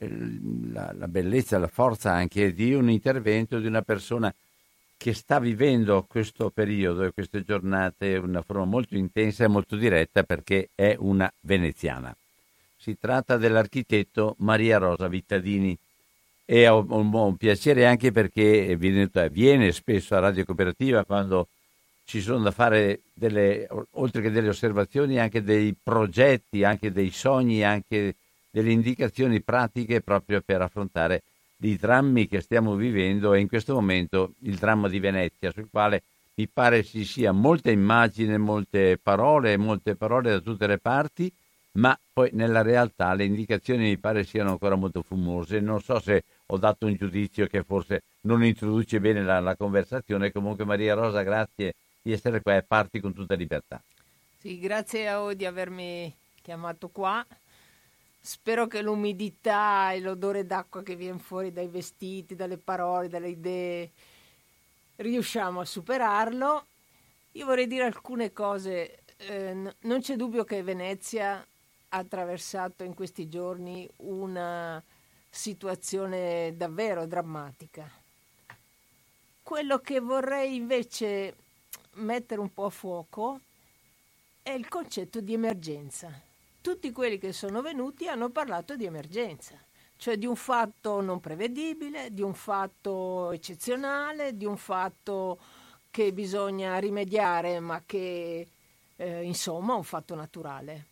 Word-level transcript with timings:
la, 0.00 0.92
la 0.96 1.08
bellezza, 1.08 1.58
la 1.58 1.68
forza 1.68 2.12
anche 2.12 2.52
di 2.52 2.74
un 2.74 2.90
intervento 2.90 3.58
di 3.58 3.66
una 3.66 3.82
persona 3.82 4.32
che 4.96 5.14
sta 5.14 5.38
vivendo 5.38 6.04
questo 6.08 6.50
periodo 6.50 7.04
e 7.04 7.12
queste 7.12 7.44
giornate 7.44 8.16
in 8.16 8.24
una 8.24 8.42
forma 8.42 8.64
molto 8.64 8.96
intensa 8.96 9.44
e 9.44 9.48
molto 9.48 9.76
diretta 9.76 10.24
perché 10.24 10.70
è 10.74 10.96
una 10.98 11.32
veneziana. 11.40 12.14
Si 12.76 12.98
tratta 12.98 13.36
dell'architetto 13.36 14.34
Maria 14.38 14.78
Rosa 14.78 15.06
Vittadini 15.06 15.76
e 16.44 16.66
ho 16.66 16.84
un, 16.88 17.12
un 17.12 17.36
piacere 17.36 17.86
anche 17.86 18.10
perché 18.10 18.76
viene, 18.76 19.08
viene, 19.30 19.70
spesso 19.70 20.16
a 20.16 20.20
Radio 20.20 20.44
Cooperativa 20.44 21.04
quando 21.04 21.48
ci 22.04 22.20
sono 22.20 22.42
da 22.42 22.50
fare 22.50 23.00
delle, 23.12 23.68
oltre 23.92 24.22
che 24.22 24.30
delle 24.30 24.48
osservazioni, 24.48 25.20
anche 25.20 25.42
dei 25.42 25.76
progetti, 25.80 26.64
anche 26.64 26.90
dei 26.90 27.10
sogni, 27.10 27.62
anche 27.62 28.14
delle 28.50 28.70
indicazioni 28.70 29.40
pratiche 29.40 30.00
proprio 30.00 30.40
per 30.44 30.62
affrontare 30.62 31.22
i 31.60 31.76
drammi 31.76 32.28
che 32.28 32.40
stiamo 32.40 32.74
vivendo 32.74 33.34
e 33.34 33.40
in 33.40 33.48
questo 33.48 33.74
momento 33.74 34.34
il 34.42 34.56
dramma 34.56 34.88
di 34.88 35.00
Venezia, 35.00 35.50
sul 35.50 35.68
quale 35.70 36.02
mi 36.34 36.46
pare 36.46 36.84
ci 36.84 37.04
sia 37.04 37.32
molte 37.32 37.72
immagini, 37.72 38.38
molte 38.38 38.96
parole, 38.96 39.56
molte 39.56 39.96
parole 39.96 40.30
da 40.30 40.38
tutte 40.38 40.68
le 40.68 40.78
parti, 40.78 41.32
ma 41.72 41.98
poi 42.12 42.30
nella 42.32 42.62
realtà 42.62 43.12
le 43.14 43.24
indicazioni 43.24 43.84
mi 43.84 43.98
pare 43.98 44.24
siano 44.24 44.50
ancora 44.50 44.76
molto 44.76 45.02
fumose. 45.02 45.58
Non 45.58 45.80
so 45.80 45.98
se 46.00 46.22
ho 46.46 46.56
dato 46.56 46.86
un 46.86 46.94
giudizio 46.94 47.46
che 47.46 47.64
forse 47.64 48.02
non 48.22 48.44
introduce 48.44 49.00
bene 49.00 49.22
la, 49.22 49.40
la 49.40 49.56
conversazione. 49.56 50.30
Comunque 50.30 50.64
Maria 50.64 50.94
Rosa, 50.94 51.22
grazie 51.22 51.74
di 52.00 52.12
essere 52.12 52.40
qua 52.40 52.56
e 52.56 52.62
parti 52.62 53.00
con 53.00 53.12
tutta 53.12 53.34
libertà. 53.34 53.82
Sì, 54.38 54.60
grazie 54.60 55.08
a 55.08 55.18
voi 55.18 55.34
di 55.34 55.44
avermi 55.44 56.12
chiamato 56.40 56.88
qua. 56.88 57.24
Spero 58.20 58.66
che 58.66 58.82
l'umidità 58.82 59.92
e 59.92 60.00
l'odore 60.00 60.44
d'acqua 60.44 60.82
che 60.82 60.96
viene 60.96 61.18
fuori 61.18 61.52
dai 61.52 61.68
vestiti, 61.68 62.34
dalle 62.34 62.58
parole, 62.58 63.08
dalle 63.08 63.28
idee, 63.28 63.90
riusciamo 64.96 65.60
a 65.60 65.64
superarlo. 65.64 66.66
Io 67.32 67.46
vorrei 67.46 67.66
dire 67.66 67.84
alcune 67.84 68.32
cose. 68.32 69.00
Eh, 69.16 69.74
non 69.80 70.00
c'è 70.00 70.16
dubbio 70.16 70.44
che 70.44 70.62
Venezia 70.62 71.36
ha 71.90 71.96
attraversato 71.96 72.84
in 72.84 72.94
questi 72.94 73.28
giorni 73.28 73.88
una 73.96 74.82
situazione 75.30 76.54
davvero 76.56 77.06
drammatica. 77.06 77.90
Quello 79.42 79.78
che 79.78 80.00
vorrei 80.00 80.56
invece 80.56 81.34
mettere 81.94 82.40
un 82.40 82.52
po' 82.52 82.66
a 82.66 82.70
fuoco 82.70 83.40
è 84.42 84.50
il 84.50 84.68
concetto 84.68 85.20
di 85.20 85.32
emergenza 85.32 86.27
tutti 86.68 86.92
quelli 86.92 87.16
che 87.16 87.32
sono 87.32 87.62
venuti 87.62 88.08
hanno 88.08 88.28
parlato 88.28 88.76
di 88.76 88.84
emergenza, 88.84 89.54
cioè 89.96 90.18
di 90.18 90.26
un 90.26 90.36
fatto 90.36 91.00
non 91.00 91.18
prevedibile, 91.18 92.12
di 92.12 92.20
un 92.20 92.34
fatto 92.34 93.32
eccezionale, 93.32 94.36
di 94.36 94.44
un 94.44 94.58
fatto 94.58 95.38
che 95.90 96.12
bisogna 96.12 96.78
rimediare, 96.78 97.58
ma 97.58 97.82
che 97.86 98.46
eh, 98.96 99.22
insomma 99.22 99.72
è 99.72 99.76
un 99.76 99.82
fatto 99.82 100.14
naturale. 100.14 100.84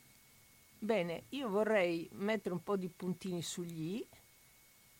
Bene, 0.78 1.24
io 1.30 1.50
vorrei 1.50 2.08
mettere 2.12 2.54
un 2.54 2.62
po' 2.62 2.78
di 2.78 2.88
puntini 2.88 3.42
sugli 3.42 4.02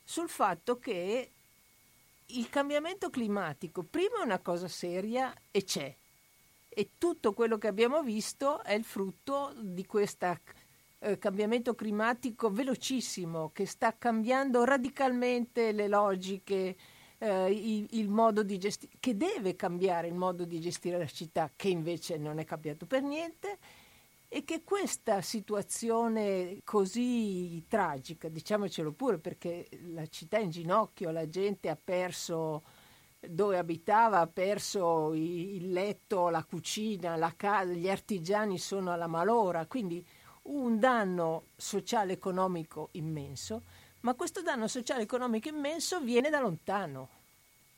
sul 0.05 0.29
fatto 0.29 0.79
che 0.79 1.31
il 2.27 2.51
cambiamento 2.51 3.09
climatico 3.09 3.83
prima 3.83 4.21
è 4.21 4.25
una 4.25 4.41
cosa 4.41 4.69
seria 4.69 5.35
e 5.51 5.65
c'è, 5.65 5.97
e 6.69 6.91
tutto 6.99 7.33
quello 7.33 7.57
che 7.57 7.67
abbiamo 7.67 8.03
visto 8.03 8.63
è 8.63 8.75
il 8.75 8.85
frutto 8.85 9.55
di 9.59 9.87
questo 9.87 10.27
eh, 11.07 11.19
cambiamento 11.19 11.75
climatico 11.75 12.51
velocissimo 12.51 13.51
che 13.53 13.65
sta 13.65 13.97
cambiando 13.97 14.65
radicalmente 14.65 15.71
le 15.71 15.87
logiche, 15.87 16.77
eh, 17.19 17.51
il, 17.51 17.87
il, 17.91 18.09
modo 18.09 18.43
di 18.43 18.59
gestire, 18.59 18.93
che 18.99 19.17
deve 19.17 19.55
cambiare 19.55 20.09
il 20.09 20.15
modo 20.15 20.45
di 20.45 20.61
gestire 20.61 20.99
la 20.99 21.07
città, 21.07 21.53
che 21.55 21.69
invece 21.69 22.17
non 22.17 22.39
è 22.41 22.45
cambiato 22.45 22.87
per 22.87 23.03
niente 23.03 23.59
e 24.29 24.43
che 24.43 24.65
questa 24.65 25.21
situazione 25.21 26.59
così 26.65 27.65
tragica, 27.69 28.29
diciamocelo 28.29 28.93
pure 28.93 29.19
perché 29.19 29.69
la 29.93 30.07
città 30.09 30.39
è 30.39 30.43
in 30.43 30.51
ginocchio, 30.51 31.13
la 31.13 31.29
gente 31.29 31.69
ha 31.69 31.79
perso 31.83 32.65
dove 33.29 33.59
abitava 33.59 34.21
ha 34.21 34.27
perso 34.27 35.13
il 35.15 35.71
letto, 35.73 36.29
la 36.29 36.45
cucina, 36.45 37.17
la 37.17 37.33
casa, 37.37 37.73
gli 37.73 37.89
artigiani 37.89 38.59
sono 38.59 38.93
alla 38.93 39.07
malora, 39.07 39.67
quindi 39.67 40.05
un 40.47 40.79
danno 40.79 41.47
sociale 41.57 42.13
economico 42.13 42.89
immenso, 42.93 43.63
ma 44.01 44.15
questo 44.15 44.43
danno 44.43 44.69
sociale 44.69 45.03
economico 45.03 45.49
immenso 45.49 46.01
viene 46.01 46.31
da 46.31 46.41
lontano, 46.41 47.09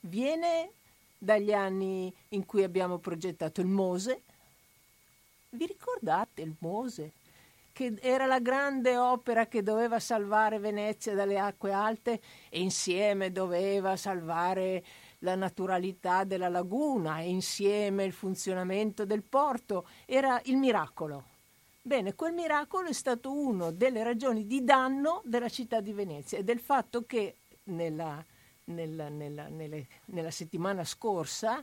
viene 0.00 0.72
dagli 1.16 1.52
anni 1.52 2.14
in 2.30 2.44
cui 2.44 2.62
abbiamo 2.62 2.98
progettato 2.98 3.60
il 3.60 3.66
Mose. 3.66 4.22
Vi 5.50 5.66
ricordate 5.66 6.42
il 6.42 6.54
Mose? 6.58 7.12
Che 7.72 7.96
era 8.00 8.26
la 8.26 8.40
grande 8.40 8.96
opera 8.96 9.46
che 9.46 9.62
doveva 9.62 9.98
salvare 10.00 10.58
Venezia 10.58 11.14
dalle 11.14 11.38
acque 11.38 11.72
alte 11.72 12.20
e 12.48 12.60
insieme 12.60 13.32
doveva 13.32 13.96
salvare 13.96 14.84
la 15.20 15.36
naturalità 15.36 16.24
della 16.24 16.48
laguna 16.48 17.20
e 17.20 17.28
insieme 17.28 18.04
il 18.04 18.12
funzionamento 18.12 19.04
del 19.04 19.22
porto. 19.22 19.86
Era 20.06 20.40
il 20.44 20.56
miracolo. 20.56 21.36
Bene, 21.80 22.14
quel 22.14 22.34
miracolo 22.34 22.88
è 22.88 22.92
stato 22.92 23.32
una 23.32 23.70
delle 23.70 24.02
ragioni 24.02 24.46
di 24.46 24.62
danno 24.62 25.22
della 25.24 25.48
città 25.48 25.80
di 25.80 25.92
Venezia 25.92 26.38
e 26.38 26.44
del 26.44 26.60
fatto 26.60 27.06
che 27.06 27.36
nella, 27.64 28.22
nella, 28.64 29.08
nella, 29.08 29.48
nella 29.48 30.30
settimana 30.30 30.84
scorsa 30.84 31.62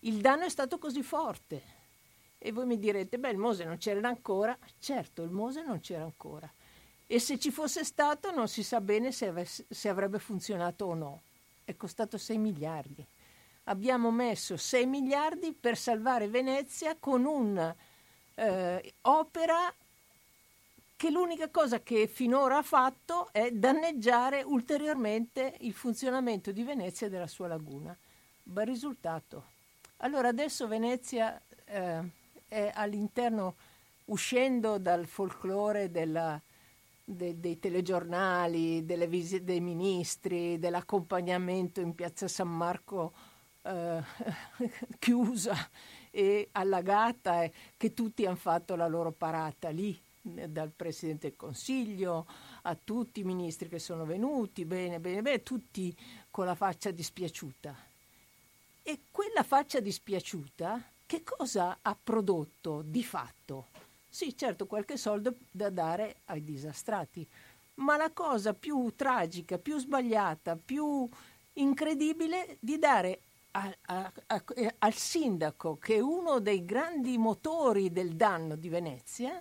il 0.00 0.20
danno 0.20 0.44
è 0.44 0.50
stato 0.50 0.78
così 0.78 1.02
forte. 1.02 1.62
E 2.38 2.52
voi 2.52 2.66
mi 2.66 2.78
direte, 2.78 3.18
beh, 3.18 3.30
il 3.30 3.38
Mose 3.38 3.64
non 3.64 3.78
c'era 3.78 4.06
ancora. 4.06 4.56
Certo, 4.78 5.22
il 5.22 5.30
Mose 5.30 5.64
non 5.64 5.80
c'era 5.80 6.02
ancora. 6.02 6.50
E 7.06 7.18
se 7.18 7.38
ci 7.38 7.50
fosse 7.50 7.84
stato 7.84 8.30
non 8.32 8.48
si 8.48 8.62
sa 8.62 8.82
bene 8.82 9.12
se, 9.12 9.28
avesse, 9.28 9.64
se 9.68 9.88
avrebbe 9.88 10.18
funzionato 10.18 10.84
o 10.86 10.94
no 10.94 11.22
è 11.64 11.74
costato 11.76 12.18
6 12.18 12.36
miliardi. 12.36 13.04
Abbiamo 13.64 14.10
messo 14.10 14.58
6 14.58 14.84
miliardi 14.84 15.54
per 15.58 15.78
salvare 15.78 16.28
Venezia 16.28 16.96
con 16.98 17.24
un'opera 17.24 17.92
eh, 18.34 18.94
che 20.96 21.10
l'unica 21.10 21.50
cosa 21.50 21.82
che 21.82 22.06
finora 22.06 22.58
ha 22.58 22.62
fatto 22.62 23.28
è 23.32 23.50
danneggiare 23.50 24.42
ulteriormente 24.42 25.56
il 25.60 25.74
funzionamento 25.74 26.50
di 26.52 26.62
Venezia 26.62 27.06
e 27.06 27.10
della 27.10 27.26
sua 27.26 27.48
laguna. 27.48 27.96
Bel 28.42 28.66
risultato. 28.66 29.52
Allora 29.98 30.28
adesso 30.28 30.66
Venezia 30.66 31.40
eh, 31.64 32.00
è 32.48 32.70
all'interno, 32.74 33.56
uscendo 34.06 34.78
dal 34.78 35.06
folklore 35.06 35.90
della, 35.90 36.40
de, 37.04 37.38
dei 37.38 37.58
telegiornali, 37.58 38.84
delle 38.84 39.06
visite 39.06 39.44
dei 39.44 39.60
ministri, 39.60 40.58
dell'accompagnamento 40.58 41.80
in 41.80 41.94
piazza 41.94 42.28
San 42.28 42.48
Marco 42.48 43.12
eh, 43.62 44.02
chiusa 44.98 45.54
e 46.14 46.48
allagata, 46.52 47.42
e 47.42 47.52
che 47.76 47.92
tutti 47.92 48.24
hanno 48.24 48.36
fatto 48.36 48.76
la 48.76 48.86
loro 48.86 49.10
parata 49.10 49.70
lì, 49.70 50.00
dal 50.22 50.70
Presidente 50.74 51.28
del 51.28 51.36
Consiglio 51.36 52.26
a 52.62 52.76
tutti 52.82 53.20
i 53.20 53.24
ministri 53.24 53.68
che 53.68 53.78
sono 53.78 54.06
venuti, 54.06 54.64
bene, 54.64 55.00
bene, 55.00 55.20
bene, 55.20 55.42
tutti 55.42 55.94
con 56.30 56.46
la 56.46 56.54
faccia 56.54 56.90
dispiaciuta. 56.92 57.76
E 58.82 59.00
quella 59.10 59.42
faccia 59.42 59.80
dispiaciuta 59.80 60.82
che 61.04 61.22
cosa 61.24 61.78
ha 61.82 61.96
prodotto 62.00 62.82
di 62.86 63.02
fatto? 63.02 63.66
Sì, 64.08 64.36
certo, 64.36 64.66
qualche 64.66 64.96
soldo 64.96 65.34
da 65.50 65.68
dare 65.68 66.16
ai 66.26 66.44
disastrati, 66.44 67.26
ma 67.74 67.96
la 67.96 68.10
cosa 68.10 68.54
più 68.54 68.92
tragica, 68.94 69.58
più 69.58 69.78
sbagliata, 69.78 70.56
più 70.56 71.08
incredibile 71.54 72.56
di 72.60 72.78
dare 72.78 73.20
a, 73.56 73.76
a, 73.86 74.12
a, 74.26 74.44
al 74.78 74.94
sindaco, 74.94 75.76
che 75.76 75.96
è 75.96 76.00
uno 76.00 76.40
dei 76.40 76.64
grandi 76.64 77.16
motori 77.18 77.92
del 77.92 78.14
danno 78.14 78.56
di 78.56 78.68
Venezia, 78.68 79.40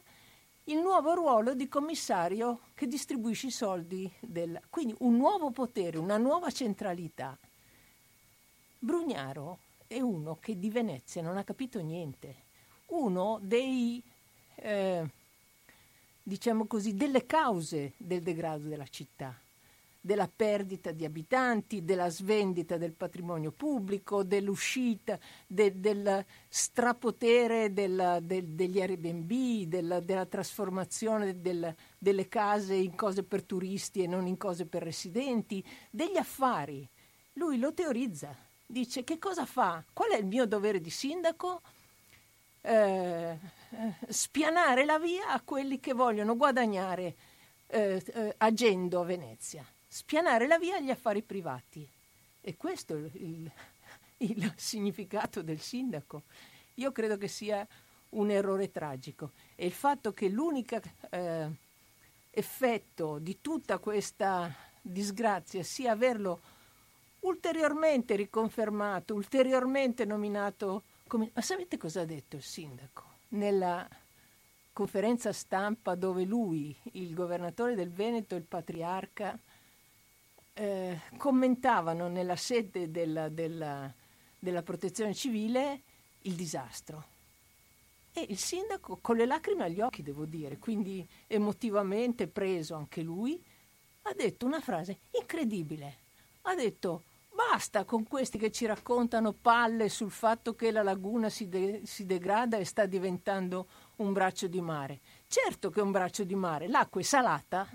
il 0.65 0.77
nuovo 0.77 1.13
ruolo 1.13 1.55
di 1.55 1.67
commissario 1.67 2.59
che 2.75 2.87
distribuisce 2.87 3.47
i 3.47 3.51
soldi. 3.51 4.11
Del, 4.19 4.59
quindi 4.69 4.95
un 4.99 5.17
nuovo 5.17 5.51
potere, 5.51 5.97
una 5.97 6.17
nuova 6.17 6.51
centralità. 6.51 7.37
Brugnaro 8.79 9.59
è 9.87 9.99
uno 9.99 10.37
che 10.39 10.59
di 10.59 10.69
Venezia 10.69 11.21
non 11.21 11.37
ha 11.37 11.43
capito 11.43 11.79
niente, 11.81 12.35
uno 12.87 13.39
dei, 13.41 14.01
eh, 14.55 15.09
diciamo 16.21 16.65
così, 16.65 16.93
delle 16.95 17.25
cause 17.25 17.93
del 17.97 18.21
degrado 18.21 18.67
della 18.67 18.87
città 18.87 19.42
della 20.05 20.29
perdita 20.33 20.91
di 20.91 21.05
abitanti, 21.05 21.85
della 21.85 22.09
svendita 22.09 22.75
del 22.75 22.91
patrimonio 22.91 23.51
pubblico, 23.51 24.21
dell'uscita, 24.23 25.17
de, 25.47 25.79
del 25.79 26.25
strapotere 26.49 27.71
della, 27.71 28.19
del, 28.19 28.43
degli 28.47 28.81
Airbnb, 28.81 29.65
della, 29.69 30.01
della 30.01 30.25
trasformazione 30.25 31.39
del, 31.39 31.73
delle 31.97 32.27
case 32.27 32.75
in 32.75 32.95
cose 32.95 33.23
per 33.23 33.43
turisti 33.43 34.03
e 34.03 34.07
non 34.07 34.27
in 34.27 34.35
cose 34.35 34.65
per 34.65 34.83
residenti, 34.83 35.63
degli 35.89 36.17
affari. 36.17 36.85
Lui 37.35 37.57
lo 37.57 37.73
teorizza, 37.73 38.35
dice 38.65 39.05
che 39.05 39.17
cosa 39.17 39.45
fa? 39.45 39.81
Qual 39.93 40.11
è 40.11 40.17
il 40.17 40.25
mio 40.25 40.45
dovere 40.45 40.81
di 40.81 40.89
sindaco? 40.89 41.61
Eh, 42.59 43.37
spianare 44.09 44.83
la 44.83 44.99
via 44.99 45.29
a 45.29 45.39
quelli 45.39 45.79
che 45.79 45.93
vogliono 45.93 46.35
guadagnare 46.35 47.15
eh, 47.67 48.03
eh, 48.05 48.35
agendo 48.37 48.99
a 48.99 49.05
Venezia 49.05 49.65
spianare 49.93 50.47
la 50.47 50.57
via 50.57 50.77
agli 50.77 50.89
affari 50.89 51.21
privati. 51.21 51.87
E 52.41 52.57
questo 52.57 52.95
è 52.95 53.09
il, 53.13 53.51
il 54.17 54.53
significato 54.55 55.43
del 55.43 55.59
sindaco. 55.59 56.23
Io 56.75 56.91
credo 56.91 57.15
che 57.15 57.27
sia 57.27 57.65
un 58.09 58.31
errore 58.31 58.71
tragico 58.71 59.31
e 59.55 59.67
il 59.67 59.71
fatto 59.71 60.11
che 60.11 60.29
l'unico 60.29 60.81
eh, 61.11 61.47
effetto 62.31 63.19
di 63.19 63.37
tutta 63.39 63.77
questa 63.77 64.51
disgrazia 64.81 65.61
sia 65.61 65.91
averlo 65.91 66.41
ulteriormente 67.19 68.15
riconfermato, 68.15 69.13
ulteriormente 69.13 70.05
nominato 70.05 70.81
come... 71.05 71.29
Ma 71.35 71.41
sapete 71.41 71.77
cosa 71.77 72.01
ha 72.01 72.05
detto 72.05 72.35
il 72.35 72.41
sindaco? 72.41 73.03
Nella 73.29 73.87
conferenza 74.73 75.31
stampa 75.31 75.93
dove 75.93 76.23
lui, 76.23 76.75
il 76.93 77.13
governatore 77.13 77.75
del 77.75 77.91
Veneto, 77.91 78.33
il 78.33 78.41
patriarca, 78.41 79.37
eh, 80.53 80.99
commentavano 81.17 82.07
nella 82.07 82.35
sede 82.35 82.91
della, 82.91 83.29
della, 83.29 83.91
della 84.37 84.61
protezione 84.61 85.13
civile 85.13 85.81
il 86.21 86.33
disastro. 86.33 87.11
E 88.13 88.25
il 88.29 88.37
sindaco, 88.37 88.99
con 89.01 89.17
le 89.17 89.25
lacrime 89.25 89.63
agli 89.63 89.81
occhi, 89.81 90.03
devo 90.03 90.25
dire, 90.25 90.57
quindi 90.57 91.05
emotivamente 91.27 92.27
preso 92.27 92.75
anche 92.75 93.01
lui, 93.01 93.41
ha 94.03 94.13
detto 94.13 94.45
una 94.45 94.61
frase 94.61 94.99
incredibile. 95.11 95.97
Ha 96.43 96.53
detto 96.53 97.03
basta 97.33 97.83
con 97.83 98.07
questi 98.07 98.37
che 98.37 98.51
ci 98.51 98.65
raccontano 98.65 99.31
palle 99.31 99.89
sul 99.89 100.11
fatto 100.11 100.53
che 100.53 100.71
la 100.71 100.83
laguna 100.83 101.29
si, 101.29 101.49
de- 101.49 101.81
si 101.85 102.05
degrada 102.05 102.57
e 102.57 102.65
sta 102.65 102.85
diventando 102.85 103.67
un 103.97 104.13
braccio 104.13 104.47
di 104.47 104.61
mare. 104.61 104.99
Certo 105.27 105.71
che 105.71 105.79
è 105.79 105.83
un 105.83 105.91
braccio 105.91 106.23
di 106.23 106.35
mare, 106.35 106.67
l'acqua 106.67 107.01
è 107.01 107.03
salata, 107.03 107.67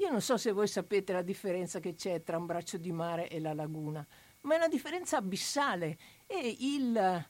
io 0.00 0.10
non 0.10 0.20
so 0.20 0.36
se 0.36 0.52
voi 0.52 0.68
sapete 0.68 1.12
la 1.12 1.22
differenza 1.22 1.80
che 1.80 1.94
c'è 1.94 2.22
tra 2.22 2.38
un 2.38 2.46
braccio 2.46 2.76
di 2.78 2.92
mare 2.92 3.28
e 3.28 3.40
la 3.40 3.52
laguna, 3.52 4.06
ma 4.42 4.54
è 4.54 4.56
una 4.56 4.68
differenza 4.68 5.16
abissale 5.16 5.98
e 6.26 6.56
il 6.60 7.26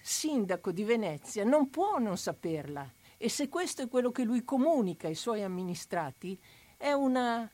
sindaco 0.00 0.72
di 0.72 0.82
Venezia 0.84 1.44
non 1.44 1.68
può 1.68 1.98
non 1.98 2.16
saperla. 2.16 2.90
E 3.18 3.28
se 3.28 3.48
questo 3.48 3.82
è 3.82 3.88
quello 3.88 4.12
che 4.12 4.24
lui 4.24 4.44
comunica 4.44 5.08
ai 5.08 5.14
suoi 5.14 5.42
amministrati, 5.42 6.38
è 6.78 6.92
una, 6.92 7.50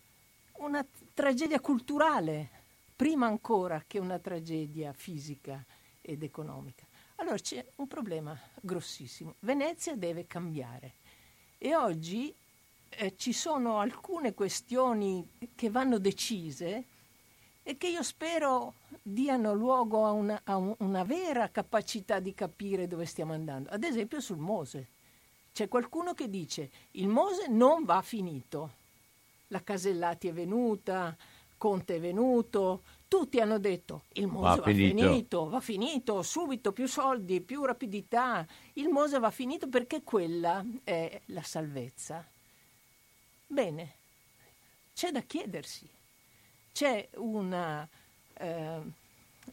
una 0.58 0.86
tragedia 1.12 1.60
culturale, 1.60 2.50
prima 2.94 3.26
ancora 3.26 3.82
che 3.84 3.98
una 3.98 4.18
tragedia 4.20 4.92
fisica 4.92 5.64
ed 6.00 6.22
economica. 6.22 6.86
Allora 7.16 7.36
c'è 7.36 7.64
un 7.76 7.88
problema 7.88 8.38
grossissimo. 8.60 9.34
Venezia 9.40 9.96
deve 9.96 10.26
cambiare. 10.26 10.94
E 11.58 11.74
oggi 11.74 12.34
eh, 12.96 13.14
ci 13.16 13.32
sono 13.32 13.78
alcune 13.78 14.34
questioni 14.34 15.26
che 15.54 15.70
vanno 15.70 15.98
decise 15.98 16.84
e 17.62 17.76
che 17.76 17.88
io 17.88 18.02
spero 18.02 18.74
diano 19.02 19.54
luogo 19.54 20.04
a 20.04 20.10
una, 20.10 20.40
a 20.44 20.56
una 20.56 21.04
vera 21.04 21.50
capacità 21.50 22.18
di 22.18 22.34
capire 22.34 22.86
dove 22.86 23.06
stiamo 23.06 23.32
andando. 23.32 23.70
Ad 23.70 23.84
esempio 23.84 24.20
sul 24.20 24.38
Mose. 24.38 24.88
C'è 25.52 25.68
qualcuno 25.68 26.14
che 26.14 26.30
dice 26.30 26.70
il 26.92 27.08
Mose 27.08 27.46
non 27.48 27.84
va 27.84 28.00
finito. 28.02 28.80
La 29.48 29.62
Casellati 29.62 30.28
è 30.28 30.32
venuta, 30.32 31.14
Conte 31.58 31.96
è 31.96 32.00
venuto, 32.00 32.82
tutti 33.06 33.38
hanno 33.38 33.58
detto 33.58 34.05
il 34.14 34.26
Mose 34.26 34.56
va, 34.56 34.56
va 34.56 34.72
finito. 34.72 35.06
finito. 35.06 35.48
va 35.48 35.60
finito, 35.60 36.22
subito, 36.22 36.72
più 36.72 36.88
soldi, 36.88 37.43
più 37.43 37.62
rapidità. 37.64 38.46
Il 38.74 38.88
Mose 38.88 39.19
va 39.19 39.31
finito 39.31 39.69
perché 39.69 40.02
quella 40.02 40.64
è 40.82 41.20
la 41.26 41.43
salvezza. 41.43 42.26
Bene, 43.52 43.92
c'è 44.94 45.10
da 45.10 45.20
chiedersi. 45.20 45.86
C'è 46.72 47.06
una 47.16 47.86
eh, 48.32 48.80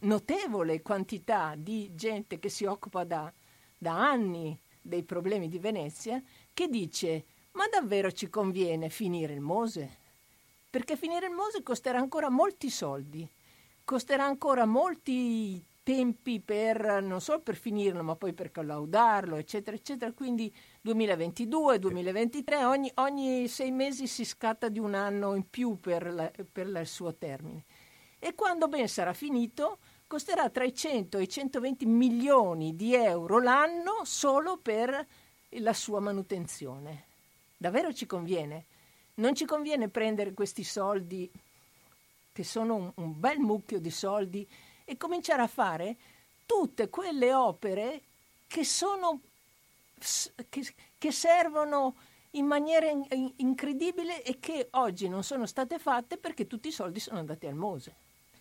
notevole 0.00 0.80
quantità 0.80 1.54
di 1.54 1.90
gente 1.94 2.38
che 2.38 2.48
si 2.48 2.64
occupa 2.64 3.04
da, 3.04 3.30
da 3.76 3.92
anni 3.92 4.58
dei 4.80 5.02
problemi 5.02 5.50
di 5.50 5.58
Venezia 5.58 6.22
che 6.54 6.68
dice 6.68 7.24
ma 7.52 7.66
davvero 7.70 8.10
ci 8.10 8.30
conviene 8.30 8.88
finire 8.88 9.34
il 9.34 9.42
Mose? 9.42 9.98
Perché 10.70 10.96
finire 10.96 11.26
il 11.26 11.34
Mose 11.34 11.62
costerà 11.62 11.98
ancora 11.98 12.30
molti 12.30 12.70
soldi, 12.70 13.28
costerà 13.84 14.24
ancora 14.24 14.64
molti 14.64 15.62
tempi 15.82 16.40
per 16.40 17.02
non 17.02 17.20
solo 17.20 17.40
per 17.40 17.56
finirlo, 17.56 18.02
ma 18.02 18.16
poi 18.16 18.32
per 18.32 18.50
collaudarlo, 18.50 19.36
eccetera, 19.36 19.76
eccetera. 19.76 20.10
Quindi 20.12 20.50
2022, 20.82 21.78
2023, 21.78 22.64
ogni, 22.64 22.90
ogni 22.94 23.48
sei 23.48 23.70
mesi 23.70 24.06
si 24.06 24.24
scatta 24.24 24.68
di 24.68 24.78
un 24.78 24.94
anno 24.94 25.34
in 25.34 25.48
più 25.48 25.78
per, 25.78 26.12
la, 26.12 26.30
per 26.50 26.66
il 26.66 26.86
suo 26.86 27.14
termine. 27.14 27.64
E 28.18 28.34
quando 28.34 28.66
ben 28.66 28.88
sarà 28.88 29.12
finito, 29.12 29.78
costerà 30.06 30.48
tra 30.48 30.64
i 30.64 30.74
100 30.74 31.18
e 31.18 31.22
i 31.22 31.28
120 31.28 31.84
milioni 31.84 32.76
di 32.76 32.94
euro 32.94 33.40
l'anno 33.40 34.04
solo 34.04 34.56
per 34.56 35.06
la 35.50 35.72
sua 35.74 36.00
manutenzione. 36.00 37.04
Davvero 37.56 37.92
ci 37.92 38.06
conviene? 38.06 38.64
Non 39.14 39.34
ci 39.34 39.44
conviene 39.44 39.90
prendere 39.90 40.32
questi 40.32 40.64
soldi, 40.64 41.30
che 42.32 42.44
sono 42.44 42.74
un, 42.74 42.92
un 42.94 43.20
bel 43.20 43.38
mucchio 43.38 43.78
di 43.78 43.90
soldi, 43.90 44.48
e 44.86 44.96
cominciare 44.96 45.42
a 45.42 45.46
fare 45.46 45.96
tutte 46.46 46.88
quelle 46.88 47.34
opere 47.34 48.00
che 48.46 48.64
sono 48.64 49.20
che, 50.48 50.74
che 50.98 51.12
servono 51.12 51.94
in 52.32 52.46
maniera 52.46 52.88
in, 52.88 53.32
incredibile 53.36 54.22
e 54.22 54.38
che 54.38 54.68
oggi 54.72 55.08
non 55.08 55.22
sono 55.22 55.46
state 55.46 55.78
fatte 55.78 56.16
perché 56.16 56.46
tutti 56.46 56.68
i 56.68 56.72
soldi 56.72 57.00
sono 57.00 57.18
andati 57.18 57.46
al 57.46 57.54
Mose. 57.54 57.94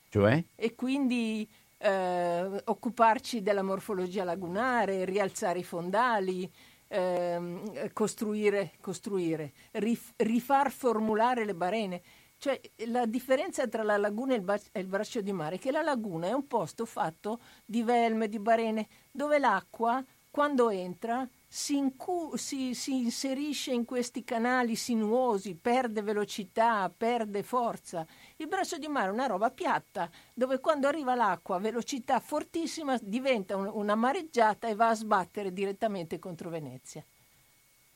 Cioè? 0.10 0.44
E 0.56 0.76
quindi 0.76 1.48
eh, 1.78 2.62
occuparci 2.66 3.42
della 3.42 3.64
morfologia 3.64 4.24
lagunare, 4.24 5.06
rialzare 5.06 5.60
i 5.60 5.64
fondali, 5.64 6.52
ehm, 6.88 7.92
costruire, 7.94 8.74
costruire 8.82 9.54
rif, 9.72 10.14
rifar 10.18 10.72
formulare 10.72 11.46
le 11.46 11.56
barene. 11.56 12.02
Cioè, 12.38 12.60
la 12.88 13.06
differenza 13.06 13.68
tra 13.68 13.84
la 13.84 13.98
laguna 13.98 14.34
e 14.34 14.38
il, 14.38 14.42
ba- 14.42 14.60
e 14.72 14.80
il, 14.80 14.88
braccio 14.88 15.20
di 15.22 15.34
mare 15.34 15.56
è 15.56 15.60
che 15.60 15.72
la 15.72 15.82
laguna 15.82 16.28
è 16.28 16.32
un 16.32 16.48
posto 16.48 16.86
fatto 16.86 17.40
di 17.66 17.84
velme, 17.84 18.30
di 18.30 18.40
barene, 18.40 18.88
dove 19.12 19.40
l'acqua, 19.40 20.04
quando 20.32 20.70
entra, 20.70 21.28
si, 21.52 21.78
incu- 21.78 22.36
si, 22.36 22.76
si, 22.76 22.98
inserisce 22.98 23.72
in 23.72 23.84
questi 23.84 24.24
canali 24.24 24.76
sinuosi, 24.76 25.56
perde 25.56 26.04
velocità, 26.04 26.94
perde 26.96 27.42
forza. 27.42 28.06
Il 28.36 28.48
braccio 28.48 28.78
di 28.78 28.88
mare 28.88 29.08
è 29.08 29.12
una 29.12 29.26
roba 29.26 29.50
piatta, 29.50 30.12
dove 30.32 30.60
quando 30.60 30.88
arriva 30.88 31.16
l'acqua 31.16 31.56
a 31.56 31.60
velocità 31.60 32.20
fortissima 32.20 33.00
diventa 33.02 33.56
un- 33.56 33.72
una 33.74 33.96
mareggiata 33.96 34.68
e 34.68 34.76
va 34.76 34.90
a 34.90 34.96
sbattere 34.96 35.52
direttamente 35.52 36.20
contro 36.20 36.52
Venezia. 36.52 37.04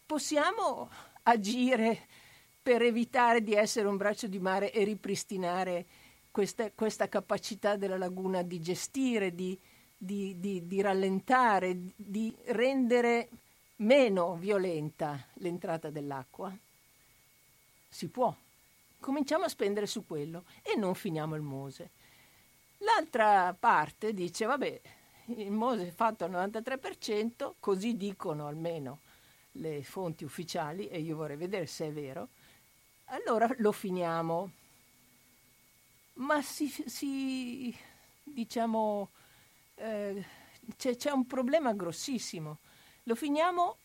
Possiamo 0.04 0.90
agire 1.22 2.08
per 2.62 2.82
evitare 2.82 3.44
di 3.44 3.54
essere 3.54 3.88
un 3.88 3.98
braccio 3.98 4.26
di 4.26 4.40
mare 4.40 4.72
e 4.72 4.84
ripristinare 4.84 5.86
questa, 6.32 6.72
questa 6.72 7.08
capacità 7.08 7.76
della 7.76 7.98
laguna 8.00 8.42
di 8.42 8.60
gestire, 8.60 9.36
di, 9.36 9.58
di, 9.96 10.40
di, 10.40 10.66
di 10.66 10.82
rallentare, 10.82 11.78
di 11.96 12.36
rendere 12.46 13.30
meno 13.77 14.36
violenta 14.36 15.27
l'entrata 15.36 15.89
dell'acqua? 15.89 16.56
Si 17.89 18.08
può. 18.08 18.34
Cominciamo 19.00 19.44
a 19.44 19.50
spendere 19.50 19.86
su 19.86 20.06
quello 20.06 20.46
e 20.62 20.75
non 20.75 20.96
finiamo 20.96 21.36
il 21.36 21.42
Mose. 21.42 21.89
L'altra 22.80 23.56
parte 23.58 24.13
dice, 24.13 24.46
vabbè, 24.46 24.82
il 25.38 25.51
Mose 25.51 25.88
è 25.88 25.92
fatto 25.92 26.25
al 26.25 26.32
93%, 26.32 27.53
così 27.60 27.96
dicono 27.98 28.48
almeno 28.48 29.00
le 29.53 29.84
fonti 29.84 30.24
ufficiali, 30.24 30.88
e 30.88 31.00
io 31.00 31.15
vorrei 31.15 31.38
vedere 31.38 31.65
se 31.65 31.88
è 31.88 31.92
vero, 31.92 32.30
allora 33.06 33.50
lo 33.58 33.72
finiamo. 33.72 34.51
Ma 36.15 36.42
si, 36.42 36.68
si 36.68 37.75
diciamo, 38.24 39.10
eh, 39.75 40.25
c'è, 40.77 40.96
c'è 40.96 41.12
un 41.12 41.25
problema 41.25 41.74
grossissimo 41.74 42.60
lo 43.04 43.16
finiamo 43.16 43.78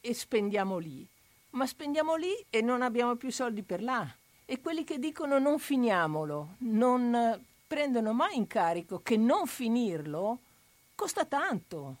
e 0.00 0.14
spendiamo 0.14 0.78
lì, 0.78 1.06
ma 1.50 1.66
spendiamo 1.66 2.16
lì 2.16 2.32
e 2.50 2.60
non 2.60 2.82
abbiamo 2.82 3.16
più 3.16 3.30
soldi 3.30 3.62
per 3.62 3.82
là. 3.82 4.06
E 4.44 4.60
quelli 4.60 4.84
che 4.84 4.98
dicono 4.98 5.38
non 5.38 5.58
finiamolo, 5.58 6.54
non 6.58 7.44
prendono 7.66 8.12
mai 8.12 8.36
in 8.36 8.46
carico 8.46 9.00
che 9.02 9.16
non 9.16 9.46
finirlo 9.46 10.38
costa 10.94 11.24
tanto, 11.24 11.96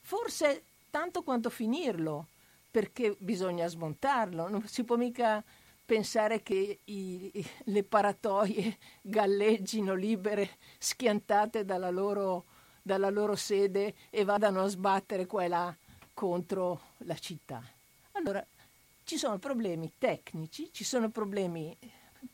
forse 0.00 0.62
tanto 0.90 1.22
quanto 1.22 1.50
finirlo, 1.50 2.26
perché 2.70 3.14
bisogna 3.18 3.66
smontarlo, 3.66 4.48
non 4.48 4.66
si 4.66 4.84
può 4.84 4.96
mica 4.96 5.42
pensare 5.84 6.42
che 6.42 6.78
i, 6.84 7.46
le 7.64 7.82
paratoie 7.82 8.78
galleggino 9.02 9.94
libere, 9.94 10.56
schiantate 10.78 11.64
dalla 11.64 11.90
loro, 11.90 12.44
dalla 12.80 13.10
loro 13.10 13.34
sede 13.36 13.94
e 14.08 14.24
vadano 14.24 14.62
a 14.62 14.68
sbattere 14.68 15.26
qua 15.26 15.44
e 15.44 15.48
là 15.48 15.76
contro 16.14 16.80
la 16.98 17.16
città. 17.16 17.62
Allora, 18.12 18.44
ci 19.04 19.16
sono 19.16 19.38
problemi 19.38 19.92
tecnici, 19.98 20.70
ci 20.72 20.84
sono 20.84 21.10
problemi 21.10 21.76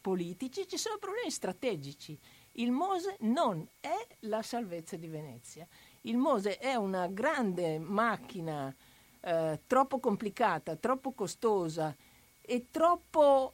politici, 0.01 0.67
ci 0.69 0.77
sono 0.77 0.99
problemi 0.99 1.31
strategici. 1.31 2.19
Il 2.53 2.71
Mose 2.71 3.17
non 3.21 3.67
è 3.81 4.07
la 4.21 4.43
salvezza 4.43 4.97
di 4.97 5.07
Venezia. 5.07 5.67
Il 6.03 6.17
Mose 6.17 6.59
è 6.59 6.75
una 6.75 7.07
grande 7.07 7.79
macchina 7.79 8.75
eh, 9.21 9.61
troppo 9.67 9.99
complicata, 9.99 10.77
troppo 10.77 11.13
costosa 11.13 11.95
e 12.41 12.67
troppo, 12.71 13.53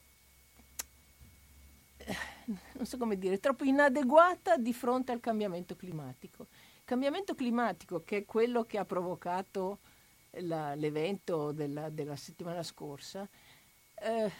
eh, 1.97 2.15
non 2.73 2.85
so 2.85 2.97
come 2.97 3.17
dire, 3.17 3.39
troppo 3.39 3.63
inadeguata 3.63 4.57
di 4.57 4.73
fronte 4.73 5.11
al 5.11 5.19
cambiamento 5.19 5.75
climatico. 5.75 6.47
Cambiamento 6.85 7.33
climatico, 7.33 8.03
che 8.03 8.17
è 8.17 8.25
quello 8.25 8.63
che 8.63 8.77
ha 8.77 8.85
provocato 8.85 9.79
la, 10.41 10.75
l'evento 10.75 11.51
della, 11.51 11.89
della, 11.89 12.15
settimana 12.15 12.63
scorsa, 12.63 13.27
eh, 13.95 14.31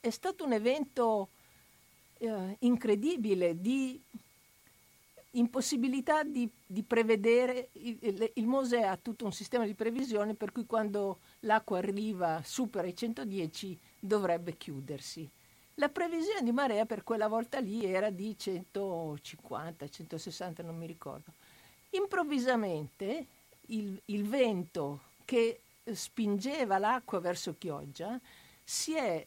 è 0.00 0.10
stato 0.10 0.44
un 0.44 0.52
evento 0.52 1.28
eh, 2.18 2.56
incredibile 2.60 3.60
di 3.60 4.00
impossibilità 5.32 6.22
di, 6.22 6.48
di 6.66 6.82
prevedere. 6.82 7.68
Il, 7.72 8.30
il, 8.34 8.46
Mose 8.46 8.82
ha 8.82 8.96
tutto 8.96 9.24
un 9.24 9.32
sistema 9.32 9.64
di 9.64 9.74
previsione 9.74 10.34
per 10.34 10.52
cui 10.52 10.66
quando 10.66 11.18
l'acqua 11.40 11.78
arriva, 11.78 12.40
supera 12.44 12.86
i 12.86 12.96
110, 12.96 13.78
dovrebbe 13.98 14.56
chiudersi. 14.56 15.28
La 15.74 15.88
previsione 15.88 16.42
di 16.42 16.52
marea 16.52 16.84
per 16.84 17.04
quella 17.04 17.28
volta 17.28 17.58
lì 17.58 17.84
era 17.84 18.10
di 18.10 18.36
150, 18.36 19.88
160, 19.88 20.62
non 20.62 20.76
mi 20.76 20.86
ricordo. 20.86 21.32
Improvvisamente 21.90 23.26
il, 23.70 24.00
il 24.06 24.28
vento 24.28 25.00
che 25.24 25.60
spingeva 25.92 26.78
l'acqua 26.78 27.20
verso 27.20 27.56
Chioggia 27.58 28.18
si 28.62 28.94
è 28.94 29.24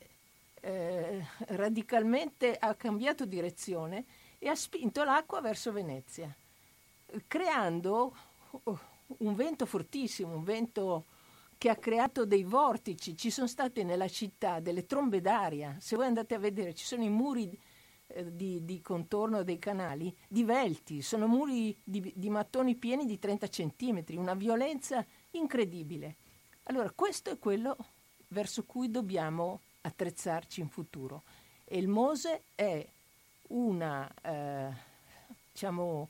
eh, 0.61 1.25
radicalmente 1.47 2.55
ha 2.57 2.73
cambiato 2.75 3.25
direzione 3.25 4.05
e 4.39 4.47
ha 4.47 4.55
spinto 4.55 5.03
l'acqua 5.03 5.41
verso 5.41 5.71
Venezia, 5.71 6.33
creando 7.27 8.15
oh, 8.63 8.79
un 9.17 9.35
vento 9.35 9.65
fortissimo, 9.65 10.35
un 10.35 10.43
vento 10.43 11.05
che 11.57 11.69
ha 11.69 11.75
creato 11.75 12.25
dei 12.25 12.43
vortici. 12.43 13.15
Ci 13.15 13.29
sono 13.29 13.47
state 13.47 13.83
nella 13.83 14.07
città 14.07 14.59
delle 14.59 14.85
trombe 14.85 15.21
d'aria. 15.21 15.77
Se 15.79 15.95
voi 15.95 16.05
andate 16.05 16.35
a 16.35 16.39
vedere, 16.39 16.73
ci 16.73 16.85
sono 16.85 17.03
i 17.03 17.09
muri 17.09 17.57
eh, 18.13 18.35
di, 18.35 18.63
di, 18.63 18.81
contorno 18.81 19.43
dei 19.43 19.59
canali 19.59 20.15
divelti, 20.27 21.01
sono 21.01 21.27
muri 21.27 21.75
di, 21.83 22.11
di 22.15 22.29
mattoni 22.29 22.75
pieni 22.75 23.05
di 23.05 23.17
30 23.17 23.47
centimetri, 23.49 24.15
una 24.15 24.35
violenza 24.35 25.05
incredibile. 25.31 26.15
Allora, 26.63 26.91
questo 26.91 27.31
è 27.31 27.39
quello 27.39 27.75
verso 28.29 28.63
cui 28.63 28.89
dobbiamo 28.89 29.61
attrezzarci 29.81 30.61
in 30.61 30.69
futuro. 30.69 31.23
E 31.65 31.77
il 31.77 31.87
Mose 31.87 32.43
è 32.55 32.85
una, 33.49 34.09
eh, 34.21 34.69
diciamo, 35.51 36.09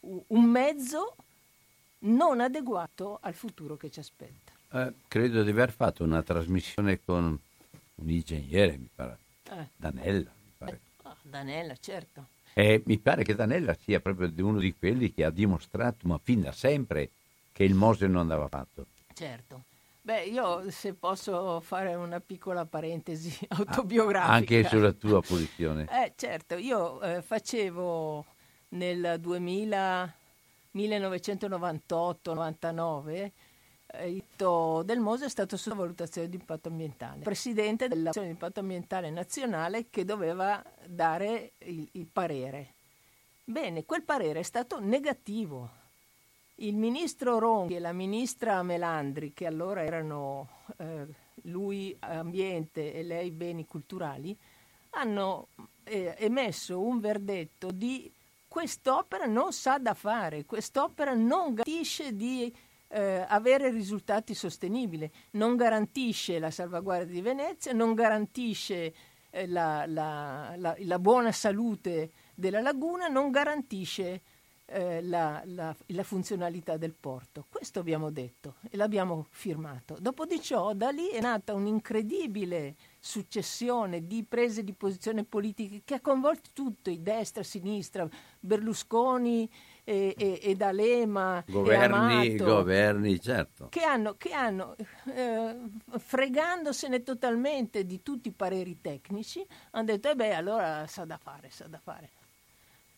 un 0.00 0.44
mezzo 0.44 1.16
non 2.00 2.40
adeguato 2.40 3.18
al 3.20 3.34
futuro 3.34 3.76
che 3.76 3.90
ci 3.90 4.00
aspetta. 4.00 4.52
Eh, 4.72 4.94
credo 5.08 5.42
di 5.42 5.50
aver 5.50 5.72
fatto 5.72 6.04
una 6.04 6.22
trasmissione 6.22 7.00
con 7.02 7.38
un 7.94 8.08
ingegnere, 8.08 8.76
mi 8.76 8.88
pare, 8.94 9.18
eh. 9.50 9.66
Danella. 9.76 10.30
Mi 10.30 10.52
pare. 10.56 10.80
Danella, 11.22 11.74
certo. 11.78 12.26
E 12.52 12.82
mi 12.86 12.98
pare 12.98 13.22
che 13.22 13.34
Danella 13.34 13.74
sia 13.74 14.00
proprio 14.00 14.30
uno 14.44 14.58
di 14.58 14.74
quelli 14.76 15.12
che 15.12 15.24
ha 15.24 15.30
dimostrato, 15.30 16.08
ma 16.08 16.18
fin 16.22 16.42
da 16.42 16.52
sempre, 16.52 17.10
che 17.52 17.64
il 17.64 17.74
Mose 17.74 18.06
non 18.06 18.20
andava 18.20 18.48
fatto. 18.48 18.86
Certo. 19.14 19.62
Beh, 20.02 20.24
io 20.24 20.70
se 20.70 20.94
posso 20.94 21.60
fare 21.60 21.94
una 21.94 22.20
piccola 22.20 22.64
parentesi 22.64 23.36
autobiografica. 23.48 24.32
Anche 24.32 24.64
sulla 24.64 24.92
tua 24.92 25.20
posizione. 25.20 25.86
Eh, 25.90 26.14
certo, 26.16 26.56
io 26.56 27.00
eh, 27.02 27.20
facevo 27.22 28.24
nel 28.70 29.16
2000, 29.20 30.14
1998-99 30.74 33.30
il 34.06 34.24
del 34.84 35.00
Mose 35.00 35.26
è 35.26 35.28
stato 35.28 35.56
sulla 35.56 35.74
valutazione 35.74 36.28
di 36.28 36.36
impatto 36.36 36.68
ambientale, 36.68 37.22
presidente 37.22 37.88
della 37.88 38.10
di 38.10 38.26
impatto 38.26 38.60
ambientale 38.60 39.10
nazionale 39.10 39.86
che 39.90 40.04
doveva 40.04 40.62
dare 40.86 41.52
il, 41.58 41.88
il 41.92 42.06
parere. 42.06 42.74
Bene, 43.44 43.84
quel 43.84 44.02
parere 44.02 44.40
è 44.40 44.44
stato 44.44 44.78
negativo. 44.78 45.78
Il 46.56 46.76
ministro 46.76 47.38
Ronchi 47.38 47.74
e 47.74 47.80
la 47.80 47.92
ministra 47.92 48.62
Melandri, 48.62 49.32
che 49.32 49.46
allora 49.46 49.82
erano 49.82 50.48
eh, 50.76 51.06
lui 51.44 51.96
ambiente 52.00 52.92
e 52.92 53.02
lei 53.02 53.30
beni 53.30 53.66
culturali, 53.66 54.36
hanno 54.90 55.48
eh, 55.84 56.14
emesso 56.18 56.80
un 56.80 57.00
verdetto 57.00 57.70
di 57.70 58.12
quest'opera 58.46 59.26
non 59.26 59.52
sa 59.52 59.78
da 59.78 59.94
fare, 59.94 60.44
quest'opera 60.44 61.14
non 61.14 61.54
garantisce 61.54 62.14
di 62.14 62.52
eh, 62.92 63.24
avere 63.28 63.70
risultati 63.70 64.34
sostenibili, 64.34 65.10
non 65.32 65.56
garantisce 65.56 66.38
la 66.38 66.50
salvaguardia 66.50 67.14
di 67.14 67.20
Venezia, 67.20 67.72
non 67.72 67.94
garantisce 67.94 68.94
eh, 69.30 69.46
la, 69.46 69.84
la, 69.86 70.54
la, 70.56 70.76
la, 70.78 70.98
buona 70.98 71.30
salute 71.30 72.10
della 72.34 72.60
laguna, 72.60 73.06
non 73.06 73.30
garantisce 73.30 74.22
eh, 74.66 75.02
la, 75.02 75.74
funzionalità 76.02 76.76
del 76.76 76.94
porto. 76.98 77.46
Questo 77.48 77.78
abbiamo 77.78 78.10
detto 78.10 78.56
e 78.68 78.76
l'abbiamo 78.76 79.26
firmato. 79.30 79.96
Dopo 80.00 80.26
di 80.26 80.40
ciò, 80.40 80.72
da 80.74 80.90
lì 80.90 81.08
è 81.08 81.20
nata 81.20 81.54
un'incredibile 81.54 82.74
successione 82.98 84.06
di 84.06 84.24
prese 84.24 84.64
di 84.64 84.72
posizione 84.72 85.24
politiche 85.24 85.82
che 85.84 85.94
ha 85.94 86.00
coinvolto 86.00 86.50
tutto, 86.52 86.92
destra, 86.96 87.42
sinistra, 87.42 88.08
Berlusconi, 88.40 89.48
e, 89.90 90.14
e, 90.16 90.38
e 90.40 90.54
D'Alema 90.54 91.42
governi, 91.48 92.36
Amato, 92.36 92.44
governi, 92.44 93.20
certo. 93.20 93.66
che 93.70 93.82
hanno, 93.82 94.14
che 94.16 94.32
hanno 94.32 94.76
eh, 95.12 95.56
fregandosene 95.98 97.02
totalmente 97.02 97.84
di 97.84 98.00
tutti 98.00 98.28
i 98.28 98.32
pareri 98.32 98.80
tecnici, 98.80 99.44
hanno 99.72 99.84
detto, 99.86 100.10
eh 100.10 100.14
beh, 100.14 100.34
allora 100.34 100.86
sa 100.86 101.04
da 101.04 101.18
fare, 101.20 101.50
sa 101.50 101.66
da 101.66 101.80
fare. 101.82 102.10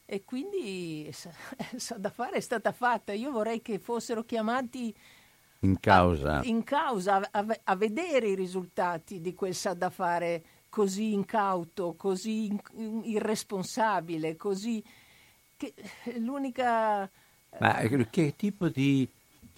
E 0.05 0.23
quindi 0.25 1.09
sa, 1.13 1.31
sa 1.77 1.97
da 1.97 2.11
fare 2.11 2.37
è 2.37 2.41
stata 2.41 2.73
fatta. 2.73 3.15
Io 3.15 3.31
vorrei 3.31 3.63
che 3.63 3.79
fossero 3.79 4.23
chiamati 4.25 4.95
in 5.61 5.81
causa, 5.81 6.41
a, 6.41 6.45
in 6.45 6.63
causa 6.63 7.27
a, 7.31 7.47
a, 7.65 7.75
vedere 7.75 8.29
i 8.29 8.35
risultati 8.35 9.23
di 9.23 9.35
quel 9.35 9.55
sa 9.55 9.73
da 9.73 9.89
fare 9.89 10.45
così 10.69 11.15
incauto, 11.15 11.95
così 11.97 12.55
irresponsabile, 13.05 14.37
così 14.37 14.85
che 15.63 15.75
l'unica... 16.19 17.09
Ma 17.59 17.75
che 18.11 18.35
tipo 18.35 18.69
di 18.69 19.07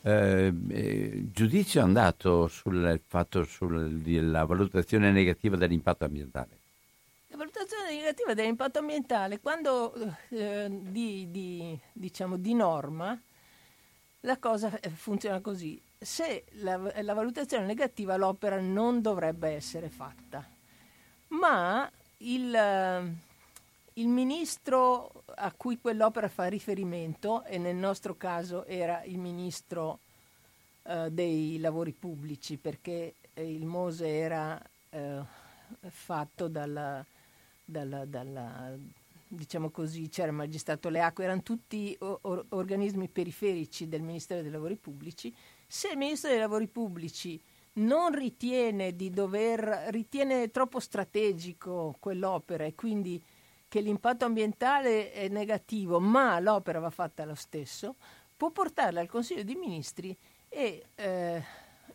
eh, 0.03 0.53
eh, 0.69 1.25
giudizio 1.33 1.81
è 1.81 1.85
andato 1.85 2.49
sul 2.49 3.01
fatto 3.07 3.45
sulla 3.45 4.45
valutazione 4.45 5.11
negativa 5.13 5.57
dell'impatto 5.57 6.05
ambientale? 6.05 6.59
La 7.29 7.37
valutazione 7.37 7.95
negativa 7.95 8.35
dell'impatto 8.35 8.81
ambientale, 8.81 9.41
quando 9.41 9.95
eh, 10.29 10.69
di, 10.71 11.31
di, 11.31 11.79
diciamo, 11.93 12.37
di 12.37 12.55
norma, 12.55 13.19
la 14.21 14.39
cosa 14.39 14.79
eh, 14.81 14.91
funziona 14.91 15.41
così. 15.41 15.81
Se 15.99 16.45
la, 16.57 16.77
la 17.01 17.15
valutazione 17.15 17.65
negativa, 17.65 18.17
l'opera 18.17 18.61
non 18.61 19.01
dovrebbe 19.01 19.51
essere 19.51 19.89
fatta, 19.89 20.47
ma 21.29 21.91
il 22.19 22.51
il 23.95 24.09
ministro 24.09 25.23
a 25.37 25.53
cui 25.53 25.79
quell'opera 25.79 26.29
fa 26.29 26.47
riferimento, 26.47 27.45
e 27.45 27.59
nel 27.59 27.77
nostro 27.77 28.17
caso 28.17 28.65
era 28.65 29.03
il 29.05 29.19
ministro 29.19 30.01
eh, 30.85 31.11
dei 31.11 31.59
lavori 31.59 31.93
pubblici, 31.93 32.57
perché 32.57 33.15
eh, 33.35 33.53
il 33.53 33.65
Mose 33.65 34.09
era 34.09 34.61
eh, 34.91 35.21
fatto 35.89 36.49
dalla, 36.49 37.05
dalla, 37.65 38.05
dalla, 38.05 38.73
diciamo 39.29 39.71
così, 39.71 40.09
c'era 40.09 40.29
il 40.29 40.35
magistrato 40.35 40.89
Le 40.89 41.01
Acque, 41.01 41.25
erano 41.25 41.43
tutti 41.43 41.97
or- 42.01 42.47
organismi 42.49 43.09
periferici 43.09 43.89
del 43.89 44.03
Ministero 44.03 44.43
dei 44.43 44.51
Lavori 44.51 44.77
Pubblici. 44.77 45.33
Se 45.67 45.89
il 45.89 45.97
Ministro 45.97 46.31
dei 46.31 46.39
Lavori 46.39 46.67
Pubblici 46.67 47.41
non 47.75 48.13
ritiene 48.13 48.95
di 48.95 49.11
dover, 49.11 49.87
ritiene 49.89 50.51
troppo 50.51 50.79
strategico 50.79 51.97
quell'opera 51.99 52.65
e 52.65 52.75
quindi 52.75 53.21
che 53.75 53.81
l'impatto 53.81 54.25
ambientale 54.25 55.11
è 55.11 55.27
negativo, 55.27 55.99
ma 55.99 56.39
l'opera 56.39 56.79
va 56.79 56.91
fatta 56.91 57.25
lo 57.25 57.35
stesso, 57.35 57.97
può 58.37 58.53
portarla 58.53 59.01
al 59.01 59.09
Consiglio 59.09 59.43
dei 59.43 59.57
Ministri 59.57 60.17
e 60.49 60.85
eh, 60.95 61.43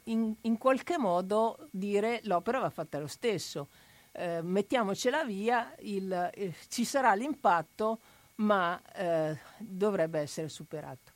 in, 0.04 0.36
in, 0.42 0.58
qualche 0.58 0.98
modo 0.98 1.70
dire 1.72 2.20
l'opera 2.24 2.60
va 2.60 2.70
fatta 2.70 3.00
lo 3.00 3.08
stesso. 3.08 3.70
Eh, 4.12 4.42
mettiamocela 4.42 5.24
via, 5.24 5.74
il, 5.80 6.12
eh, 6.34 6.54
ci 6.68 6.84
sarà 6.84 7.14
l'impatto, 7.14 8.00
ma 8.36 8.82
eh, 8.94 9.38
dovrebbe 9.58 10.20
essere 10.20 10.50
superato. 10.50 11.14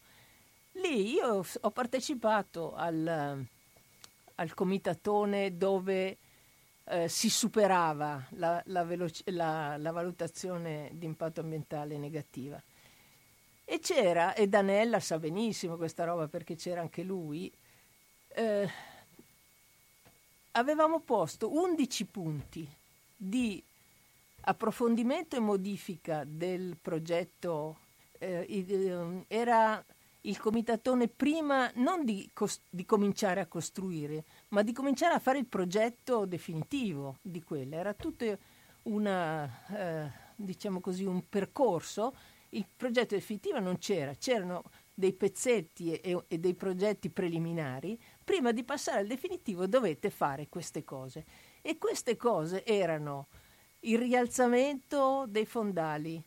Lì 0.75 1.11
io 1.11 1.43
ho 1.59 1.71
partecipato 1.71 2.73
al, 2.73 3.45
al 4.35 4.53
comitatone 4.53 5.57
dove 5.57 6.19
eh, 6.85 7.07
si 7.07 7.29
superava 7.29 8.25
la, 8.31 8.61
la, 8.67 8.83
veloci- 8.83 9.23
la, 9.31 9.77
la, 9.77 9.91
valutazione 9.91 10.89
di 10.93 11.05
impatto 11.05 11.41
ambientale 11.41 11.97
negativa. 11.97 12.61
E 13.65 13.79
c'era, 13.79 14.33
e 14.33 14.47
Danella 14.47 14.99
sa 14.99 15.17
benissimo 15.17 15.77
questa 15.77 16.03
roba 16.03 16.27
perché 16.27 16.55
c'era 16.55 16.81
anche 16.81 17.03
lui, 17.03 17.51
eh, 18.35 18.69
avevamo 20.51 20.99
posto 20.99 21.53
11 21.53 22.05
punti 22.05 22.67
di 23.15 23.63
approfondimento 24.41 25.35
e 25.35 25.39
modifica 25.39 26.23
del 26.25 26.75
progetto, 26.81 27.77
eh, 28.19 29.25
era 29.27 29.83
il 30.25 30.39
comitatone 30.39 31.07
prima 31.07 31.71
non 31.75 32.05
di, 32.05 32.29
cos- 32.33 32.61
di, 32.69 32.85
cominciare 32.85 33.39
a 33.41 33.45
costruire, 33.45 34.23
ma 34.53 34.61
di 34.61 34.71
cominciare 34.71 35.15
a 35.15 35.19
fare 35.19 35.39
il 35.39 35.47
progetto 35.47 36.25
definitivo 36.25 37.17
di 37.21 37.41
quella. 37.41 37.77
Era 37.77 37.93
tutto 37.93 38.37
una, 38.83 39.49
eh, 39.75 40.11
diciamo 40.35 40.79
così, 40.79 41.05
un 41.05 41.27
percorso. 41.27 42.15
Il 42.49 42.65
progetto 42.77 43.15
definitivo 43.15 43.59
non 43.59 43.79
c'era, 43.79 44.13
c'erano 44.13 44.63
dei 44.93 45.13
pezzetti 45.13 45.93
e, 45.93 46.23
e 46.27 46.37
dei 46.37 46.53
progetti 46.53 47.09
preliminari. 47.09 47.99
Prima 48.23 48.51
di 48.51 48.63
passare 48.63 48.99
al 48.99 49.07
definitivo 49.07 49.65
dovete 49.65 50.11
fare 50.11 50.47
queste 50.47 50.83
cose. 50.83 51.25
E 51.63 51.79
queste 51.79 52.15
cose 52.15 52.63
erano 52.63 53.27
il 53.81 53.97
rialzamento 53.97 55.25
dei 55.27 55.47
fondali. 55.47 56.21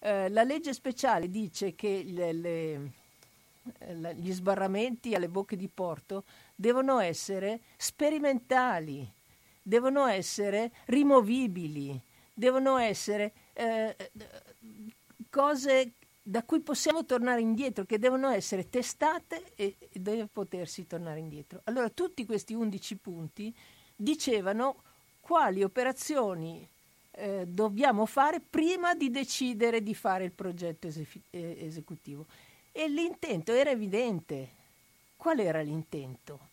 Eh, 0.00 0.28
la 0.28 0.42
legge 0.42 0.74
speciale 0.74 1.30
dice 1.30 1.74
che 1.74 2.02
le, 2.04 2.32
le 2.32 2.92
eh, 3.78 4.14
gli 4.14 4.32
sbarramenti 4.32 5.14
alle 5.14 5.28
bocche 5.28 5.56
di 5.56 5.68
porto 5.68 6.24
devono 6.60 7.00
essere 7.00 7.60
sperimentali, 7.78 9.10
devono 9.62 10.04
essere 10.04 10.70
rimovibili, 10.86 11.98
devono 12.34 12.76
essere 12.76 13.32
eh, 13.54 13.96
cose 15.30 15.92
da 16.22 16.42
cui 16.42 16.60
possiamo 16.60 17.06
tornare 17.06 17.40
indietro, 17.40 17.86
che 17.86 17.98
devono 17.98 18.28
essere 18.28 18.68
testate 18.68 19.52
e, 19.54 19.74
deve 19.94 20.26
potersi 20.26 20.86
tornare 20.86 21.18
indietro. 21.18 21.62
Allora 21.64 21.88
tutti 21.88 22.26
questi 22.26 22.52
11 22.52 22.96
punti 22.96 23.54
dicevano 23.96 24.82
quali 25.18 25.62
operazioni 25.62 26.68
eh, 27.12 27.46
dobbiamo 27.46 28.04
fare 28.04 28.38
prima 28.38 28.94
di 28.94 29.10
decidere 29.10 29.82
di 29.82 29.94
fare 29.94 30.24
il 30.24 30.32
progetto 30.32 30.88
esefi- 30.88 31.22
eh, 31.30 31.56
esecutivo. 31.60 32.26
E 32.70 32.86
l'intento 32.86 33.52
era 33.52 33.70
evidente. 33.70 34.58
Qual 35.16 35.38
era 35.38 35.62
l'intento? 35.62 36.49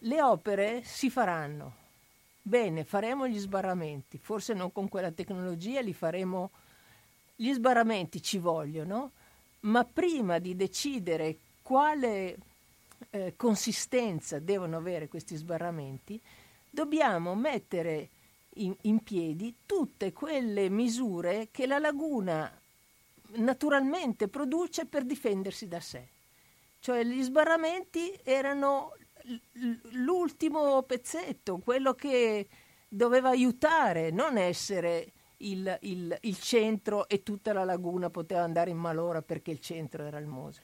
Le 0.00 0.22
opere 0.22 0.82
si 0.84 1.10
faranno. 1.10 1.84
Bene, 2.40 2.84
faremo 2.84 3.26
gli 3.28 3.38
sbarramenti, 3.38 4.18
forse 4.18 4.54
non 4.54 4.72
con 4.72 4.88
quella 4.88 5.10
tecnologia, 5.10 5.80
li 5.80 5.92
faremo. 5.92 6.50
Gli 7.34 7.52
sbarramenti 7.52 8.22
ci 8.22 8.38
vogliono, 8.38 9.10
ma 9.60 9.84
prima 9.84 10.38
di 10.38 10.56
decidere 10.56 11.36
quale 11.60 12.38
eh, 13.10 13.34
consistenza 13.36 14.38
devono 14.38 14.76
avere 14.78 15.08
questi 15.08 15.36
sbarramenti, 15.36 16.18
dobbiamo 16.70 17.34
mettere 17.34 18.08
in, 18.54 18.74
in 18.82 19.00
piedi 19.00 19.54
tutte 19.66 20.12
quelle 20.12 20.70
misure 20.70 21.48
che 21.50 21.66
la 21.66 21.78
laguna 21.78 22.50
naturalmente 23.34 24.28
produce 24.28 24.86
per 24.86 25.04
difendersi 25.04 25.68
da 25.68 25.80
sé. 25.80 26.08
Cioè 26.80 27.04
gli 27.04 27.22
sbarramenti 27.22 28.18
erano 28.22 28.94
l'ultimo 29.92 30.82
pezzetto, 30.82 31.58
quello 31.58 31.94
che 31.94 32.48
doveva 32.88 33.30
aiutare, 33.30 34.10
non 34.10 34.38
essere 34.38 35.12
il, 35.38 35.78
il, 35.82 36.16
il, 36.22 36.38
centro 36.38 37.08
e 37.08 37.22
tutta 37.22 37.52
la 37.52 37.64
laguna 37.64 38.08
poteva 38.10 38.42
andare 38.42 38.70
in 38.70 38.78
malora 38.78 39.22
perché 39.22 39.50
il 39.50 39.60
centro 39.60 40.04
era 40.04 40.18
il 40.18 40.26
Mose. 40.26 40.62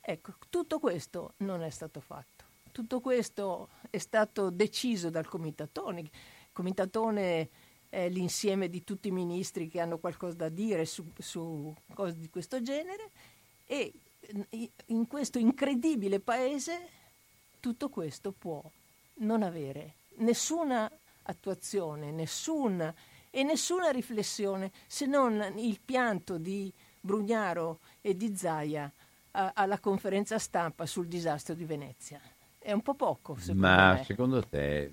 Ecco, 0.00 0.34
tutto 0.48 0.78
questo 0.78 1.34
non 1.38 1.62
è 1.62 1.70
stato 1.70 2.00
fatto. 2.00 2.44
Tutto 2.72 3.00
questo 3.00 3.68
è 3.90 3.98
stato 3.98 4.50
deciso 4.50 5.10
dal 5.10 5.28
comitatone. 5.28 6.00
Il 6.00 6.10
comitatone 6.52 7.48
eh, 7.90 8.08
l'insieme 8.08 8.70
di 8.70 8.82
tutti 8.82 9.08
i 9.08 9.12
ministri 9.12 9.68
che 9.68 9.80
hanno 9.80 9.98
qualcosa 9.98 10.36
da 10.36 10.48
dire 10.48 10.86
su, 10.86 11.04
su 11.18 11.74
cose 11.92 12.18
di 12.18 12.30
questo 12.30 12.62
genere 12.62 13.10
e 13.66 13.92
in 14.86 15.06
questo 15.06 15.38
incredibile 15.38 16.20
paese 16.20 17.00
tutto 17.62 17.88
questo 17.88 18.34
può 18.36 18.60
non 19.18 19.44
avere 19.44 19.92
nessuna 20.16 20.90
attuazione, 21.22 22.10
nessuna 22.10 22.92
e 23.30 23.44
nessuna 23.44 23.90
riflessione 23.90 24.72
se 24.88 25.06
non 25.06 25.40
il 25.58 25.78
pianto 25.82 26.38
di 26.38 26.72
Brugnaro 27.00 27.78
e 28.00 28.16
di 28.16 28.36
Zaia 28.36 28.90
a, 29.30 29.52
alla 29.54 29.78
conferenza 29.78 30.40
stampa 30.40 30.86
sul 30.86 31.06
disastro 31.06 31.54
di 31.54 31.64
Venezia. 31.64 32.20
È 32.58 32.72
un 32.72 32.82
po' 32.82 32.94
poco, 32.94 33.36
secondo 33.36 33.66
Ma 33.66 33.92
me. 33.92 34.04
secondo 34.04 34.42
te, 34.44 34.90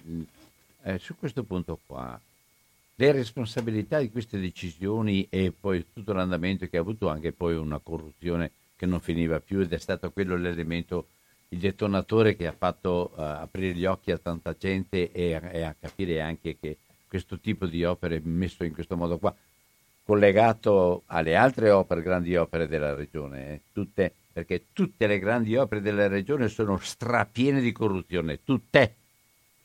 eh, 0.84 1.00
su 1.00 1.18
questo 1.18 1.42
punto 1.42 1.80
qua, 1.88 2.20
le 2.96 3.12
responsabilità 3.12 3.98
di 3.98 4.12
queste 4.12 4.40
decisioni 4.40 5.26
e 5.28 5.52
poi 5.52 5.84
tutto 5.92 6.14
l'andamento 6.14 6.68
che 6.68 6.78
ha 6.78 6.82
avuto 6.82 7.10
anche 7.10 7.32
poi 7.32 7.56
una 7.56 7.80
corruzione 7.80 8.52
che 8.76 8.86
non 8.86 9.00
finiva 9.00 9.40
più 9.40 9.60
ed 9.60 9.74
è 9.74 9.80
stato 9.80 10.12
quello 10.12 10.36
l'elemento, 10.36 11.08
il 11.50 11.60
detonatore 11.60 12.36
che 12.36 12.48
ha 12.48 12.56
fatto 12.56 13.12
uh, 13.16 13.22
aprire 13.22 13.74
gli 13.74 13.86
occhi 13.86 14.12
a 14.12 14.18
tanta 14.18 14.56
gente 14.58 15.12
e, 15.12 15.40
e, 15.52 15.62
a 15.64 15.76
capire 15.80 16.22
anche 16.22 16.58
che 16.60 16.78
questo 17.08 17.40
tipo 17.40 17.66
di 17.66 17.84
opere 17.84 18.22
messo 18.24 18.64
in 18.64 18.74
questo 18.74 18.96
modo 18.96 19.18
qua 19.18 19.36
collegato 20.04 21.04
alle 21.08 21.36
altre 21.36 21.70
opere, 21.70 22.02
grandi 22.02 22.36
opere 22.36 22.68
della 22.68 22.96
regione, 22.96 23.54
eh, 23.54 23.62
tutte, 23.72 24.12
perché 24.34 24.66
tutte 24.74 25.06
le 25.06 25.20
grandi 25.20 25.56
opere 25.56 25.82
della 25.82 26.08
regione 26.08 26.48
sono 26.48 26.80
strapiene 26.80 27.62
di 27.62 27.72
corruzione, 27.72 28.40
tutte. 28.44 28.96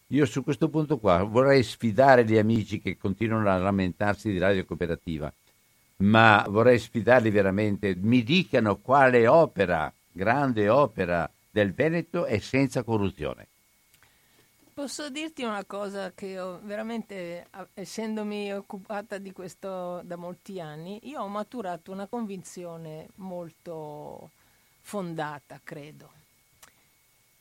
Io 0.08 0.26
su 0.26 0.42
questo 0.42 0.68
punto 0.68 0.98
qua 0.98 1.22
vorrei 1.22 1.62
sfidare 1.62 2.26
gli 2.26 2.36
amici 2.36 2.78
che 2.78 2.98
continuano 2.98 3.48
a 3.48 3.56
lamentarsi 3.56 4.30
di 4.30 4.38
radio 4.38 4.66
cooperativa, 4.66 5.32
ma 5.98 6.44
vorrei 6.48 6.78
sfidarli 6.78 7.30
veramente, 7.30 7.96
mi 7.98 8.22
dicano 8.22 8.76
quale 8.76 9.26
opera, 9.26 9.90
grande 10.12 10.68
opera 10.68 11.28
del 11.54 11.72
Veneto 11.72 12.24
è 12.24 12.40
senza 12.40 12.82
corruzione. 12.82 13.46
Posso 14.74 15.08
dirti 15.08 15.44
una 15.44 15.64
cosa 15.64 16.10
che 16.12 16.40
ho 16.40 16.58
veramente, 16.64 17.46
essendomi 17.74 18.52
occupata 18.52 19.18
di 19.18 19.30
questo 19.30 20.02
da 20.02 20.16
molti 20.16 20.60
anni, 20.60 20.98
io 21.04 21.20
ho 21.20 21.28
maturato 21.28 21.92
una 21.92 22.08
convinzione 22.08 23.06
molto 23.16 24.30
fondata, 24.80 25.60
credo. 25.62 26.10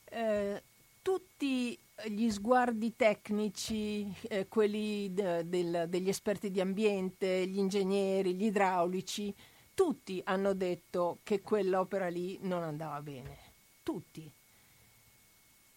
Eh, 0.04 0.62
tutti 1.02 1.76
gli 2.06 2.30
sguardi 2.30 2.94
tecnici, 2.94 4.14
eh, 4.28 4.46
quelli 4.46 5.12
de, 5.12 5.48
del, 5.48 5.86
degli 5.88 6.08
esperti 6.08 6.52
di 6.52 6.60
ambiente, 6.60 7.48
gli 7.48 7.58
ingegneri, 7.58 8.34
gli 8.34 8.44
idraulici, 8.44 9.34
tutti 9.74 10.22
hanno 10.24 10.52
detto 10.52 11.18
che 11.24 11.40
quell'opera 11.40 12.06
lì 12.06 12.38
non 12.42 12.62
andava 12.62 13.02
bene. 13.02 13.43
Tutti 13.84 14.32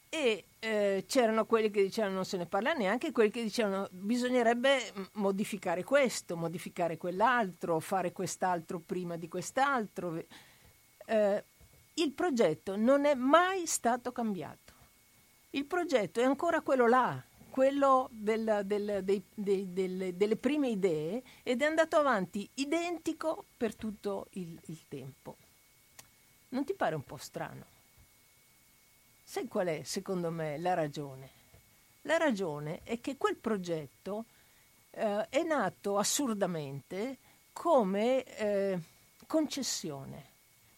e 0.10 0.46
eh, 0.60 1.04
c'erano 1.08 1.46
quelli 1.46 1.70
che 1.70 1.84
dicevano 1.84 2.16
non 2.16 2.26
se 2.26 2.38
ne 2.38 2.46
parla 2.46 2.74
neanche, 2.74 3.12
quelli 3.12 3.30
che 3.30 3.44
dicevano 3.44 3.88
bisognerebbe 3.92 4.92
modificare 5.14 5.84
questo, 5.84 6.36
modificare 6.38 6.98
quell'altro, 6.98 7.80
fare 7.80 8.12
quest'altro 8.12 8.80
prima 8.80 9.16
di 9.18 9.28
quest'altro. 9.28 10.24
Eh, 11.06 11.44
il 11.96 12.12
progetto 12.14 12.76
non 12.76 13.06
è 13.06 13.16
mai 13.16 13.66
stato 13.66 14.12
cambiato. 14.12 14.74
Il 15.52 15.66
progetto 15.66 16.20
è 16.20 16.24
ancora 16.24 16.62
quello 16.62 16.88
là, 16.88 17.22
quello 17.50 18.10
del, 18.12 18.62
del, 18.66 19.02
dei, 19.04 19.24
dei, 19.34 19.74
delle, 19.74 20.16
delle, 20.16 20.36
prime 20.36 20.70
idee 20.70 21.24
ed 21.44 21.62
è 21.62 21.66
andato 21.66 21.98
avanti 21.98 22.48
identico 22.56 23.46
per 23.56 23.76
tutto 23.76 24.28
il, 24.32 24.60
il 24.66 24.80
tempo. 24.88 25.38
Non 26.50 26.64
ti 26.64 26.74
pare 26.74 26.96
un 26.96 27.04
po' 27.04 27.18
strano? 27.18 27.77
Sai 29.30 29.46
qual 29.50 29.68
è, 29.68 29.82
secondo 29.84 30.32
me, 30.32 30.58
la 30.58 30.74
ragione? 30.74 31.30
La 32.04 32.16
ragione 32.16 32.80
è 32.84 33.02
che 33.02 33.18
quel 33.18 33.36
progetto 33.36 34.24
eh, 34.92 35.28
è 35.28 35.44
nato 35.44 35.98
assurdamente 35.98 37.18
come 37.52 38.24
eh, 38.24 38.80
concessione, 39.28 40.24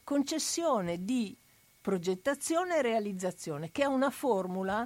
concessione 0.04 1.06
di 1.06 1.38
progettazione 1.80 2.78
e 2.78 2.82
realizzazione, 2.82 3.70
che 3.72 3.84
è 3.84 3.86
una 3.86 4.10
formula 4.10 4.86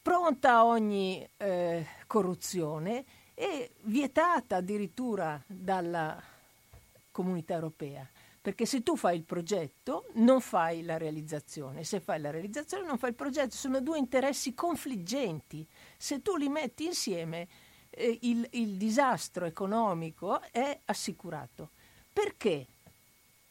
pronta 0.00 0.54
a 0.54 0.64
ogni 0.64 1.28
eh, 1.36 1.86
corruzione 2.06 3.04
e 3.34 3.72
vietata 3.82 4.56
addirittura 4.56 5.38
dalla 5.46 6.18
comunità 7.10 7.52
europea. 7.52 8.08
Perché 8.44 8.66
se 8.66 8.82
tu 8.82 8.94
fai 8.94 9.16
il 9.16 9.24
progetto 9.24 10.04
non 10.16 10.38
fai 10.42 10.82
la 10.82 10.98
realizzazione, 10.98 11.82
se 11.82 11.98
fai 11.98 12.20
la 12.20 12.30
realizzazione 12.30 12.86
non 12.86 12.98
fai 12.98 13.08
il 13.08 13.14
progetto, 13.14 13.56
sono 13.56 13.80
due 13.80 13.96
interessi 13.96 14.52
confliggenti. 14.52 15.66
Se 15.96 16.20
tu 16.20 16.36
li 16.36 16.50
metti 16.50 16.84
insieme 16.84 17.48
eh, 17.88 18.18
il, 18.20 18.46
il 18.50 18.76
disastro 18.76 19.46
economico 19.46 20.42
è 20.52 20.78
assicurato. 20.84 21.70
Perché 22.12 22.66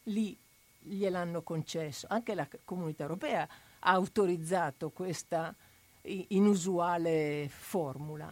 lì 0.03 0.38
gliel'hanno 0.77 1.41
concesso? 1.41 2.06
Anche 2.12 2.36
la 2.36 2.47
comunità 2.63 3.01
europea 3.01 3.47
ha 3.79 3.91
autorizzato 3.93 4.91
questa 4.91 5.56
inusuale 6.03 7.49
formula 7.49 8.32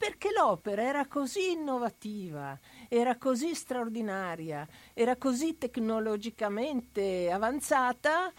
perché 0.00 0.30
l'opera 0.34 0.82
era 0.82 1.06
così 1.06 1.50
innovativa, 1.50 2.58
era 2.92 3.16
così 3.16 3.54
straordinaria, 3.54 4.66
era 4.94 5.14
così 5.14 5.56
tecnologicamente 5.56 7.30
avanzata 7.30 8.32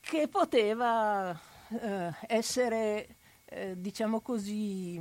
che 0.00 0.26
poteva 0.26 1.38
eh, 1.68 2.10
essere, 2.26 3.16
eh, 3.44 3.78
diciamo 3.78 4.22
così, 4.22 4.98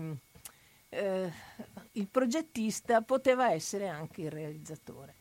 eh, 0.90 1.32
il 1.94 2.08
progettista 2.08 3.02
poteva 3.02 3.54
essere 3.54 3.88
anche 3.88 4.24
il 4.24 4.32
realizzatore. 4.32 5.16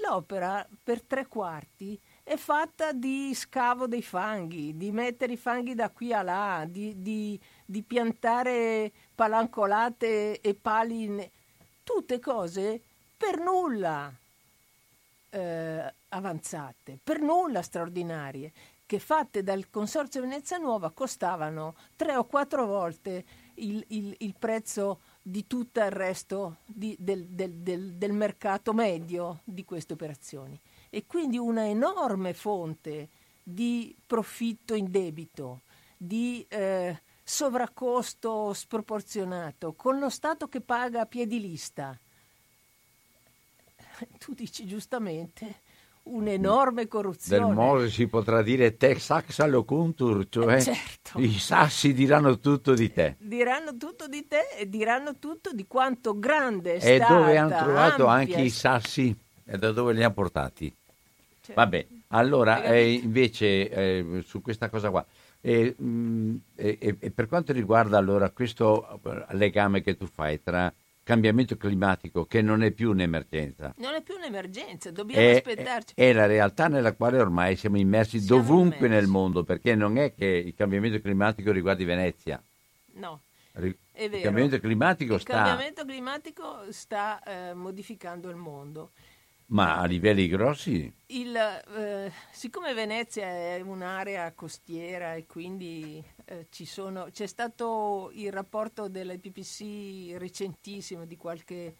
L'opera 0.00 0.66
per 0.82 1.02
tre 1.02 1.26
quarti 1.26 2.00
è 2.22 2.36
fatta 2.36 2.92
di 2.92 3.34
scavo 3.34 3.86
dei 3.86 4.02
fanghi, 4.02 4.74
di 4.78 4.92
mettere 4.92 5.34
i 5.34 5.36
fanghi 5.36 5.74
da 5.74 5.90
qui 5.90 6.14
a 6.14 6.22
là, 6.22 6.64
di, 6.66 7.02
di 7.02 7.38
di 7.70 7.82
piantare 7.82 8.90
palancolate 9.14 10.40
e 10.40 10.54
pali. 10.54 11.30
Tutte 11.88 12.18
cose 12.18 12.82
per 13.16 13.38
nulla 13.38 14.12
eh, 15.30 15.94
avanzate, 16.10 16.98
per 17.02 17.18
nulla 17.22 17.62
straordinarie, 17.62 18.52
che 18.84 18.98
fatte 18.98 19.42
dal 19.42 19.70
Consorzio 19.70 20.20
Venezia 20.20 20.58
Nuova 20.58 20.90
costavano 20.90 21.76
tre 21.96 22.14
o 22.14 22.24
quattro 22.24 22.66
volte 22.66 23.24
il, 23.54 23.82
il, 23.88 24.14
il 24.18 24.34
prezzo 24.38 25.00
di 25.22 25.46
tutto 25.46 25.80
il 25.80 25.90
resto 25.90 26.56
di, 26.66 26.94
del, 26.98 27.24
del, 27.24 27.52
del, 27.54 27.94
del 27.94 28.12
mercato 28.12 28.74
medio 28.74 29.40
di 29.44 29.64
queste 29.64 29.94
operazioni. 29.94 30.60
E 30.90 31.06
quindi 31.06 31.38
una 31.38 31.66
enorme 31.66 32.34
fonte 32.34 33.08
di 33.42 33.96
profitto 34.06 34.74
in 34.74 34.90
debito, 34.90 35.62
di 35.96 36.44
eh, 36.50 37.00
sovraccosto 37.28 38.54
sproporzionato, 38.54 39.74
con 39.74 39.98
lo 39.98 40.08
Stato 40.08 40.48
che 40.48 40.62
paga 40.62 41.02
a 41.02 41.06
piedi 41.06 41.38
lista. 41.38 41.96
Tu 44.18 44.32
dici 44.32 44.66
giustamente 44.66 45.60
un'enorme 46.04 46.88
corruzione. 46.88 47.44
Del 47.44 47.54
Mose 47.54 47.90
si 47.90 48.06
potrà 48.06 48.40
dire 48.40 48.78
te 48.78 48.98
saxa 48.98 49.44
locuntur, 49.44 50.26
cioè 50.30 50.54
eh 50.54 50.62
certo. 50.62 51.20
i 51.20 51.38
sassi 51.38 51.92
diranno 51.92 52.38
tutto 52.38 52.72
di 52.72 52.90
te. 52.90 53.16
Diranno 53.18 53.76
tutto 53.76 54.08
di 54.08 54.26
te 54.26 54.48
e 54.56 54.66
diranno 54.66 55.18
tutto 55.18 55.52
di 55.52 55.66
quanto 55.66 56.18
grande 56.18 56.76
è 56.76 56.76
e 56.76 56.96
stata. 56.96 57.12
E 57.12 57.16
dove 57.18 57.36
hanno 57.36 57.56
trovato 57.58 58.06
anche 58.06 58.40
i 58.40 58.48
sassi 58.48 59.14
e 59.44 59.58
da 59.58 59.70
dove 59.72 59.92
li 59.92 60.02
hanno 60.02 60.14
portati. 60.14 60.74
Certo. 61.42 61.60
Vabbè, 61.60 61.86
allora 62.08 62.62
eh, 62.62 62.92
invece 62.92 63.68
eh, 63.68 64.22
su 64.24 64.40
questa 64.40 64.70
cosa 64.70 64.88
qua. 64.88 65.04
E, 65.40 65.76
mm, 65.80 66.36
e, 66.56 66.96
e, 66.98 67.10
per 67.10 67.26
quanto 67.26 67.52
riguarda 67.52 67.96
allora 67.96 68.30
questo 68.30 69.00
legame 69.30 69.82
che 69.82 69.96
tu 69.96 70.06
fai 70.06 70.42
tra 70.42 70.72
cambiamento 71.08 71.56
climatico, 71.56 72.26
che 72.26 72.42
non 72.42 72.62
è 72.62 72.70
più 72.70 72.90
un'emergenza. 72.90 73.72
Non 73.78 73.94
è 73.94 74.02
più 74.02 74.16
un'emergenza, 74.16 74.90
dobbiamo 74.90 75.26
è, 75.26 75.36
aspettarci. 75.36 75.94
È, 75.94 76.08
è 76.08 76.12
la 76.12 76.26
realtà 76.26 76.68
nella 76.68 76.92
quale 76.92 77.18
ormai 77.18 77.56
siamo 77.56 77.78
immersi 77.78 78.20
siamo 78.20 78.42
dovunque 78.42 78.86
immersi. 78.86 78.94
nel 78.94 79.06
mondo, 79.06 79.42
perché 79.42 79.74
non 79.74 79.96
è 79.96 80.12
che 80.12 80.26
il 80.26 80.54
cambiamento 80.54 81.00
climatico 81.00 81.50
riguardi 81.50 81.84
Venezia. 81.84 82.42
No. 82.96 83.22
È 83.52 83.58
vero. 83.58 84.16
Il 84.16 84.22
cambiamento 84.22 84.60
climatico 84.60 85.14
il 85.14 85.20
sta... 85.20 85.32
cambiamento 85.32 85.84
climatico 85.86 86.70
sta 86.70 87.22
eh, 87.22 87.54
modificando 87.54 88.28
il 88.28 88.36
mondo. 88.36 88.90
Ma 89.50 89.78
a 89.78 89.86
livelli 89.86 90.28
grossi? 90.28 90.92
Il, 91.06 91.34
eh, 91.34 92.12
siccome 92.30 92.74
Venezia 92.74 93.26
è 93.26 93.60
un'area 93.60 94.32
costiera 94.32 95.14
e 95.14 95.24
quindi 95.24 96.04
eh, 96.26 96.46
sono, 96.50 97.08
c'è 97.10 97.26
stato 97.26 98.10
il 98.12 98.30
rapporto 98.30 98.88
dell'IPPC 98.88 100.18
recentissimo 100.18 101.06
di 101.06 101.16
qualche 101.16 101.76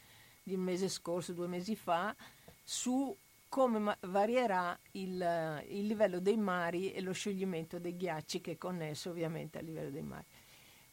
di 0.48 0.54
un 0.54 0.62
mese 0.62 0.88
scorso, 0.88 1.34
due 1.34 1.46
mesi 1.46 1.76
fa, 1.76 2.16
su 2.64 3.14
come 3.50 3.78
ma- 3.78 3.96
varierà 4.00 4.78
il, 4.92 5.62
il 5.68 5.86
livello 5.86 6.20
dei 6.20 6.38
mari 6.38 6.92
e 6.92 7.02
lo 7.02 7.12
scioglimento 7.12 7.78
dei 7.78 7.96
ghiacci 7.96 8.40
che 8.40 8.52
è 8.52 8.56
connesso 8.56 9.10
ovviamente 9.10 9.58
al 9.58 9.66
livello 9.66 9.90
dei 9.90 10.02
mari. 10.02 10.24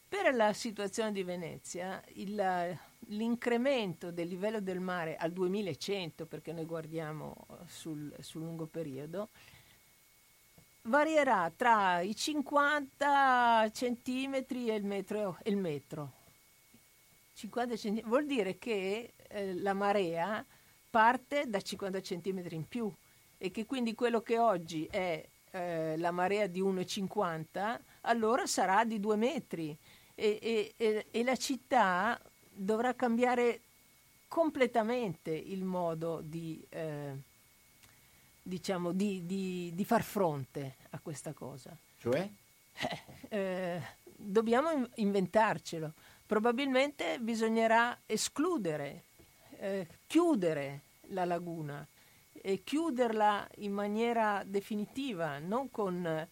Per 0.08 0.34
la 0.36 0.52
situazione 0.52 1.14
di 1.14 1.24
Venezia, 1.24 2.04
il, 2.16 2.78
l'incremento 3.10 4.12
del 4.12 4.28
livello 4.28 4.60
del 4.60 4.80
mare 4.80 5.15
al 5.15 5.32
2100, 5.32 6.26
perché 6.26 6.52
noi 6.52 6.65
guardiamo 6.65 7.36
sul, 7.68 8.13
sul 8.20 8.41
lungo 8.41 8.65
periodo, 8.65 9.30
varierà 10.84 11.52
tra 11.56 12.02
i 12.02 12.15
50 12.15 13.70
centimetri 13.72 14.70
e 14.70 14.76
il 14.76 14.86
metro. 14.86 15.38
E 15.44 15.50
il 15.50 15.58
metro. 15.58 16.12
50 17.34 17.76
centimetri, 17.76 18.10
vuol 18.10 18.26
dire 18.26 18.58
che 18.58 19.13
eh, 19.28 19.54
la 19.56 19.74
marea 19.74 20.46
parte 20.89 21.46
da 21.48 21.60
50 21.60 22.02
centimetri 22.02 22.56
in 22.56 22.68
più 22.68 22.91
e 23.38 23.52
che 23.52 23.65
quindi 23.65 23.94
quello 23.94 24.22
che 24.22 24.38
oggi 24.38 24.88
è 24.89 25.24
eh, 25.52 25.98
la 25.98 26.12
marea 26.12 26.48
di 26.48 26.62
1,50 26.62 27.80
allora 28.02 28.46
sarà 28.46 28.86
di 28.86 29.00
2 29.00 29.15
metri 29.18 29.78
e, 30.15 30.74
e, 30.78 31.06
e 31.12 31.24
la 31.24 31.36
città 31.36 32.20
dovrà 32.56 32.94
cambiare 32.96 33.62
completamente 34.28 35.32
il 35.32 35.63
modo 35.63 36.22
di, 36.24 36.65
eh, 36.70 37.13
diciamo, 38.41 38.91
di, 38.91 39.26
di, 39.26 39.72
di, 39.74 39.86
far 39.86 40.04
fronte 40.04 40.76
a 40.91 41.00
questa 41.00 41.34
cosa. 41.34 41.76
Cioè? 42.00 42.30
Eh, 42.74 43.02
eh, 43.30 43.82
dobbiamo 44.15 44.89
inventarcelo. 44.96 45.94
Probabilmente 46.26 47.20
bisognerà 47.20 48.00
escludere, 48.06 49.04
eh, 49.58 49.88
chiudere 50.08 50.82
la 51.10 51.26
laguna 51.26 51.86
e 52.32 52.63
chiuderla 52.63 53.48
in 53.58 53.72
maniera 53.72 54.44
definitiva, 54.46 55.39
non 55.39 55.70
con 55.70 56.28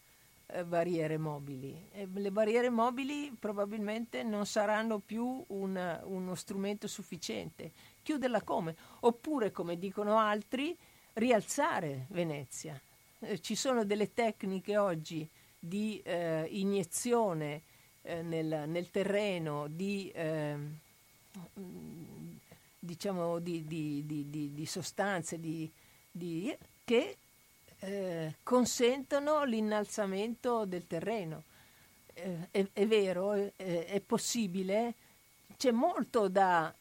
eh, 0.54 0.63
barriere 0.66 1.18
mobili. 1.18 1.88
E 1.92 2.08
le 2.13 2.32
barriere 2.32 2.70
mobili 2.70 3.36
probabilmente 3.38 4.24
non 4.24 4.46
saranno 4.46 5.00
più 5.00 5.44
una, 5.48 6.02
uno 6.06 6.36
strumento 6.36 6.88
sufficiente. 6.88 7.72
Chiuderla 8.02 8.42
come? 8.42 8.76
Oppure, 9.02 9.52
come 9.52 9.78
dicono 9.78 10.18
altri, 10.18 10.76
rialzare 11.13 12.06
Venezia. 12.10 12.80
Eh, 13.20 13.39
ci 13.39 13.56
sono 13.56 13.84
delle 13.86 14.13
tecniche 14.13 14.78
oggi 14.78 15.28
di 15.58 16.02
eh, 16.04 16.48
iniezione 16.50 17.62
eh, 18.02 18.22
nel, 18.22 18.66
nel, 18.68 18.92
terreno, 18.92 19.68
di, 19.68 20.12
ehm, 20.13 20.78
diciamo, 22.80 23.39
di, 23.39 23.66
di, 23.66 24.52
di 24.54 24.66
sostanze, 24.66 25.39
di 25.39 25.72
di, 26.13 26.56
che 26.84 27.18
eh, 27.84 28.36
consentono 28.43 29.43
l'innalzamento 29.43 30.65
del 30.65 30.88
terreno. 30.88 31.43
Eh, 32.13 32.48
è, 32.52 32.65
è, 32.72 32.88
vero, 32.88 33.34
è, 33.34 33.52
è, 33.56 34.00
possibile, 34.00 34.93
c'è 35.58 35.72
molto 35.72 36.30
da 36.30 36.74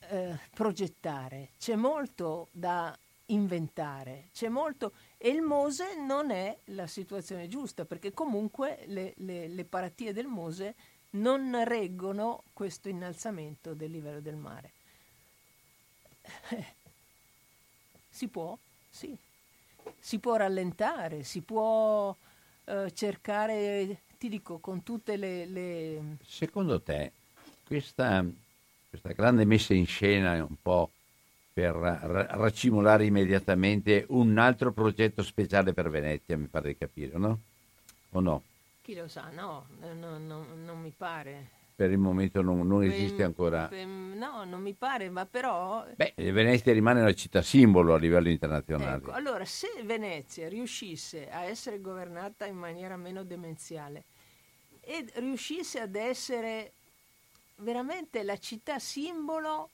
eh, 0.00 0.38
progettare, 0.54 1.50
c'è 1.58 1.74
molto 1.74 2.48
da 2.52 2.96
inventare, 3.26 4.28
c'è 4.32 4.48
molto 4.48 4.92
e 5.18 5.30
il 5.30 5.42
Mose 5.42 5.96
non 5.96 6.30
è 6.30 6.56
la 6.66 6.86
situazione 6.86 7.48
giusta 7.48 7.84
perché 7.84 8.12
comunque 8.12 8.84
le, 8.86 9.14
le, 9.16 9.48
le 9.48 9.64
paratie 9.64 10.12
del 10.12 10.26
Mose 10.26 10.74
non 11.10 11.64
reggono 11.64 12.44
questo 12.52 12.88
innalzamento 12.88 13.74
del 13.74 13.90
livello 13.90 14.20
del 14.20 14.36
mare. 14.36 14.70
Si 18.10 18.26
può, 18.26 18.58
sì. 18.90 19.16
Si 19.98 20.18
può 20.18 20.36
rallentare, 20.36 21.22
si 21.22 21.42
può 21.42 22.14
eh, 22.64 22.92
cercare, 22.92 24.02
ti 24.18 24.28
dico, 24.28 24.58
con 24.58 24.82
tutte 24.82 25.16
le... 25.16 25.46
le... 25.46 26.16
Secondo 26.24 26.80
te 26.80 27.12
questa, 27.66 28.24
questa, 28.88 29.12
grande 29.12 29.44
messa 29.44 29.74
in 29.74 29.86
scena 29.86 30.34
è 30.34 30.40
un 30.40 30.56
po' 30.60 30.90
per 31.52 31.74
ra- 31.74 32.26
racimolare 32.30 33.04
immediatamente 33.04 34.06
un 34.08 34.38
altro 34.38 34.72
progetto 34.72 35.22
speciale 35.22 35.72
per 35.72 35.90
Venezia, 35.90 36.36
mi 36.38 36.46
pare 36.46 36.68
di 36.68 36.78
capire, 36.78 37.18
no? 37.18 37.40
O 38.12 38.20
no? 38.20 38.42
Chi 38.82 38.94
lo 38.94 39.08
sa, 39.08 39.28
no, 39.30 39.66
no, 39.80 40.18
no 40.18 40.46
non 40.54 40.80
mi 40.80 40.92
pare 40.96 41.56
per 41.78 41.92
il 41.92 41.98
momento 41.98 42.42
non, 42.42 42.66
non 42.66 42.82
esiste 42.82 43.22
ancora. 43.22 43.70
No, 43.70 44.42
non 44.42 44.60
mi 44.60 44.74
pare, 44.74 45.10
ma 45.10 45.26
però... 45.26 45.86
Beh, 45.94 46.12
Venezia 46.16 46.72
rimane 46.72 47.00
una 47.00 47.14
città 47.14 47.40
simbolo 47.40 47.94
a 47.94 47.98
livello 47.98 48.28
internazionale. 48.28 48.96
Ecco, 48.96 49.12
allora, 49.12 49.44
se 49.44 49.68
Venezia 49.84 50.48
riuscisse 50.48 51.30
a 51.30 51.44
essere 51.44 51.80
governata 51.80 52.46
in 52.46 52.56
maniera 52.56 52.96
meno 52.96 53.22
demenziale 53.22 54.02
e 54.80 55.06
riuscisse 55.18 55.78
ad 55.78 55.94
essere 55.94 56.72
veramente 57.58 58.24
la 58.24 58.38
città 58.38 58.80
simbolo 58.80 59.70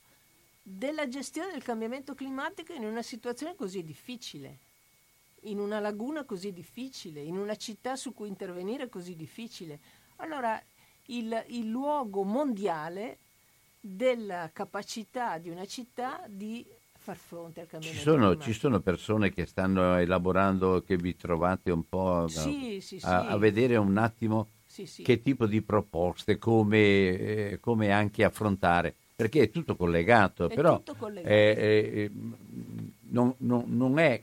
della 0.60 1.08
gestione 1.08 1.52
del 1.52 1.62
cambiamento 1.62 2.14
climatico 2.14 2.74
in 2.74 2.84
una 2.84 3.00
situazione 3.00 3.54
così 3.54 3.82
difficile, 3.82 4.58
in 5.44 5.58
una 5.58 5.80
laguna 5.80 6.24
così 6.24 6.52
difficile, 6.52 7.22
in 7.22 7.38
una 7.38 7.56
città 7.56 7.96
su 7.96 8.12
cui 8.12 8.28
intervenire 8.28 8.90
così 8.90 9.16
difficile, 9.16 9.78
allora 10.16 10.62
il, 11.06 11.44
il 11.48 11.68
luogo 11.68 12.22
mondiale 12.22 13.18
della 13.80 14.50
capacità 14.52 15.38
di 15.38 15.50
una 15.50 15.66
città 15.66 16.22
di 16.26 16.64
far 17.04 17.16
fronte 17.16 17.60
al 17.60 17.66
cambiamento 17.68 18.02
ci 18.02 18.10
sono, 18.10 18.38
ci 18.38 18.52
sono, 18.54 18.80
persone 18.80 19.30
che 19.30 19.44
stanno 19.44 19.98
elaborando, 19.98 20.82
che 20.86 20.96
vi 20.96 21.14
trovate 21.14 21.70
un 21.70 21.86
po' 21.86 22.26
sì, 22.28 22.78
sì, 22.80 22.98
a, 23.02 23.20
sì. 23.20 23.32
a, 23.32 23.36
vedere 23.36 23.76
un 23.76 23.98
attimo 23.98 24.48
che 25.02 25.20
tipo 25.20 25.46
di 25.46 25.60
proposte, 25.60 26.38
come, 26.38 26.78
eh, 26.78 27.58
come, 27.60 27.92
anche 27.92 28.24
affrontare, 28.24 28.94
perché 29.14 29.42
è 29.42 29.50
tutto 29.50 29.76
collegato, 29.76 30.48
è 30.48 30.54
però 30.54 30.78
tutto 30.78 30.94
collegato. 30.94 31.28
Eh, 31.30 31.54
eh, 31.58 32.10
non, 33.10 33.34
non, 33.38 33.64
non, 33.66 33.98
è 33.98 34.20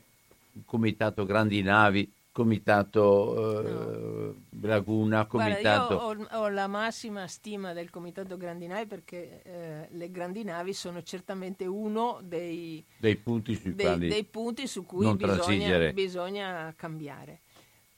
un 0.54 0.64
comitato 0.64 1.24
grandi 1.24 1.62
navi 1.62 2.10
comitato 2.32 3.62
eh, 3.62 3.70
no. 3.70 4.34
Laguna, 4.62 5.26
comitato... 5.26 5.96
Guarda, 5.96 6.36
ho, 6.38 6.40
ho, 6.40 6.48
la 6.48 6.66
massima 6.66 7.26
stima 7.26 7.74
del 7.74 7.90
comitato 7.90 8.36
Grandinai 8.36 8.86
perché 8.86 9.42
eh, 9.42 9.88
le 9.90 10.10
grandi 10.10 10.42
navi 10.42 10.72
sono 10.72 11.02
certamente 11.02 11.66
uno 11.66 12.20
dei, 12.22 12.84
dei, 12.96 13.16
punti, 13.16 13.54
sui 13.54 13.74
dei, 13.74 13.98
dei 13.98 14.24
punti, 14.24 14.66
su 14.66 14.84
cui 14.84 15.14
bisogna, 15.14 15.92
bisogna, 15.92 16.72
cambiare. 16.74 17.40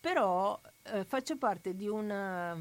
Però 0.00 0.60
eh, 0.82 1.04
faccio 1.04 1.36
parte 1.36 1.74
di 1.74 1.86
una 1.86 2.54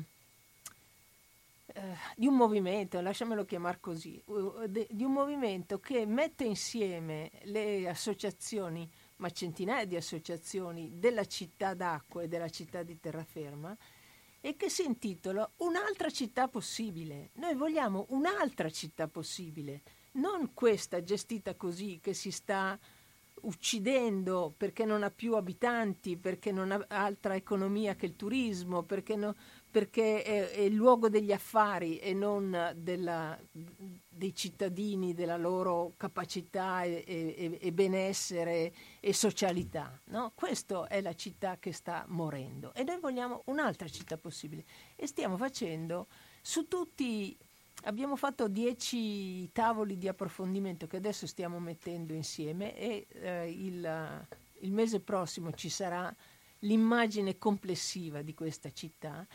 eh, 1.75 1.81
di 2.15 2.27
un 2.27 2.36
movimento, 2.36 3.01
lasciamelo 3.01 3.45
chiamare 3.45 3.79
così, 3.79 4.21
di 4.67 5.03
un 5.03 5.12
movimento 5.12 5.79
che 5.79 6.05
mette 6.05 6.43
insieme 6.43 7.31
le 7.45 7.89
associazioni 7.89 8.88
ma 9.17 9.30
centinaia 9.30 9.86
di 9.86 9.95
associazioni 9.95 10.99
della 10.99 11.26
città 11.26 11.73
d'acqua 11.73 12.23
e 12.23 12.28
della 12.28 12.49
città 12.49 12.84
di 12.84 12.99
terraferma 12.99 13.78
e 14.41 14.56
che 14.56 14.69
si 14.69 14.84
intitola 14.84 15.49
Un'altra 15.58 16.10
città 16.10 16.47
possibile. 16.47 17.30
Noi 17.36 17.56
vogliamo 17.56 18.08
un'altra 18.10 18.69
città 18.69 19.08
possibile, 19.08 19.82
non 20.13 20.54
questa 20.54 21.02
gestita 21.02 21.56
così 21.56 21.99
che 22.02 22.13
si 22.13 22.32
sta 22.32 22.78
uccidendo 23.43 24.54
perché 24.56 24.86
non 24.86 25.04
ha 25.04 25.10
più 25.10 25.36
abitanti, 25.36 26.17
perché 26.17 26.52
non 26.52 26.71
ha 26.71 26.86
altra 26.88 27.36
economia 27.36 27.95
che 27.95 28.06
il 28.06 28.15
turismo, 28.15 28.84
perché, 28.84 29.15
no, 29.15 29.36
perché 29.73 30.21
è, 30.21 30.51
è, 30.51 30.59
il 30.59 30.75
luogo 30.75 31.09
degli 31.09 31.31
affari 31.31 31.97
e 31.97 32.13
non 32.13 32.73
della, 32.75 33.36
dei 34.07 34.36
cittadini, 34.36 35.15
della 35.15 35.36
loro 35.36 35.93
capacità 35.97 36.83
e, 36.83 37.03
e, 37.07 37.57
e 37.59 37.71
benessere 37.71 38.71
e 38.99 39.13
socialità. 39.13 39.99
No? 40.12 40.31
Questa 40.36 40.86
è 40.86 41.01
la 41.01 41.15
città 41.15 41.57
che 41.57 41.71
sta 41.71 42.05
morendo 42.09 42.71
e 42.75 42.83
noi 42.83 42.99
vogliamo 42.99 43.41
un'altra 43.45 43.88
città 43.88 44.15
possibile 44.15 44.63
e 44.95 45.07
stiamo 45.07 45.38
facendo 45.38 46.05
su 46.39 46.67
tutti 46.67 47.36
abbiamo 47.86 48.15
fatto 48.15 48.47
dieci 48.47 49.51
tavoli 49.53 49.97
di 49.97 50.07
approfondimento 50.07 50.86
che 50.86 50.97
adesso 50.97 51.25
stiamo 51.25 51.59
mettendo 51.59 52.13
insieme 52.13 52.77
e 52.77 53.07
eh, 53.09 53.49
il, 53.49 54.27
il 54.59 54.71
mese 54.71 54.99
prossimo 54.99 55.51
ci 55.51 55.69
sarà 55.69 56.15
l'immagine 56.59 57.39
complessiva 57.39 58.21
di 58.21 58.36
questa 58.36 58.71
città 58.71 59.25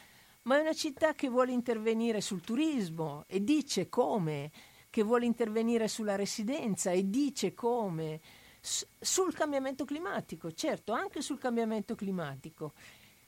ma 0.49 0.57
è 0.57 0.61
una 0.61 0.73
città 0.73 1.13
che 1.13 1.29
vuole 1.29 1.53
intervenire 1.53 2.23
sul 2.23 2.41
turismo 2.41 3.25
e 3.27 3.45
dice 3.45 3.91
come, 3.91 4.51
che 4.89 5.03
vuole 5.03 5.27
intervenire 5.27 5.89
sulla 5.89 6.17
residenza 6.17 6.91
e 6.91 7.11
dice 7.11 7.53
come, 7.53 8.19
S- 8.59 8.87
sul 8.99 9.35
cambiamento 9.35 9.85
climatico, 9.85 10.51
certo, 10.53 10.93
anche 10.93 11.21
sul 11.21 11.39
cambiamento 11.39 11.95
climatico. 11.95 12.73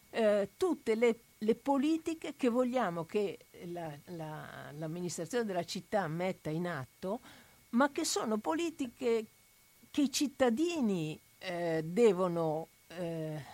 Eh, 0.09 0.49
tutte 0.57 0.95
le, 0.95 1.21
le, 1.37 1.55
politiche 1.57 2.37
che 2.37 2.49
vogliamo 2.49 3.05
che 3.05 3.39
la, 3.67 3.95
la, 4.07 4.73
l'amministrazione 4.79 5.45
della 5.45 5.65
città 5.65 6.09
metta 6.09 6.49
in 6.49 6.67
atto, 6.67 7.21
ma 7.71 7.93
che 7.93 8.07
sono 8.07 8.39
politiche 8.39 9.27
che 9.91 10.01
i 10.01 10.11
cittadini 10.11 11.21
eh, 11.39 11.83
devono 11.85 12.69
eh, 12.89 13.45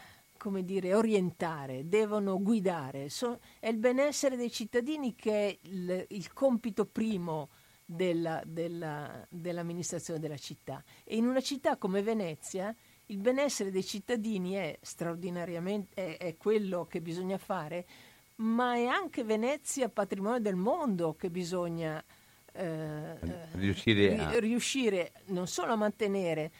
come 0.47 0.65
dire, 0.65 0.95
orientare, 0.95 1.89
devono 1.89 2.41
guidare. 2.41 3.09
So, 3.09 3.41
è 3.59 3.67
il 3.67 3.79
benessere 3.79 4.37
dei 4.37 4.53
cittadini 4.53 5.17
che 5.17 5.49
è 5.49 5.59
il, 5.63 6.05
il 6.11 6.33
compito 6.33 6.87
primo 6.87 7.49
della, 7.85 8.41
della, 8.47 9.27
dell'amministrazione 9.29 10.21
della 10.21 10.37
città. 10.37 10.85
E 11.03 11.17
in 11.17 11.27
una 11.27 11.41
città 11.41 11.77
come 11.79 12.01
Venezia 12.01 12.73
il 13.07 13.19
benessere 13.19 13.73
dei 13.73 13.83
cittadini 13.83 14.53
è 14.53 14.79
straordinariamente 14.81 16.17
è, 16.17 16.17
è 16.17 16.37
quello 16.37 16.87
che 16.87 17.01
bisogna 17.01 17.39
fare, 17.39 17.85
ma 18.37 18.77
è 18.77 18.85
anche 18.85 19.25
Venezia 19.25 19.89
patrimonio 19.89 20.39
del 20.39 20.55
mondo 20.55 21.15
che 21.15 21.29
bisogna 21.29 22.01
eh, 22.53 23.19
riuscire, 23.55 24.17
a... 24.17 24.39
riuscire 24.39 25.11
non 25.27 25.49
solo 25.49 25.73
a 25.73 25.77
mantenere, 25.77 26.53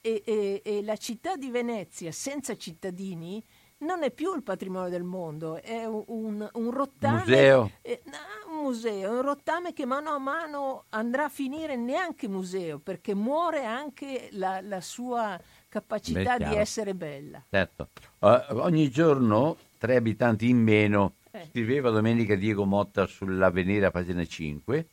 e, 0.00 0.22
e, 0.24 0.62
e 0.64 0.82
la 0.82 0.96
città 0.96 1.36
di 1.36 1.50
Venezia 1.50 2.12
senza 2.12 2.56
cittadini 2.56 3.42
non 3.78 4.02
è 4.02 4.10
più 4.10 4.34
il 4.34 4.42
patrimonio 4.42 4.88
del 4.88 5.04
mondo, 5.04 5.60
è 5.62 5.84
un, 5.84 6.02
un, 6.06 6.48
un 6.52 6.70
rottame. 6.70 7.20
Museo. 7.20 7.70
Eh, 7.82 8.02
un 8.48 8.62
museo, 8.64 9.12
un 9.12 9.22
rottame 9.22 9.72
che 9.72 9.86
mano 9.86 10.10
a 10.10 10.18
mano 10.18 10.84
andrà 10.90 11.26
a 11.26 11.28
finire 11.28 11.76
neanche 11.76 12.28
museo, 12.28 12.78
perché 12.78 13.14
muore 13.14 13.64
anche 13.64 14.30
la, 14.32 14.60
la 14.60 14.80
sua 14.80 15.40
capacità 15.68 16.36
Beh, 16.38 16.48
di 16.48 16.56
essere 16.56 16.94
bella. 16.94 17.42
Certo. 17.48 17.88
Uh, 18.18 18.40
ogni 18.56 18.90
giorno 18.90 19.56
tre 19.78 19.96
abitanti 19.96 20.48
in 20.48 20.58
meno, 20.58 21.14
Eh. 21.30 21.46
scriveva 21.50 21.90
domenica 21.90 22.34
Diego 22.34 22.64
Motta 22.64 23.06
sull'avvenire 23.06 23.86
a 23.86 23.90
pagina 23.90 24.24
5. 24.24 24.86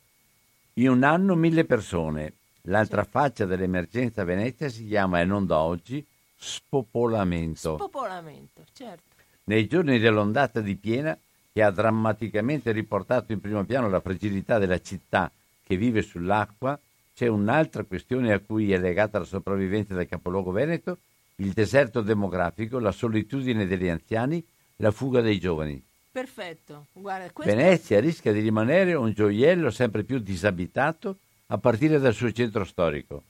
In 0.74 0.90
un 0.90 1.02
anno 1.02 1.34
mille 1.34 1.64
persone. 1.64 2.34
L'altra 2.68 3.04
faccia 3.04 3.44
dell'emergenza 3.44 4.22
a 4.22 4.24
Venezia 4.24 4.68
si 4.68 4.86
chiama, 4.86 5.20
e 5.20 5.24
non 5.24 5.46
da 5.46 5.58
oggi, 5.58 6.04
spopolamento. 6.36 7.76
Spopolamento, 7.76 8.64
certo. 8.72 9.02
Nei 9.44 9.66
giorni 9.68 9.98
dell'ondata 9.98 10.60
di 10.60 10.74
piena 10.74 11.16
che 11.52 11.62
ha 11.62 11.70
drammaticamente 11.70 12.72
riportato 12.72 13.32
in 13.32 13.40
primo 13.40 13.64
piano 13.64 13.88
la 13.88 14.00
fragilità 14.00 14.58
della 14.58 14.80
città 14.80 15.30
che 15.64 15.76
vive 15.76 16.02
sull'acqua, 16.02 16.78
c'è 17.14 17.28
un'altra 17.28 17.84
questione 17.84 18.32
a 18.32 18.40
cui 18.40 18.72
è 18.72 18.78
legata 18.78 19.18
la 19.18 19.24
sopravvivenza 19.24 19.94
del 19.94 20.08
capoluogo 20.08 20.50
veneto, 20.50 20.98
il 21.36 21.52
deserto 21.52 22.00
demografico, 22.00 22.78
la 22.78 22.92
solitudine 22.92 23.66
degli 23.66 23.88
anziani, 23.88 24.44
la 24.76 24.90
fuga 24.90 25.20
dei 25.20 25.38
giovani. 25.38 25.82
Perfetto. 26.10 26.86
Guarda, 26.92 27.30
questo... 27.30 27.54
Venezia 27.54 28.00
rischia 28.00 28.32
di 28.32 28.40
rimanere 28.40 28.94
un 28.94 29.12
gioiello 29.12 29.70
sempre 29.70 30.02
più 30.02 30.18
disabitato 30.18 31.18
a 31.48 31.58
partire 31.58 31.98
dal 31.98 32.14
suo 32.14 32.32
centro 32.32 32.64
storico. 32.64 33.22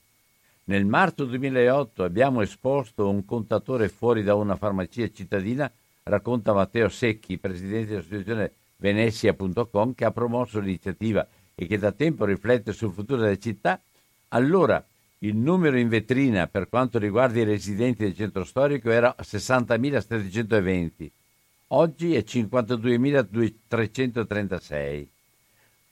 Nel 0.65 0.85
marzo 0.85 1.25
2008 1.27 2.03
abbiamo 2.03 2.41
esposto 2.41 3.09
un 3.09 3.25
contatore 3.25 3.89
fuori 3.89 4.23
da 4.23 4.35
una 4.35 4.57
farmacia 4.57 5.09
cittadina, 5.13 5.71
racconta 6.05 6.53
Matteo 6.53 6.89
Secchi, 6.89 7.39
presidente 7.39 7.91
dell'associazione 7.91 8.53
Venezia.com, 8.79 9.95
che 9.95 10.05
ha 10.05 10.11
promosso 10.11 10.59
l'iniziativa 10.59 11.27
e 11.55 11.67
che 11.67 11.79
da 11.79 11.93
tempo 11.93 12.25
riflette 12.25 12.73
sul 12.73 12.93
futuro 12.93 13.23
della 13.23 13.39
città. 13.39 13.81
Allora 14.29 14.85
il 15.21 15.37
numero 15.37 15.79
in 15.79 15.89
vetrina 15.89 16.47
per 16.47 16.69
quanto 16.69 16.99
riguarda 16.99 17.39
i 17.39 17.45
residenti 17.45 18.03
del 18.03 18.17
centro 18.17 18.45
storico 18.45 18.91
era 18.91 19.15
60.720, 19.19 21.09
oggi 21.69 22.15
è 22.15 22.23
52.336. 22.27 25.07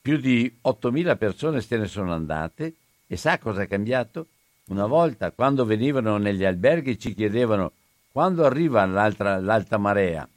Più 0.05 0.19
di 0.19 0.55
8.000 0.62 1.17
persone 1.17 1.62
se 1.62 1.79
ne 1.79 1.87
sono 1.87 2.12
andate 2.12 2.75
e 3.07 3.17
sa 3.17 3.38
cosa 3.38 3.62
è 3.62 3.67
cambiato? 3.67 4.27
Una 4.67 4.85
volta, 4.85 5.31
quando 5.31 5.64
venivano 5.64 6.19
negli 6.19 6.45
alberghi, 6.45 6.99
ci 6.99 7.14
chiedevano 7.14 7.73
quando 8.12 8.45
arriva 8.45 8.85
l'altra, 8.85 9.40
l'alta 9.40 9.79
marea. 9.79 10.29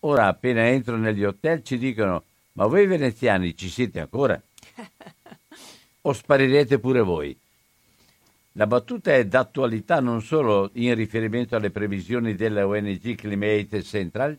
Ora, 0.00 0.26
appena 0.26 0.66
entrano 0.66 1.04
negli 1.04 1.22
hotel, 1.22 1.62
ci 1.62 1.78
dicono: 1.78 2.24
Ma 2.54 2.66
voi 2.66 2.88
veneziani 2.88 3.56
ci 3.56 3.68
siete 3.68 4.00
ancora? 4.00 4.42
O 6.02 6.12
sparirete 6.12 6.80
pure 6.80 7.00
voi? 7.00 7.38
La 8.54 8.66
battuta 8.66 9.14
è 9.14 9.24
d'attualità 9.24 10.00
non 10.00 10.20
solo 10.20 10.70
in 10.72 10.96
riferimento 10.96 11.54
alle 11.54 11.70
previsioni 11.70 12.34
della 12.34 12.66
ONG 12.66 13.14
Climate 13.14 13.84
Central, 13.84 14.36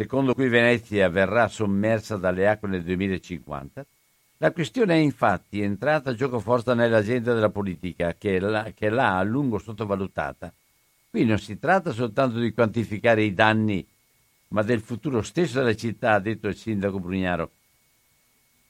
secondo 0.00 0.32
cui 0.32 0.48
Venezia 0.48 1.10
verrà 1.10 1.46
sommersa 1.46 2.16
dalle 2.16 2.48
acque 2.48 2.68
nel 2.68 2.82
2050. 2.82 3.84
La 4.38 4.50
questione 4.50 4.94
è 4.94 4.96
infatti 4.96 5.60
entrata 5.60 6.14
giocoforza 6.14 6.72
nell'agenda 6.72 7.34
della 7.34 7.50
politica, 7.50 8.14
che 8.16 8.38
l'ha, 8.38 8.72
che 8.74 8.88
l'ha 8.88 9.18
a 9.18 9.22
lungo 9.22 9.58
sottovalutata. 9.58 10.50
Qui 11.10 11.26
non 11.26 11.38
si 11.38 11.58
tratta 11.58 11.92
soltanto 11.92 12.38
di 12.38 12.54
quantificare 12.54 13.24
i 13.24 13.34
danni, 13.34 13.86
ma 14.48 14.62
del 14.62 14.80
futuro 14.80 15.20
stesso 15.20 15.58
della 15.58 15.76
città, 15.76 16.14
ha 16.14 16.18
detto 16.18 16.48
il 16.48 16.56
sindaco 16.56 16.98
Brugnaro, 16.98 17.50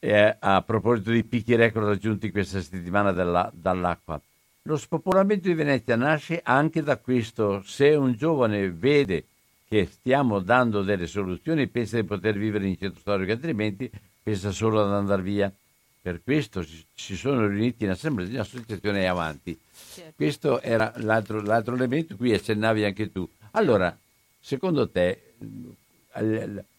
eh, 0.01 0.37
a 0.37 0.62
proposito 0.62 1.12
di 1.12 1.23
picchi 1.23 1.55
record 1.55 1.87
raggiunti 1.87 2.33
questa 2.33 2.61
settimana 2.61 3.12
dalla, 3.12 3.49
dall'acqua. 3.55 4.21
Lo 4.62 4.77
spopolamento 4.77 5.47
di 5.47 5.55
Venezia 5.55 5.95
nasce 5.95 6.40
anche 6.43 6.83
da 6.83 6.97
questo. 6.97 7.62
Se 7.62 7.95
un 7.95 8.14
giovane 8.14 8.69
vede 8.73 9.27
che 9.70 9.87
stiamo 9.87 10.40
dando 10.40 10.83
delle 10.83 11.06
soluzioni, 11.06 11.68
pensa 11.68 11.94
di 11.94 12.02
poter 12.02 12.37
vivere 12.37 12.66
in 12.66 12.76
centro 12.76 12.98
storico, 12.98 13.30
altrimenti 13.30 13.88
pensa 14.20 14.50
solo 14.50 14.83
ad 14.83 14.92
andare 14.92 15.22
via. 15.22 15.54
Per 16.02 16.24
questo 16.24 16.64
si 16.64 17.16
sono 17.16 17.46
riuniti 17.46 17.85
in 17.85 17.90
assemblea 17.90 18.26
di 18.26 18.35
un'associazione 18.35 19.06
avanti. 19.06 19.56
certo. 19.94 20.14
Questo 20.16 20.61
era 20.61 20.92
l'altro, 20.96 21.40
l'altro 21.40 21.76
elemento, 21.76 22.16
qui 22.16 22.35
accennavi 22.35 22.83
anche 22.83 23.12
tu. 23.12 23.28
Allora, 23.52 23.96
secondo 24.40 24.90
te, 24.90 25.35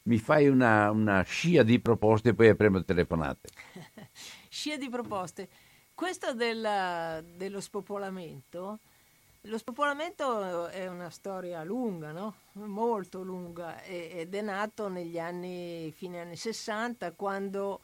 mi 0.04 0.18
fai 0.18 0.50
una, 0.50 0.92
una 0.92 1.22
scia 1.22 1.64
di 1.64 1.80
proposte 1.80 2.30
e 2.30 2.34
poi 2.34 2.50
apriamo 2.50 2.84
telefonate. 2.84 3.48
Scia 4.50 4.76
di 4.76 4.90
proposte. 4.90 5.48
Questo 5.94 6.34
del, 6.34 7.24
dello 7.38 7.62
spopolamento, 7.62 8.80
lo 9.46 9.58
spopolamento 9.58 10.68
è 10.68 10.88
una 10.88 11.10
storia 11.10 11.64
lunga, 11.64 12.12
no? 12.12 12.36
molto 12.54 13.24
lunga, 13.24 13.82
ed 13.82 14.36
è 14.36 14.42
nato 14.42 14.88
negli 14.88 15.18
anni, 15.18 15.92
fine 15.92 16.22
anni 16.22 16.36
60, 16.36 17.14
quando 17.14 17.80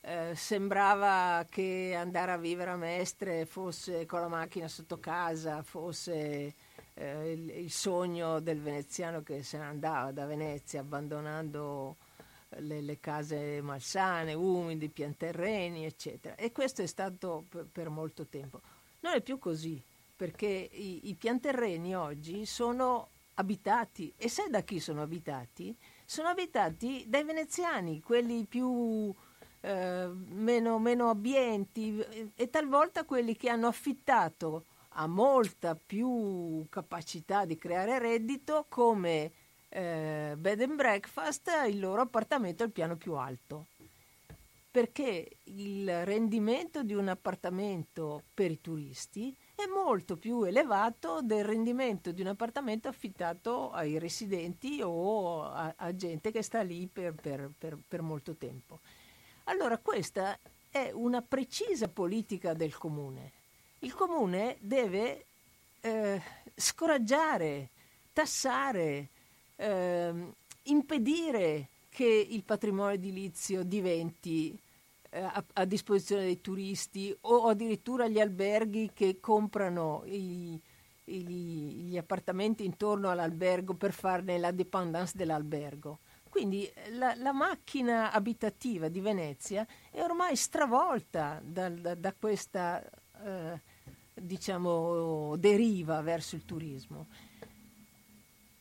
eh, 0.00 0.32
sembrava 0.34 1.44
che 1.48 1.94
andare 1.96 2.32
a 2.32 2.38
vivere 2.38 2.70
a 2.70 2.76
Mestre 2.76 3.44
fosse 3.44 4.06
con 4.06 4.20
la 4.20 4.28
macchina 4.28 4.66
sotto 4.66 4.98
casa, 4.98 5.62
fosse 5.62 6.54
eh, 6.94 7.32
il, 7.32 7.50
il 7.50 7.70
sogno 7.70 8.40
del 8.40 8.60
veneziano 8.60 9.22
che 9.22 9.42
se 9.42 9.58
ne 9.58 9.64
andava 9.64 10.10
da 10.10 10.24
Venezia 10.24 10.80
abbandonando 10.80 11.96
le, 12.60 12.80
le 12.80 13.00
case 13.00 13.60
malsane, 13.60 14.32
umidi, 14.32 14.88
pianterreni, 14.88 15.84
eccetera. 15.84 16.34
E 16.36 16.50
questo 16.50 16.80
è 16.82 16.86
stato 16.86 17.44
per, 17.48 17.66
per 17.70 17.88
molto 17.90 18.26
tempo. 18.26 18.60
Non 19.00 19.14
è 19.14 19.20
più 19.20 19.38
così, 19.38 19.82
perché 20.16 20.46
i, 20.46 21.08
i 21.08 21.14
pianterreni 21.14 21.94
oggi 21.96 22.46
sono 22.46 23.10
abitati. 23.34 24.12
E 24.16 24.28
sai 24.28 24.50
da 24.50 24.62
chi 24.62 24.80
sono 24.80 25.02
abitati? 25.02 25.76
Sono 26.04 26.28
abitati 26.28 27.04
dai 27.06 27.24
veneziani, 27.24 28.00
quelli 28.00 28.44
più 28.44 29.12
eh, 29.60 30.08
meno, 30.28 30.78
meno 30.78 31.08
abbienti 31.08 31.98
e, 31.98 32.30
e 32.34 32.50
talvolta 32.50 33.04
quelli 33.04 33.36
che 33.36 33.48
hanno 33.48 33.66
affittato 33.66 34.66
a 34.96 35.06
molta 35.06 35.74
più 35.74 36.66
capacità 36.68 37.44
di 37.44 37.56
creare 37.56 37.98
reddito 37.98 38.66
come 38.68 39.32
eh, 39.68 40.34
bed 40.36 40.60
and 40.60 40.74
breakfast 40.76 41.50
il 41.66 41.80
loro 41.80 42.02
appartamento 42.02 42.62
al 42.62 42.70
piano 42.70 42.96
più 42.96 43.14
alto 43.14 43.66
perché 44.70 45.38
il 45.44 46.04
rendimento 46.04 46.82
di 46.82 46.94
un 46.94 47.08
appartamento 47.08 48.22
per 48.34 48.50
i 48.50 48.60
turisti 48.60 49.34
è 49.54 49.66
molto 49.66 50.16
più 50.16 50.42
elevato 50.42 51.20
del 51.22 51.44
rendimento 51.44 52.10
di 52.12 52.20
un 52.20 52.28
appartamento 52.28 52.88
affittato 52.88 53.70
ai 53.70 53.98
residenti 53.98 54.80
o 54.82 55.44
a, 55.44 55.74
a 55.76 55.94
gente 55.94 56.30
che 56.32 56.42
sta 56.42 56.62
lì 56.62 56.88
per, 56.92 57.14
per- 57.14 57.50
per- 57.56 57.78
per 57.86 58.02
molto 58.02 58.34
tempo. 58.34 58.80
Allora 59.44 59.78
questa 59.78 60.38
è 60.70 60.90
una 60.92 61.22
precisa 61.22 61.88
politica 61.88 62.52
del 62.52 62.76
comune. 62.76 63.32
Il 63.80 63.94
comune 63.94 64.56
deve 64.60 65.26
eh, 65.80 66.20
scoraggiare, 66.54 67.68
tassare, 68.12 69.08
ehm, 69.56 70.32
impedire 70.64 71.68
che 71.90 72.04
il 72.04 72.42
patrimonio 72.42 72.94
edilizio 72.94 73.62
diventi 73.62 74.50
eh, 74.50 74.63
a, 75.22 75.44
a 75.52 75.64
disposizione 75.64 76.24
dei 76.24 76.40
turisti 76.40 77.16
o 77.22 77.46
addirittura 77.48 78.08
gli 78.08 78.18
alberghi 78.20 78.90
che 78.92 79.20
comprano 79.20 80.02
i- 80.06 80.60
i- 81.06 81.22
gli 81.88 81.96
appartamenti 81.96 82.64
intorno 82.64 83.10
all'albergo 83.10 83.74
per 83.74 83.92
farne 83.92 84.38
la 84.38 84.50
dependance 84.50 85.12
dell'albergo. 85.16 85.98
Quindi 86.28 86.64
eh, 86.66 86.90
la, 86.92 87.14
la 87.16 87.32
macchina 87.32 88.10
abitativa 88.10 88.88
di 88.88 89.00
Venezia 89.00 89.66
è 89.90 90.00
ormai 90.02 90.34
stravolta 90.36 91.40
dal- 91.44 91.78
da, 91.78 91.94
da 91.94 92.12
questa 92.12 92.82
eh, 93.24 93.60
diciamo, 94.14 95.36
deriva 95.36 96.00
verso 96.02 96.34
il 96.34 96.44
turismo 96.44 97.06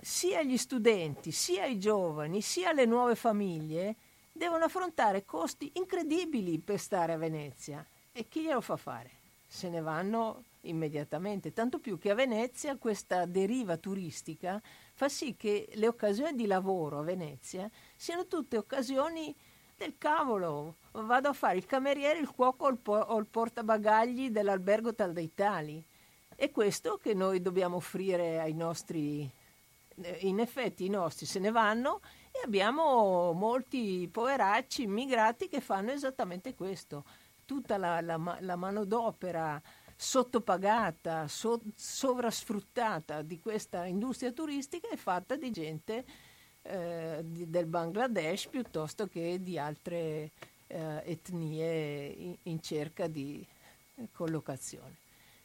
sia 0.04 0.44
gli 0.44 0.58
studenti, 0.58 1.32
sia 1.32 1.66
i 1.66 1.80
giovani, 1.80 2.42
sia 2.42 2.74
le 2.74 2.86
nuove 2.86 3.16
famiglie 3.16 3.96
devono 4.34 4.66
affrontare 4.66 5.24
costi 5.24 5.72
incredibili 5.76 6.60
per 6.60 6.80
stare 6.80 7.14
a 7.14 7.18
Venezia. 7.18 7.86
E 8.12 8.28
chi 8.28 8.42
glielo 8.42 8.62
fa 8.62 8.76
fare? 8.76 9.22
Se 9.48 9.70
ne 9.70 9.82
vanno 9.82 10.44
immediatamente, 10.62 11.54
tanto 11.54 11.80
più 11.80 12.00
che 12.00 12.10
a 12.10 12.16
Venezia 12.16 12.76
questa 12.78 13.26
deriva 13.26 13.78
turistica 13.78 14.62
fa 14.94 15.08
sì 15.08 15.36
che 15.36 15.70
le 15.74 15.88
occasioni 15.88 16.36
di 16.36 16.48
lavoro 16.48 17.00
a 17.00 17.04
Venezia 17.04 17.70
siano 17.96 18.26
tutte 18.26 18.58
occasioni 18.58 19.34
del 19.78 19.96
cavolo. 19.98 20.78
Vado 20.92 21.30
a 21.30 21.34
fare 21.34 21.58
il 21.58 21.66
cameriere, 21.66 22.20
il 22.20 22.32
cuoco 22.32 22.66
o 22.66 22.70
il, 22.70 22.78
po- 22.78 22.94
o 22.94 23.18
il 23.20 23.28
portabagagli 23.28 24.30
dell'albergo 24.30 24.96
tal 24.96 25.14
dei 25.14 25.34
tali. 25.34 25.84
È 26.36 26.50
questo 26.50 26.98
che 26.98 27.14
noi 27.14 27.42
dobbiamo 27.42 27.76
offrire 27.76 28.40
ai 28.40 28.54
nostri 28.54 29.30
eh, 30.02 30.18
in 30.22 30.40
effetti 30.40 30.86
i 30.86 30.90
nostri 30.90 31.26
se 31.26 31.40
ne 31.40 31.52
vanno 31.52 32.02
e 32.36 32.42
abbiamo 32.44 33.32
molti 33.34 34.10
poveracci 34.12 34.84
immigrati 34.84 35.48
che 35.48 35.62
fanno 35.62 35.92
esattamente 35.92 36.56
questo. 36.56 37.06
Tutta 37.46 37.78
la, 37.78 38.02
la, 38.02 38.38
la 38.40 38.56
manodopera 38.56 39.62
sottopagata, 39.96 41.28
so, 41.28 41.62
sovrasfruttata 41.76 43.22
di 43.22 43.40
questa 43.40 43.86
industria 43.86 44.32
turistica 44.32 44.90
è 44.90 44.98
fatta 44.98 45.36
di 45.36 45.52
gente 45.52 46.06
eh, 46.64 47.22
di, 47.24 47.50
del 47.50 47.68
Bangladesh 47.68 48.48
piuttosto 48.48 49.08
che 49.08 49.42
di 49.42 49.60
altre 49.60 50.32
eh, 50.68 51.02
etnie 51.06 52.08
in, 52.08 52.36
in, 52.44 52.62
cerca 52.62 53.08
di 53.08 53.46
collocazione. 54.12 54.96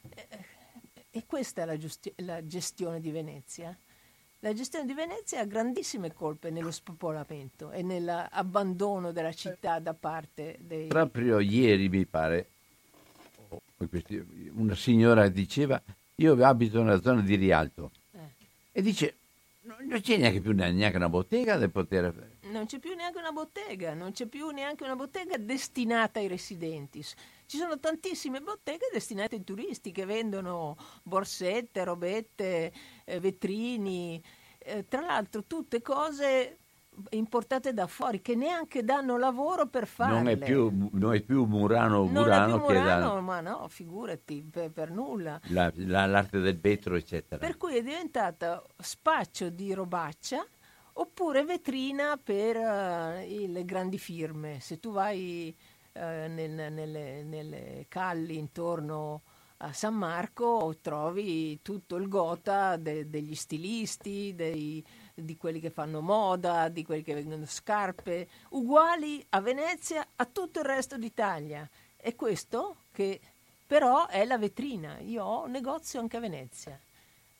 Eh, 0.09 0.45
e 1.11 1.25
questa 1.25 1.61
è 1.61 1.65
la, 1.65 1.77
giusti- 1.77 2.13
la 2.17 2.45
gestione 2.45 2.99
di 2.99 3.11
Venezia. 3.11 3.77
La 4.41 4.53
gestione 4.53 4.85
di 4.85 4.93
Venezia 4.93 5.41
ha 5.41 5.45
grandissime 5.45 6.13
colpe 6.13 6.49
nello 6.49 6.71
spopolamento 6.71 7.71
e 7.71 7.83
nell'abbandono 7.83 9.11
della 9.11 9.33
città 9.33 9.79
da 9.79 9.93
parte 9.93 10.57
dei... 10.61 10.87
Proprio 10.87 11.39
ieri 11.39 11.89
mi 11.89 12.05
pare 12.05 12.47
una 14.53 14.75
signora 14.75 15.27
diceva 15.27 15.81
io 16.15 16.45
abito 16.45 16.81
nella 16.81 17.01
zona 17.01 17.21
di 17.21 17.35
Rialto 17.35 17.91
eh. 18.11 18.45
e 18.71 18.81
dice 18.81 19.15
non 19.61 19.99
c'è 20.01 20.17
neanche 20.17 20.41
più 20.41 20.53
neanche 20.53 20.95
una 20.95 21.09
bottega 21.09 21.57
da 21.57 21.67
poter 21.67 22.13
non 22.49 22.65
c'è 22.65 22.79
più 22.79 22.93
neanche 22.95 23.19
una 23.19 23.31
bottega 23.31 23.93
non 23.93 24.11
c'è 24.11 24.25
più 24.25 24.49
neanche 24.49 24.83
una 24.83 24.95
bottega 24.95 25.37
destinata 25.37 26.19
ai 26.19 26.27
residenti 26.27 27.03
ci 27.49 27.57
sono 27.57 27.79
tantissime 27.79 28.41
botteghe 28.41 28.89
destinate 28.93 29.37
ai 29.37 29.43
turisti 29.43 29.91
che 29.91 30.05
vendono 30.05 30.77
borsette, 31.01 31.83
robette, 31.83 32.71
eh, 33.05 33.19
vetrini, 33.19 34.21
eh, 34.59 34.85
tra 34.87 35.01
l'altro 35.01 35.43
tutte 35.45 35.81
cose 35.81 36.57
importate 37.11 37.73
da 37.73 37.87
fuori 37.87 38.21
che 38.21 38.35
neanche 38.35 38.83
danno 38.83 39.17
lavoro 39.17 39.65
per 39.65 39.87
farle. 39.87 40.15
Non 40.15 40.27
è 40.27 40.37
più, 40.37 40.89
non 40.91 41.15
è 41.15 41.21
più 41.21 41.45
Murano, 41.45 42.03
non 42.03 42.11
Murano, 42.11 42.63
più 42.63 42.75
Murano 42.75 43.13
da... 43.15 43.21
ma 43.21 43.41
no, 43.41 43.67
figurati, 43.67 44.43
per, 44.43 44.69
per 44.69 44.91
nulla. 44.91 45.39
La, 45.47 45.71
la, 45.75 46.05
l'arte 46.05 46.39
del 46.39 46.59
vetro, 46.59 46.95
eccetera. 46.95 47.39
Per 47.39 47.57
cui 47.57 47.77
è 47.77 47.81
diventata 47.81 48.61
spaccio 48.77 49.49
di 49.49 49.73
robaccia 49.73 50.45
oppure 50.99 51.45
vetrina 51.45 52.17
per 52.21 52.57
uh, 52.57 53.47
le 53.47 53.65
grandi 53.65 53.97
firme. 53.97 54.59
Se 54.59 54.79
tu 54.79 54.91
vai 54.91 55.55
uh, 55.93 55.99
nel, 55.99 56.71
nelle, 56.71 57.23
nelle 57.23 57.85
calli 57.87 58.37
intorno 58.37 59.21
a 59.61 59.73
San 59.73 59.93
Marco 59.95 60.77
trovi 60.81 61.61
tutto 61.61 61.95
il 61.95 62.07
gota 62.07 62.77
de, 62.77 63.09
degli 63.09 63.35
stilisti, 63.35 64.33
dei, 64.35 64.83
di 65.13 65.35
quelli 65.37 65.59
che 65.59 65.69
fanno 65.69 66.01
moda, 66.01 66.69
di 66.69 66.83
quelli 66.83 67.03
che 67.03 67.13
vendono 67.13 67.45
scarpe, 67.45 68.27
uguali 68.49 69.25
a 69.29 69.41
Venezia, 69.41 70.05
a 70.15 70.25
tutto 70.25 70.59
il 70.59 70.65
resto 70.65 70.97
d'Italia. 70.97 71.67
E 71.97 72.15
questo 72.15 72.83
che 72.91 73.19
però 73.67 74.07
è 74.07 74.25
la 74.25 74.37
vetrina. 74.37 74.97
Io 74.99 75.23
ho 75.23 75.43
un 75.43 75.51
negozio 75.51 75.99
anche 75.99 76.17
a 76.17 76.21
Venezia. 76.21 76.79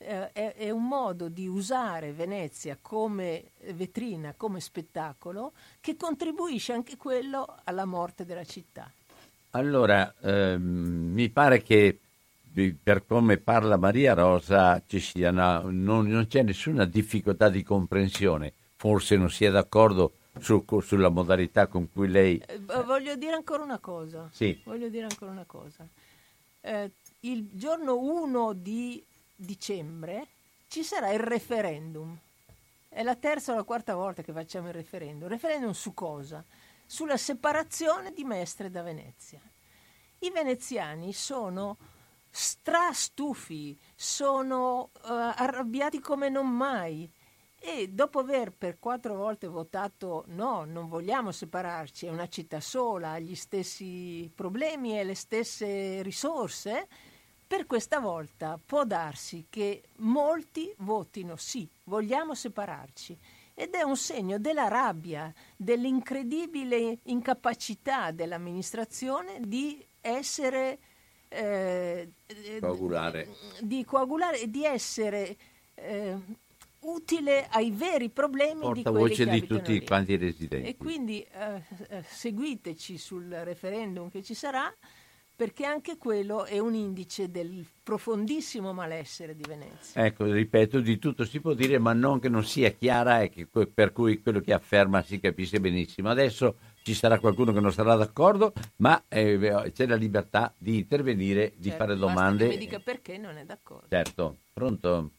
Eh, 0.02 0.32
è, 0.32 0.54
è, 0.54 0.70
un 0.70 0.88
modo 0.88 1.28
di 1.28 1.46
usare 1.46 2.12
Venezia 2.12 2.78
come 2.80 3.50
vetrina, 3.74 4.32
come 4.34 4.58
spettacolo, 4.58 5.52
che 5.78 5.94
contribuisce 5.94 6.72
anche 6.72 6.96
quello 6.96 7.56
alla 7.64 7.84
morte 7.84 8.24
della 8.24 8.44
città. 8.44 8.90
Allora, 9.50 10.14
ehm, 10.22 10.62
mi 11.12 11.28
pare 11.28 11.62
che 11.62 11.98
per 12.82 13.04
come 13.06 13.36
parla 13.36 13.76
Maria 13.76 14.14
Rosa 14.14 14.82
ci 14.86 15.00
sia 15.00 15.28
una, 15.30 15.60
non, 15.60 16.06
non, 16.06 16.26
c'è 16.26 16.42
nessuna 16.42 16.86
difficoltà 16.86 17.50
di 17.50 17.62
comprensione, 17.62 18.54
forse 18.76 19.16
non 19.16 19.28
si 19.28 19.44
è 19.44 19.50
d'accordo 19.50 20.14
su, 20.38 20.64
sulla 20.80 21.10
modalità 21.10 21.66
con 21.66 21.92
cui 21.92 22.08
lei... 22.08 22.42
Eh, 22.46 22.58
voglio 22.84 23.16
dire 23.16 23.34
ancora 23.34 23.62
una 23.62 23.78
cosa. 23.78 24.30
Sì. 24.32 24.58
Voglio 24.64 24.88
dire 24.88 25.04
ancora 25.04 25.30
una 25.30 25.44
cosa. 25.46 25.86
Eh, 26.62 26.90
il 27.20 27.50
giorno 27.52 27.98
1 27.98 28.54
di 28.54 29.04
dicembre 29.40 30.26
ci 30.68 30.84
sarà 30.84 31.10
il 31.10 31.20
referendum. 31.20 32.16
È 32.88 33.02
la 33.02 33.16
terza 33.16 33.52
o 33.52 33.56
la 33.56 33.64
quarta 33.64 33.94
volta 33.94 34.22
che 34.22 34.32
facciamo 34.32 34.68
il 34.68 34.74
referendum. 34.74 35.28
referendum 35.28 35.72
su 35.72 35.94
cosa? 35.94 36.44
Sulla 36.86 37.16
separazione 37.16 38.12
di 38.12 38.24
Mestre 38.24 38.70
da 38.70 38.82
Venezia. 38.82 39.40
I 40.20 40.30
veneziani 40.30 41.12
sono 41.12 41.76
strastufi, 42.30 43.78
sono 43.94 44.90
uh, 44.92 45.08
arrabbiati 45.34 46.00
come 46.00 46.28
non 46.28 46.48
mai. 46.48 47.10
E 47.62 47.88
dopo 47.88 48.20
aver 48.20 48.52
per 48.52 48.78
quattro 48.78 49.14
volte 49.16 49.46
votato 49.46 50.24
no, 50.28 50.64
non 50.64 50.88
vogliamo 50.88 51.30
separarci, 51.30 52.06
è 52.06 52.10
una 52.10 52.28
città 52.28 52.58
sola, 52.58 53.12
ha 53.12 53.18
gli 53.18 53.34
stessi 53.34 54.30
problemi 54.34 54.98
e 54.98 55.04
le 55.04 55.14
stesse 55.14 56.00
risorse, 56.02 56.88
per 57.50 57.66
questa 57.66 57.98
volta 57.98 58.60
può 58.64 58.84
darsi 58.84 59.46
che 59.50 59.82
molti 59.96 60.72
votino 60.78 61.34
sì, 61.34 61.66
vogliamo 61.82 62.32
separarci. 62.32 63.18
Ed 63.54 63.74
è 63.74 63.82
un 63.82 63.96
segno 63.96 64.38
della 64.38 64.68
rabbia, 64.68 65.34
dell'incredibile 65.56 66.98
incapacità 67.02 68.12
dell'amministrazione 68.12 69.40
di 69.40 69.84
essere 70.00 70.78
eh, 71.26 72.10
coagulare. 72.60 73.26
di 73.58 73.84
coagulare 73.84 74.42
e 74.42 74.48
di 74.48 74.64
essere 74.64 75.36
eh, 75.74 76.16
utile 76.82 77.48
ai 77.50 77.72
veri 77.72 78.10
problemi 78.10 78.60
Porta 78.60 78.92
di 78.92 79.24
di 79.28 79.46
tutti 79.48 79.72
lì. 79.72 79.84
quanti 79.84 80.12
i 80.12 80.18
residenti. 80.18 80.68
E 80.68 80.76
quindi 80.76 81.20
eh, 81.20 81.62
eh, 81.88 82.04
seguiteci 82.06 82.96
sul 82.96 83.28
referendum 83.28 84.08
che 84.08 84.22
ci 84.22 84.34
sarà 84.34 84.72
perché 85.40 85.64
anche 85.64 85.96
quello 85.96 86.44
è 86.44 86.58
un 86.58 86.74
indice 86.74 87.30
del 87.30 87.64
profondissimo 87.82 88.74
malessere 88.74 89.34
di 89.34 89.42
Venezia. 89.48 90.04
Ecco, 90.04 90.30
ripeto, 90.30 90.80
di 90.80 90.98
tutto 90.98 91.24
si 91.24 91.40
può 91.40 91.54
dire, 91.54 91.78
ma 91.78 91.94
non 91.94 92.20
che 92.20 92.28
non 92.28 92.44
sia 92.44 92.68
chiara 92.68 93.22
e 93.22 93.30
che, 93.30 93.46
per 93.46 93.90
cui 93.90 94.20
quello 94.20 94.40
che 94.40 94.52
afferma 94.52 95.00
si 95.00 95.18
capisce 95.18 95.58
benissimo. 95.58 96.10
Adesso 96.10 96.56
ci 96.82 96.92
sarà 96.92 97.18
qualcuno 97.18 97.54
che 97.54 97.60
non 97.60 97.72
sarà 97.72 97.94
d'accordo, 97.94 98.52
ma 98.76 99.02
eh, 99.08 99.70
c'è 99.72 99.86
la 99.86 99.96
libertà 99.96 100.52
di 100.58 100.76
intervenire, 100.76 101.54
di 101.56 101.70
certo, 101.70 101.84
fare 101.84 101.96
domande. 101.96 102.44
Che 102.44 102.56
mi 102.56 102.58
dica 102.58 102.78
perché 102.78 103.16
non 103.16 103.38
è 103.38 103.44
d'accordo. 103.46 103.86
Certo, 103.88 104.36
pronto? 104.52 105.10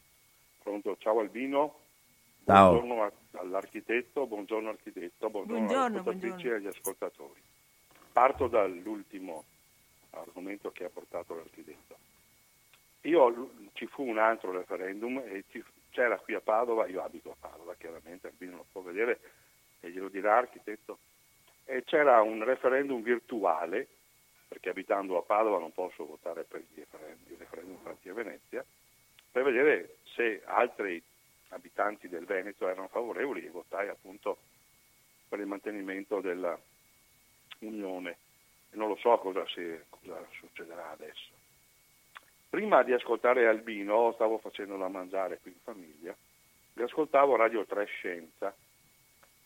Pronto, 0.62 0.96
ciao 1.00 1.18
Albino. 1.18 1.78
Ciao. 2.44 2.78
Buongiorno 2.78 3.12
all'architetto, 3.40 4.26
buongiorno 4.28 4.68
architetto, 4.68 5.30
buongiorno, 5.30 5.66
buongiorno 5.66 5.84
alle 5.84 5.98
ascoltatrici 5.98 6.28
buongiorno. 6.28 6.54
e 6.54 6.58
agli 6.58 6.66
ascoltatori. 6.68 7.40
Parto 8.12 8.46
dall'ultimo 8.46 9.46
argomento 10.20 10.70
che 10.70 10.84
ha 10.84 10.90
portato 10.90 11.34
l'architetto. 11.34 11.96
Io 13.02 13.50
ci 13.72 13.86
fu 13.86 14.06
un 14.06 14.18
altro 14.18 14.52
referendum 14.52 15.18
e 15.18 15.44
ci, 15.50 15.62
c'era 15.90 16.18
qui 16.18 16.34
a 16.34 16.40
Padova, 16.40 16.86
io 16.86 17.02
abito 17.02 17.30
a 17.30 17.36
Padova 17.38 17.74
chiaramente, 17.74 18.28
Albino 18.28 18.56
lo 18.56 18.66
può 18.70 18.80
vedere 18.82 19.18
e 19.80 19.90
glielo 19.90 20.08
dirà 20.08 20.36
architetto, 20.36 20.98
e 21.64 21.82
c'era 21.84 22.20
un 22.22 22.44
referendum 22.44 23.02
virtuale, 23.02 23.88
perché 24.46 24.68
abitando 24.68 25.18
a 25.18 25.22
Padova 25.22 25.58
non 25.58 25.72
posso 25.72 26.06
votare 26.06 26.44
per 26.44 26.60
i 26.60 26.66
referendum, 26.74 27.38
referendum 27.38 27.78
fatti 27.82 28.08
a 28.08 28.14
Venezia, 28.14 28.64
per 29.30 29.42
vedere 29.42 29.96
se 30.14 30.42
altri 30.44 31.02
abitanti 31.48 32.08
del 32.08 32.24
Veneto 32.24 32.68
erano 32.68 32.88
favorevoli 32.88 33.44
e 33.44 33.50
votai 33.50 33.88
appunto 33.88 34.38
per 35.28 35.40
il 35.40 35.46
mantenimento 35.46 36.20
della 36.20 36.58
Unione. 37.60 38.16
E 38.72 38.76
non 38.76 38.88
lo 38.88 38.96
so 38.96 39.16
cosa, 39.18 39.46
si, 39.48 39.78
cosa 39.88 40.26
succederà 40.38 40.90
adesso. 40.90 41.30
Prima 42.48 42.82
di 42.82 42.92
ascoltare 42.92 43.46
Albino, 43.46 44.12
stavo 44.12 44.38
facendo 44.38 44.76
da 44.76 44.88
mangiare 44.88 45.38
qui 45.40 45.52
in 45.52 45.58
famiglia, 45.62 46.16
vi 46.74 46.82
ascoltavo 46.82 47.36
Radio 47.36 47.64
3 47.64 47.84
Scienza 47.84 48.54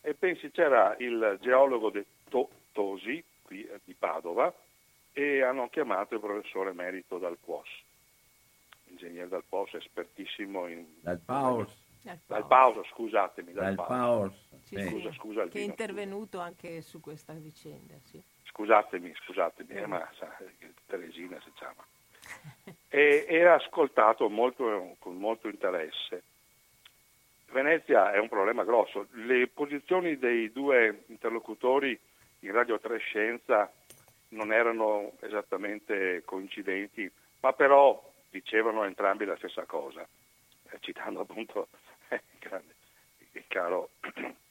e 0.01 0.13
pensi 0.13 0.49
c'era 0.51 0.95
il 0.99 1.37
geologo 1.41 1.89
de 1.89 2.05
to- 2.29 2.49
Tosi 2.71 3.23
qui 3.41 3.63
eh, 3.63 3.79
di 3.83 3.93
Padova 3.93 4.53
e 5.11 5.41
hanno 5.41 5.67
chiamato 5.69 6.13
il 6.13 6.19
professore 6.19 6.73
Merito 6.73 7.17
dal 7.17 7.37
POS. 7.43 7.67
L'ingegnere 8.85 9.27
dal 9.27 9.43
POS 9.47 9.73
espertissimo 9.73 10.67
in... 10.67 10.85
Dal 11.01 11.19
PAOS. 11.19 11.85
Dal 12.25 12.45
PAOS, 12.45 12.87
scusatemi. 12.89 13.51
Dal, 13.51 13.73
dal 13.73 13.85
PAOS. 13.87 14.33
Sì, 14.63 14.75
scusa, 14.87 15.11
scusa, 15.13 15.41
Albino, 15.41 15.49
che 15.49 15.59
è 15.59 15.63
intervenuto 15.63 16.37
scusa. 16.37 16.43
anche 16.43 16.81
su 16.81 16.99
questa 16.99 17.33
vicenda. 17.33 17.95
Sì. 18.03 18.21
Scusatemi, 18.57 19.13
scusatemi, 19.23 19.73
eh, 19.75 19.85
ma 19.85 20.09
sa, 20.17 20.35
Teresina 20.87 21.39
si 21.43 21.51
chiama. 21.53 21.85
e 22.89 23.25
era 23.29 23.53
ascoltato 23.53 24.27
molto, 24.29 24.95
con 24.99 25.15
molto 25.15 25.47
interesse 25.47 26.23
Venezia 27.51 28.11
è 28.11 28.19
un 28.19 28.27
problema 28.27 28.63
grosso. 28.63 29.07
Le 29.11 29.47
posizioni 29.47 30.17
dei 30.17 30.51
due 30.51 31.03
interlocutori 31.07 31.97
in 32.39 32.51
Radio 32.51 32.79
3 32.79 32.97
Scienza 32.99 33.71
non 34.29 34.51
erano 34.51 35.13
esattamente 35.21 36.23
coincidenti, 36.25 37.09
ma 37.39 37.53
però 37.53 38.03
dicevano 38.29 38.83
entrambi 38.83 39.25
la 39.25 39.37
stessa 39.37 39.63
cosa, 39.63 40.05
eh, 40.69 40.77
citando 40.81 41.21
appunto 41.21 41.69
grande, 42.39 42.75
caro. 43.47 43.89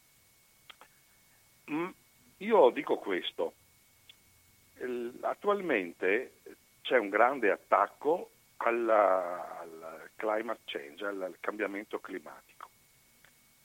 Mm, 1.68 1.88
io 2.36 2.70
dico 2.70 2.96
questo, 2.98 3.54
attualmente 5.20 6.32
c'è 6.82 6.98
un 6.98 7.08
grande 7.08 7.50
attacco 7.50 8.30
alla, 8.58 9.58
al 9.60 10.10
climate 10.16 10.60
change, 10.64 11.04
al 11.04 11.36
cambiamento 11.40 11.98
climatico 11.98 12.68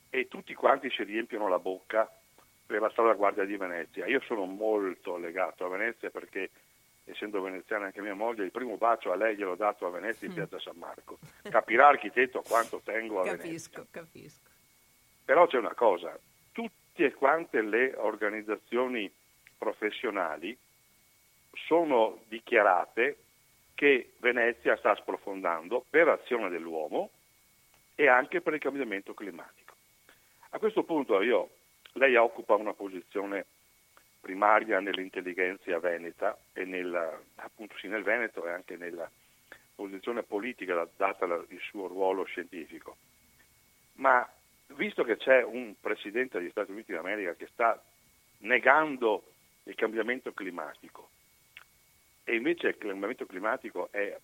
e 0.09 0.27
tutti 0.27 0.53
quanti 0.53 0.89
si 0.89 1.03
riempiono 1.03 1.47
la 1.47 1.59
bocca 1.59 2.09
per 2.65 2.81
la 2.81 2.91
salvaguardia 2.93 3.45
di 3.45 3.55
Venezia. 3.57 4.05
Io 4.05 4.21
sono 4.21 4.45
molto 4.45 5.17
legato 5.17 5.65
a 5.65 5.69
Venezia 5.69 6.09
perché 6.09 6.49
essendo 7.05 7.41
veneziana 7.41 7.85
anche 7.85 8.01
mia 8.01 8.13
moglie, 8.13 8.43
il 8.43 8.51
primo 8.51 8.77
bacio 8.77 9.11
a 9.11 9.15
lei 9.15 9.35
gliel'ho 9.35 9.55
dato 9.55 9.85
a 9.85 9.89
Venezia 9.89 10.27
in 10.27 10.33
mm. 10.33 10.35
piazza 10.35 10.59
San 10.59 10.77
Marco. 10.77 11.17
Capirà 11.41 11.87
architetto 11.87 12.41
quanto 12.41 12.81
tengo 12.83 13.21
a 13.21 13.25
capisco, 13.25 13.43
Venezia. 13.43 13.85
Capisco, 13.89 14.49
Però 15.25 15.47
c'è 15.47 15.57
una 15.57 15.73
cosa, 15.73 16.17
tutte 16.51 17.13
quante 17.13 17.61
le 17.61 17.93
organizzazioni 17.95 19.11
professionali 19.57 20.57
sono 21.53 22.19
dichiarate 22.27 23.17
che 23.75 24.11
Venezia 24.17 24.77
sta 24.77 24.95
sprofondando 24.95 25.85
per 25.89 26.07
azione 26.07 26.49
dell'uomo 26.49 27.09
e 27.95 28.07
anche 28.07 28.41
per 28.41 28.53
il 28.53 28.59
cambiamento 28.59 29.13
climatico. 29.13 29.73
A 30.51 30.59
questo 30.59 30.83
punto 30.83 31.21
io, 31.21 31.49
lei 31.93 32.15
occupa 32.15 32.55
una 32.55 32.73
posizione 32.73 33.45
primaria 34.19 34.79
nell'intelligenza 34.79 35.79
veneta 35.79 36.37
e 36.53 36.63
nel, 36.63 37.19
appunto 37.35 37.75
sì, 37.77 37.87
nel 37.87 38.03
Veneto 38.03 38.45
e 38.45 38.51
anche 38.51 38.77
nella 38.77 39.09
posizione 39.73 40.21
politica 40.23 40.87
data 40.95 41.25
il 41.25 41.59
suo 41.61 41.87
ruolo 41.87 42.23
scientifico. 42.23 42.97
Ma 43.93 44.27
visto 44.67 45.03
che 45.03 45.17
c'è 45.17 45.43
un 45.43 45.73
presidente 45.79 46.37
degli 46.37 46.51
Stati 46.51 46.71
Uniti 46.71 46.91
d'America 46.91 47.33
che 47.33 47.47
sta 47.51 47.81
negando 48.39 49.23
il 49.63 49.75
cambiamento 49.75 50.33
climatico 50.33 51.09
e 52.31 52.35
invece 52.35 52.67
il 52.69 52.77
cambiamento 52.77 53.25
climatico 53.25 53.89
è, 53.91 54.17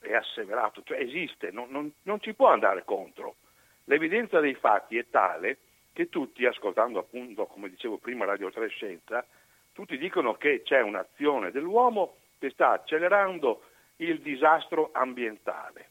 è 0.00 0.12
asseverato, 0.12 0.82
cioè 0.82 0.98
esiste, 0.98 1.52
non, 1.52 1.70
non, 1.70 1.88
non 2.02 2.20
ci 2.20 2.34
può 2.34 2.48
andare 2.48 2.82
contro. 2.84 3.36
L'evidenza 3.84 4.40
dei 4.40 4.54
fatti 4.54 4.98
è 4.98 5.06
tale 5.08 5.58
che 5.92 6.08
tutti, 6.08 6.44
ascoltando 6.44 6.98
appunto, 6.98 7.46
come 7.46 7.68
dicevo 7.68 7.98
prima, 7.98 8.24
Radio 8.24 8.50
3 8.50 8.66
Scienza, 8.70 9.24
tutti 9.72 9.96
dicono 9.96 10.34
che 10.34 10.62
c'è 10.64 10.80
un'azione 10.80 11.52
dell'uomo 11.52 12.16
che 12.40 12.50
sta 12.50 12.72
accelerando 12.72 13.62
il 13.98 14.20
disastro 14.22 14.90
ambientale. 14.92 15.88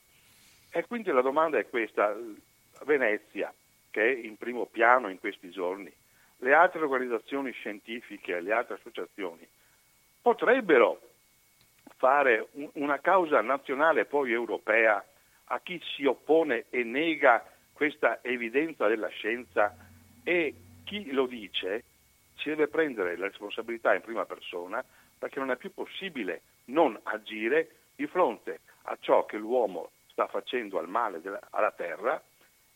E 0.73 0.85
quindi 0.87 1.09
la 1.11 1.21
domanda 1.21 1.57
è 1.57 1.69
questa, 1.69 2.13
Venezia, 2.83 3.53
che 3.91 4.01
è 4.01 4.25
in 4.27 4.35
primo 4.35 4.65
piano 4.65 5.07
in 5.07 5.19
questi 5.19 5.49
giorni, 5.51 5.91
le 6.39 6.53
altre 6.53 6.81
organizzazioni 6.81 7.51
scientifiche, 7.51 8.41
le 8.41 8.51
altre 8.51 8.75
associazioni, 8.75 9.47
potrebbero 10.21 11.08
fare 11.99 12.47
una 12.73 12.99
causa 12.99 13.41
nazionale 13.41 14.01
e 14.01 14.05
poi 14.05 14.31
europea 14.31 15.05
a 15.51 15.59
chi 15.59 15.81
si 15.95 16.05
oppone 16.05 16.65
e 16.69 16.83
nega 16.83 17.45
questa 17.73 18.19
evidenza 18.23 18.87
della 18.87 19.09
scienza 19.09 19.75
e 20.23 20.55
chi 20.85 21.11
lo 21.11 21.25
dice 21.25 21.83
si 22.37 22.47
deve 22.47 22.69
prendere 22.69 23.17
la 23.17 23.27
responsabilità 23.27 23.93
in 23.93 24.01
prima 24.01 24.25
persona 24.25 24.83
perché 25.17 25.39
non 25.39 25.51
è 25.51 25.57
più 25.57 25.73
possibile 25.73 26.41
non 26.65 26.97
agire 27.03 27.71
di 27.95 28.07
fronte 28.07 28.61
a 28.83 28.97
ciò 29.01 29.25
che 29.25 29.35
l'uomo 29.35 29.91
sta 30.07 30.27
facendo 30.27 30.79
al 30.79 30.87
male 30.87 31.19
della, 31.19 31.39
alla 31.49 31.71
terra 31.71 32.21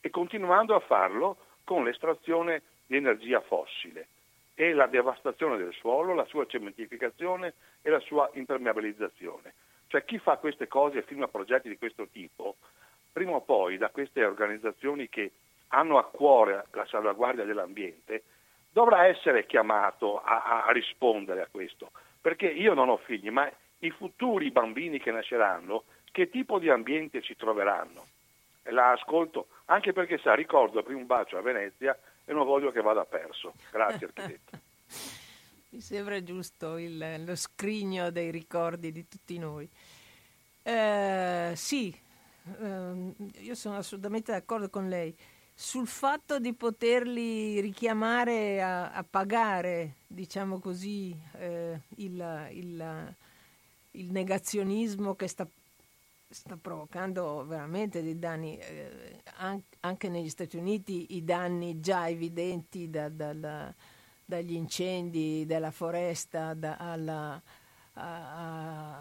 e 0.02 0.10
continuando 0.10 0.76
a 0.76 0.82
farlo 0.82 1.38
con 1.64 1.86
l'estrazione 1.86 2.62
di 2.88 2.98
energia 2.98 3.40
fossile 3.40 4.08
e 4.56 4.74
la 4.74 4.88
devastazione 4.88 5.58
del 5.58 5.74
suolo, 5.74 6.14
la 6.14 6.26
sua 6.26 6.46
cementificazione 6.46 7.54
e 7.82 7.90
la 7.90 8.00
sua 8.00 8.30
impermeabilizzazione. 8.34 9.54
Cioè 9.88 10.06
chi 10.06 10.18
fa 10.20 10.38
queste 10.38 10.68
cose 10.68 11.00
e 11.00 11.04
firma 11.04 11.28
progetti 11.28 11.70
di 11.70 11.78
questo 11.78 12.08
tipo, 12.08 12.56
prima 13.12 13.32
o 13.34 13.42
poi 13.42 13.78
da 13.78 13.90
queste 13.90 14.24
organizzazioni 14.24 15.10
che 15.10 15.32
hanno 15.70 15.98
a 15.98 16.06
cuore 16.06 16.66
la 16.72 16.86
salvaguardia 16.86 17.46
dell'ambiente, 17.46 18.24
dovrà 18.72 19.06
essere 19.06 19.46
chiamato 19.46 20.22
a, 20.22 20.66
a 20.66 20.72
rispondere 20.72 21.42
a 21.42 21.48
questo. 21.50 21.92
Perché 22.22 22.48
io 22.48 22.74
non 22.74 22.90
ho 22.90 22.98
figli, 22.98 23.30
ma 23.30 23.50
i 23.80 23.92
futuri 23.92 24.50
bambini 24.52 25.00
che 25.00 25.12
nasceranno, 25.12 25.84
che 26.12 26.30
tipo 26.30 26.60
di 26.60 26.70
ambiente 26.70 27.22
ci 27.22 27.36
troveranno? 27.36 28.08
La 28.68 28.92
ascolto 28.92 29.48
anche 29.66 29.94
perché 29.94 30.18
sa, 30.20 30.34
ricordo 30.34 30.84
prima 30.84 31.00
un 31.00 31.06
bacio 31.06 31.38
a 31.38 31.42
Venezia 31.42 31.98
e 32.26 32.34
non 32.34 32.46
voglio 32.46 32.72
che 32.72 32.82
vada 32.82 33.06
perso. 33.06 33.54
Grazie 33.72 34.08
architetto. 34.08 34.60
Mi 35.70 35.82
sembra 35.82 36.22
giusto 36.22 36.78
il, 36.78 37.24
lo 37.26 37.36
scrigno 37.36 38.12
dei 38.12 38.30
ricordi 38.30 38.92
di 38.92 39.08
tutti 39.08 39.38
noi. 39.40 39.68
Eh, 40.62 41.54
sì, 41.56 41.94
eh, 42.62 43.14
io 43.40 43.56
sono 43.56 43.78
assolutamente 43.78 44.32
d'accordo 44.32 44.70
con 44.70 44.88
lei 44.88 45.16
sul 45.56 45.88
fatto 45.88 46.40
di 46.40 46.54
poterli 46.54 47.60
richiamare 47.60 48.62
a, 48.62 48.92
a 48.92 49.04
pagare, 49.04 49.96
diciamo 50.08 50.60
così, 50.60 51.16
eh, 51.38 51.80
il, 51.98 52.48
il, 52.52 53.16
il, 53.92 54.12
negazionismo 54.12 55.16
che 55.16 55.28
sta, 55.28 55.48
sta, 56.34 56.58
provocando 56.58 57.46
veramente 57.46 58.02
dei 58.02 58.18
danni, 58.18 58.58
eh, 58.58 59.22
anche 59.82 60.10
negli 60.10 60.30
Stati 60.30 60.58
Uniti, 60.58 61.16
i 61.16 61.24
danni 61.24 61.80
già 61.80 62.10
evidenti 62.10 62.90
da, 62.90 63.10
da, 63.10 63.74
dagli 64.26 64.54
incendi 64.54 65.46
della 65.46 65.72
foresta 65.72 66.54
da, 66.54 66.78
alla, 66.78 67.42
a, 67.94 68.98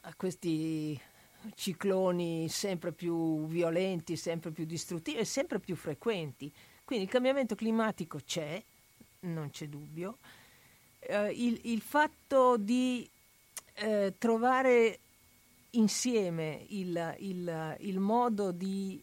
a 0.00 0.14
questi 0.16 1.00
cicloni 1.54 2.48
sempre 2.48 2.92
più 2.92 3.46
violenti, 3.46 4.16
sempre 4.16 4.50
più 4.50 4.64
distruttivi 4.64 5.18
e 5.18 5.24
sempre 5.24 5.58
più 5.58 5.76
frequenti. 5.76 6.52
Quindi 6.84 7.04
il 7.04 7.10
cambiamento 7.10 7.54
climatico 7.54 8.20
c'è, 8.24 8.62
non 9.20 9.50
c'è 9.50 9.66
dubbio. 9.68 10.18
Eh, 11.00 11.30
il, 11.32 11.60
il, 11.64 11.80
fatto 11.80 12.56
di 12.56 13.08
eh, 13.74 14.14
trovare 14.18 15.00
insieme 15.72 16.64
il, 16.68 17.16
il, 17.18 17.76
il, 17.80 17.98
modo 17.98 18.50
di... 18.50 19.02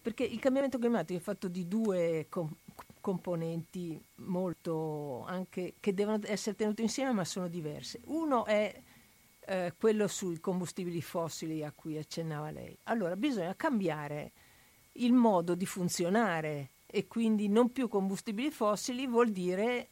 perché 0.00 0.24
il 0.24 0.38
cambiamento 0.38 0.78
climatico 0.78 1.18
è 1.18 1.22
fatto 1.22 1.48
di 1.48 1.66
due 1.66 2.26
com- 2.28 2.54
componenti 3.00 4.00
molto 4.16 5.24
anche 5.26 5.74
che 5.80 5.94
devono 5.94 6.20
essere 6.24 6.56
tenute 6.56 6.82
insieme 6.82 7.12
ma 7.12 7.24
sono 7.24 7.48
diverse. 7.48 8.00
Uno 8.04 8.44
è 8.44 8.74
eh, 9.46 9.74
quello 9.78 10.06
sui 10.06 10.38
combustibili 10.38 11.00
fossili 11.00 11.64
a 11.64 11.72
cui 11.74 11.96
accennava 11.98 12.50
lei. 12.50 12.76
Allora 12.84 13.16
bisogna 13.16 13.54
cambiare 13.56 14.32
il 14.92 15.12
modo 15.12 15.54
di 15.54 15.66
funzionare 15.66 16.70
e 16.86 17.06
quindi 17.06 17.48
non 17.48 17.72
più 17.72 17.88
combustibili 17.88 18.50
fossili 18.50 19.06
vuol 19.06 19.30
dire 19.30 19.88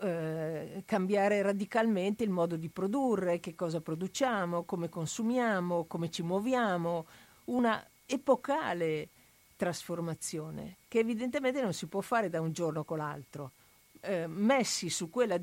eh, 0.00 0.82
cambiare 0.84 1.40
radicalmente 1.42 2.22
il 2.22 2.30
modo 2.30 2.56
di 2.56 2.68
produrre, 2.68 3.40
che 3.40 3.54
cosa 3.54 3.80
produciamo, 3.80 4.64
come 4.64 4.88
consumiamo, 4.88 5.84
come 5.84 6.10
ci 6.10 6.22
muoviamo, 6.22 7.06
una 7.46 7.84
epocale 8.04 9.08
trasformazione 9.56 10.76
che 10.86 10.98
evidentemente 10.98 11.62
non 11.62 11.72
si 11.72 11.86
può 11.86 12.00
fare 12.00 12.28
da 12.28 12.40
un 12.40 12.52
giorno 12.52 12.84
con 12.84 12.98
l'altro. 12.98 13.52
Eh, 14.00 14.26
messi 14.26 14.90
su 14.90 15.08
quella, 15.08 15.38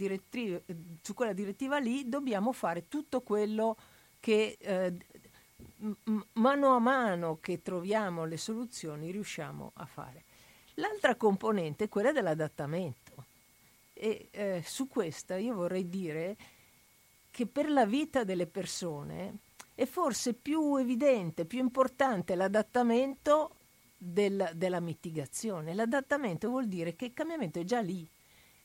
su 1.01 1.13
quella, 1.13 1.33
direttiva 1.33 1.79
lì 1.79 2.07
dobbiamo 2.07 2.51
fare 2.53 2.87
tutto 2.87 3.21
quello 3.21 3.75
che 4.19 4.55
eh, 4.59 4.93
mano 6.33 6.75
a 6.75 6.79
mano 6.79 7.39
che 7.41 7.61
troviamo 7.61 8.25
le 8.25 8.37
soluzioni 8.37 9.11
riusciamo 9.11 9.71
a 9.73 9.85
fare. 9.85 10.23
L'altra 10.75 11.15
componente 11.15 11.85
è 11.85 11.89
quella 11.89 12.11
dell'adattamento 12.11 13.02
e 13.93 14.29
eh, 14.31 14.63
su 14.65 14.87
questa 14.87 15.37
io 15.37 15.53
vorrei 15.53 15.87
dire 15.87 16.35
che 17.31 17.47
per 17.47 17.69
la 17.69 17.85
vita 17.85 18.23
delle 18.23 18.47
persone 18.47 19.37
è 19.75 19.85
forse 19.85 20.33
più 20.33 20.75
evidente, 20.77 21.45
più 21.45 21.59
importante 21.59 22.35
l'adattamento 22.35 23.55
del, 23.97 24.51
della 24.55 24.79
mitigazione. 24.79 25.73
L'adattamento 25.73 26.49
vuol 26.49 26.67
dire 26.67 26.95
che 26.95 27.05
il 27.05 27.13
cambiamento 27.13 27.59
è 27.59 27.63
già 27.63 27.79
lì, 27.79 28.07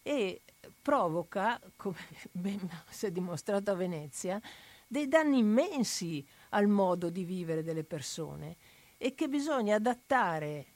e 0.09 0.41
provoca, 0.81 1.61
come 1.77 1.99
ben 2.33 2.67
si 2.89 3.05
è 3.05 3.11
dimostrato 3.11 3.71
a 3.71 3.75
Venezia, 3.75 4.41
dei 4.87 5.07
danni 5.07 5.39
immensi 5.39 6.27
al 6.51 6.67
modo 6.67 7.11
di 7.11 7.25
vivere 7.25 7.63
delle 7.63 7.85
persone 7.85 8.57
e 8.97 9.15
che 9.15 9.29
bisogna 9.29 9.77
adattare 9.77 10.67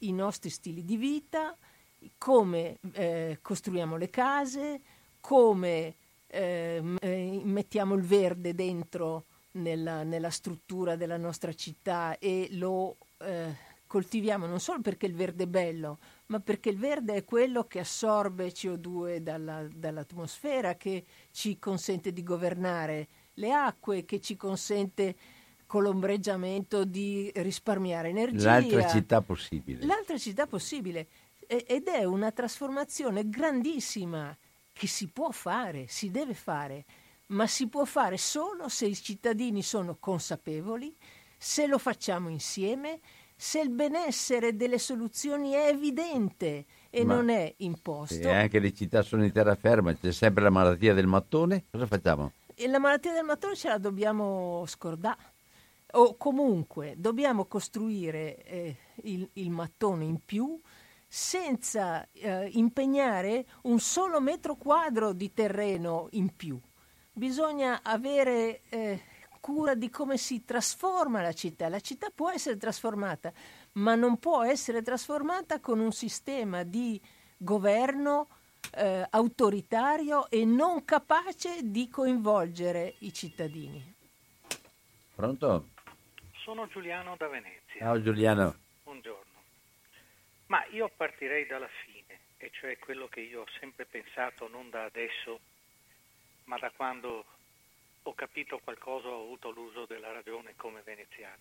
i 0.00 0.12
nostri 0.12 0.50
stili 0.50 0.84
di 0.84 0.98
vita, 0.98 1.56
come 2.16 2.78
eh, 2.92 3.38
costruiamo 3.42 3.96
le 3.96 4.10
case, 4.10 4.80
come 5.20 5.94
eh, 6.26 6.82
eh 7.00 7.40
mettiamo 7.44 7.94
il 7.94 8.02
verde 8.02 8.54
dentro 8.54 9.24
nella, 9.52 10.02
nella, 10.02 10.30
struttura 10.30 10.96
della 10.96 11.16
nostra 11.16 11.52
città 11.52 12.18
e 12.18 12.48
lo 12.52 12.96
eh, 13.18 13.66
coltiviamo 13.86 14.46
non 14.46 14.60
solo 14.60 14.80
perché 14.80 15.06
il 15.06 15.14
verde 15.14 15.44
è 15.44 15.48
bello, 15.48 15.98
ma 16.26 16.38
perché 16.38 16.68
il 16.68 16.78
verde 16.78 17.14
è 17.14 17.24
quello 17.24 17.64
che 17.64 17.80
assorbe 17.80 18.52
CO2 18.52 19.16
dalla, 19.16 19.66
dall'atmosfera, 19.74 20.76
che 20.76 21.04
ci 21.32 21.58
consente 21.58 22.12
di 22.12 22.22
governare 22.22 23.08
le 23.34 23.52
acque, 23.52 24.04
che 24.04 24.20
ci 24.20 24.36
consente 24.36 25.16
con 25.66 25.82
l'ombreggiamento 25.82 26.84
di 26.84 27.30
risparmiare 27.34 28.08
energia. 28.08 28.58
L'altra 28.58 28.86
città 28.88 29.20
possibile. 29.20 29.84
L'altra 29.84 30.16
città 30.16 30.46
possibile. 30.46 31.08
Ed 31.50 31.88
è 31.88 32.04
una 32.04 32.30
trasformazione 32.30 33.26
grandissima 33.26 34.36
che 34.70 34.86
si 34.86 35.08
può 35.08 35.30
fare, 35.30 35.86
si 35.88 36.10
deve 36.10 36.34
fare, 36.34 36.84
ma 37.28 37.46
si 37.46 37.68
può 37.68 37.86
fare 37.86 38.18
solo 38.18 38.68
se 38.68 38.84
i 38.84 38.94
cittadini 38.94 39.62
sono 39.62 39.96
consapevoli, 39.98 40.94
se 41.38 41.66
lo 41.66 41.78
facciamo 41.78 42.28
insieme, 42.28 43.00
se 43.34 43.60
il 43.60 43.70
benessere 43.70 44.56
delle 44.56 44.78
soluzioni 44.78 45.52
è 45.52 45.68
evidente 45.68 46.66
e 46.90 47.04
Ma 47.04 47.14
non 47.14 47.30
è 47.30 47.54
imposto. 47.58 48.14
E 48.14 48.28
anche 48.28 48.58
le 48.58 48.74
città 48.74 49.00
sono 49.00 49.24
in 49.24 49.32
terraferma, 49.32 49.94
c'è 49.94 50.12
sempre 50.12 50.42
la 50.42 50.50
malattia 50.50 50.92
del 50.92 51.06
mattone, 51.06 51.64
cosa 51.70 51.86
facciamo? 51.86 52.32
E 52.54 52.66
la 52.66 52.78
malattia 52.78 53.12
del 53.12 53.24
mattone 53.24 53.54
ce 53.54 53.68
la 53.68 53.78
dobbiamo 53.78 54.64
scordare. 54.66 55.36
O 55.92 56.16
comunque 56.16 56.94
dobbiamo 56.98 57.46
costruire 57.46 58.44
eh, 58.44 58.76
il, 59.04 59.26
il, 59.34 59.50
mattone 59.50 60.04
in 60.04 60.18
più 60.22 60.60
senza 61.08 62.06
eh, 62.12 62.50
impegnare 62.52 63.46
un 63.62 63.80
solo 63.80 64.20
metro 64.20 64.56
quadro 64.56 65.14
di 65.14 65.32
terreno 65.32 66.08
in 66.12 66.36
più. 66.36 66.60
Bisogna 67.10 67.80
avere 67.82 68.60
eh, 68.68 69.02
cura 69.40 69.74
di 69.74 69.88
come 69.88 70.18
si 70.18 70.44
trasforma 70.44 71.22
la 71.22 71.32
città. 71.32 71.68
La 71.68 71.80
città 71.80 72.10
può 72.14 72.30
essere 72.30 72.58
trasformata, 72.58 73.32
ma 73.72 73.94
non 73.94 74.18
può 74.18 74.42
essere 74.44 74.82
trasformata 74.82 75.60
con 75.60 75.80
un 75.80 75.92
sistema 75.92 76.62
di 76.62 77.00
governo 77.38 78.28
eh, 78.74 79.06
autoritario 79.08 80.28
e 80.28 80.44
non 80.44 80.84
capace 80.84 81.60
di 81.62 81.88
coinvolgere 81.88 82.94
i 82.98 83.12
cittadini. 83.12 83.94
Pronto? 85.14 85.68
Sono 86.44 86.68
Giuliano 86.68 87.16
da 87.16 87.28
Venezia. 87.28 87.78
Ciao 87.78 88.02
Giuliano. 88.02 88.54
Ma 90.48 90.64
io 90.70 90.88
partirei 90.88 91.46
dalla 91.46 91.68
fine, 91.84 92.20
e 92.38 92.50
cioè 92.50 92.78
quello 92.78 93.06
che 93.08 93.20
io 93.20 93.42
ho 93.42 93.46
sempre 93.60 93.84
pensato 93.84 94.48
non 94.48 94.70
da 94.70 94.84
adesso, 94.84 95.40
ma 96.44 96.56
da 96.58 96.70
quando 96.70 97.24
ho 98.02 98.14
capito 98.14 98.58
qualcosa, 98.58 99.08
ho 99.08 99.22
avuto 99.22 99.50
l'uso 99.50 99.84
della 99.84 100.10
ragione 100.10 100.54
come 100.56 100.80
veneziano, 100.82 101.36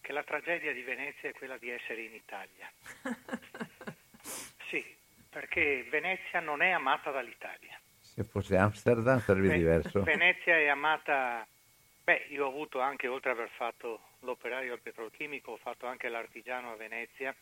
che 0.00 0.12
la 0.12 0.22
tragedia 0.22 0.72
di 0.72 0.80
Venezia 0.80 1.28
è 1.28 1.34
quella 1.34 1.58
di 1.58 1.68
essere 1.68 2.02
in 2.02 2.14
Italia. 2.14 2.72
sì, 4.70 4.82
perché 5.28 5.84
Venezia 5.90 6.40
non 6.40 6.62
è 6.62 6.70
amata 6.70 7.10
dall'Italia. 7.10 7.78
Se 8.00 8.24
fosse 8.24 8.56
Amsterdam 8.56 9.20
sarebbe 9.20 9.48
Ve- 9.48 9.56
diverso. 9.58 10.02
Venezia 10.02 10.56
è 10.56 10.68
amata, 10.68 11.46
beh, 12.02 12.28
io 12.30 12.46
ho 12.46 12.48
avuto 12.48 12.80
anche, 12.80 13.08
oltre 13.08 13.32
ad 13.32 13.36
aver 13.36 13.50
fatto 13.50 14.00
l'operaio 14.20 14.72
al 14.72 14.80
petrolchimico, 14.80 15.50
ho 15.52 15.56
fatto 15.58 15.86
anche 15.86 16.08
l'artigiano 16.08 16.72
a 16.72 16.76
Venezia, 16.76 17.36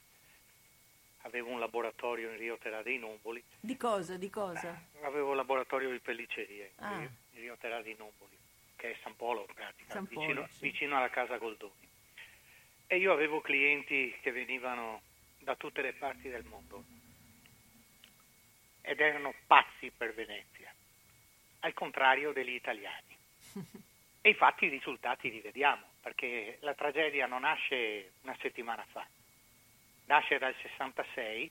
avevo 1.24 1.50
un 1.50 1.58
laboratorio 1.58 2.30
in 2.30 2.36
Rio 2.36 2.58
Terra 2.58 2.82
dei 2.82 2.98
Nomboli. 2.98 3.42
Di 3.60 3.76
cosa? 3.76 4.16
Di 4.16 4.30
cosa? 4.30 4.80
Avevo 5.02 5.30
un 5.30 5.36
laboratorio 5.36 5.90
di 5.90 5.98
pellicerie. 5.98 6.72
Ah. 6.76 7.06
Rio 7.32 7.56
Terra 7.58 7.82
di 7.82 7.94
Nomboli, 7.98 8.36
che 8.76 8.92
è 8.92 8.96
San 9.02 9.16
Polo 9.16 9.44
in 9.48 9.54
pratica, 9.54 9.92
San 9.92 10.06
Polo, 10.06 10.20
vicino, 10.20 10.48
sì. 10.50 10.60
vicino 10.60 10.96
alla 10.96 11.10
casa 11.10 11.36
Goldoni. 11.36 11.88
E 12.86 12.96
io 12.96 13.12
avevo 13.12 13.40
clienti 13.40 14.14
che 14.20 14.30
venivano 14.30 15.02
da 15.38 15.56
tutte 15.56 15.82
le 15.82 15.92
parti 15.92 16.28
del 16.28 16.44
mondo 16.44 16.84
ed 18.82 19.00
erano 19.00 19.34
pazzi 19.46 19.90
per 19.90 20.12
Venezia, 20.14 20.72
al 21.60 21.72
contrario 21.72 22.32
degli 22.32 22.54
italiani. 22.54 23.16
e 24.20 24.28
infatti 24.28 24.66
i 24.66 24.68
risultati 24.68 25.30
li 25.30 25.40
vediamo, 25.40 25.84
perché 26.02 26.58
la 26.60 26.74
tragedia 26.74 27.26
non 27.26 27.40
nasce 27.40 28.12
una 28.22 28.36
settimana 28.40 28.84
fa, 28.90 29.06
nasce 30.06 30.38
dal 30.38 30.54
66 30.62 31.50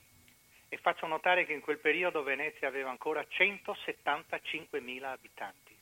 e 0.68 0.76
faccio 0.78 1.06
notare 1.06 1.46
che 1.46 1.52
in 1.52 1.60
quel 1.60 1.78
periodo 1.78 2.22
Venezia 2.22 2.68
aveva 2.68 2.90
ancora 2.90 3.24
175.000 3.30 5.04
abitanti. 5.04 5.72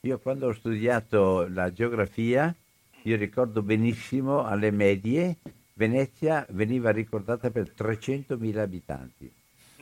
Io 0.00 0.18
quando 0.18 0.48
ho 0.48 0.52
studiato 0.52 1.48
la 1.48 1.72
geografia, 1.72 2.54
io 3.02 3.16
ricordo 3.16 3.62
benissimo 3.62 4.44
alle 4.44 4.70
medie, 4.70 5.36
Venezia 5.74 6.46
veniva 6.50 6.90
ricordata 6.90 7.50
per 7.50 7.72
300.000 7.76 8.58
abitanti. 8.58 9.32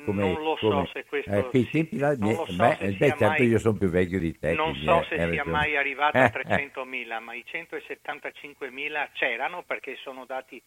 Come, 0.05 0.33
non 0.33 0.43
lo 0.43 0.57
come, 0.57 0.85
so 0.85 0.91
se 0.93 1.05
questo 1.07 1.31
eh, 1.31 1.45
quei 1.49 1.69
tempi 1.71 1.97
là, 1.97 2.15
non 2.15 2.35
so 2.35 2.45
beh, 2.57 2.77
beh 2.79 2.97
certo 2.97 3.25
mai, 3.25 3.47
io 3.47 3.59
sono 3.59 3.79
più 3.79 3.89
vecchio 3.89 4.19
di 4.19 4.39
te 4.39 4.53
non 4.53 4.75
so 4.75 5.03
se 5.05 5.17
sia 5.17 5.27
ragione. 5.29 5.51
mai 5.51 5.77
arrivato 5.79 6.19
a 6.19 6.27
300.000 6.29 7.23
ma 7.23 7.33
i 7.33 7.43
175.000 7.51 9.09
c'erano 9.15 9.63
perché 9.63 9.97
sono 10.03 10.27
dati 10.27 10.61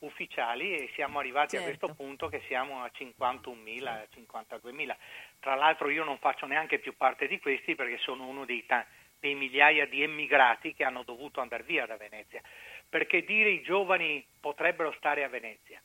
ufficiali 0.00 0.74
e 0.74 0.90
siamo 0.94 1.18
arrivati 1.18 1.56
certo. 1.56 1.64
a 1.64 1.68
questo 1.68 1.86
certo. 1.88 2.02
punto 2.02 2.28
che 2.28 2.42
siamo 2.46 2.82
a 2.82 2.90
51.000 2.94 4.06
52.000 4.14 4.96
tra 5.40 5.54
l'altro 5.54 5.88
io 5.90 6.04
non 6.04 6.18
faccio 6.18 6.46
neanche 6.46 6.78
più 6.78 6.96
parte 6.96 7.26
di 7.26 7.38
questi 7.38 7.74
perché 7.74 7.98
sono 7.98 8.26
uno 8.26 8.44
dei 8.44 8.64
tanti 8.66 8.98
dei 9.20 9.34
migliaia 9.34 9.86
di 9.86 10.02
emigrati 10.02 10.74
che 10.74 10.82
hanno 10.82 11.02
dovuto 11.02 11.40
andare 11.40 11.62
via 11.62 11.86
da 11.86 11.96
Venezia. 11.96 12.40
Perché 12.88 13.22
dire 13.22 13.50
i 13.50 13.62
giovani 13.62 14.24
potrebbero 14.40 14.92
stare 14.96 15.22
a 15.22 15.28
Venezia, 15.28 15.80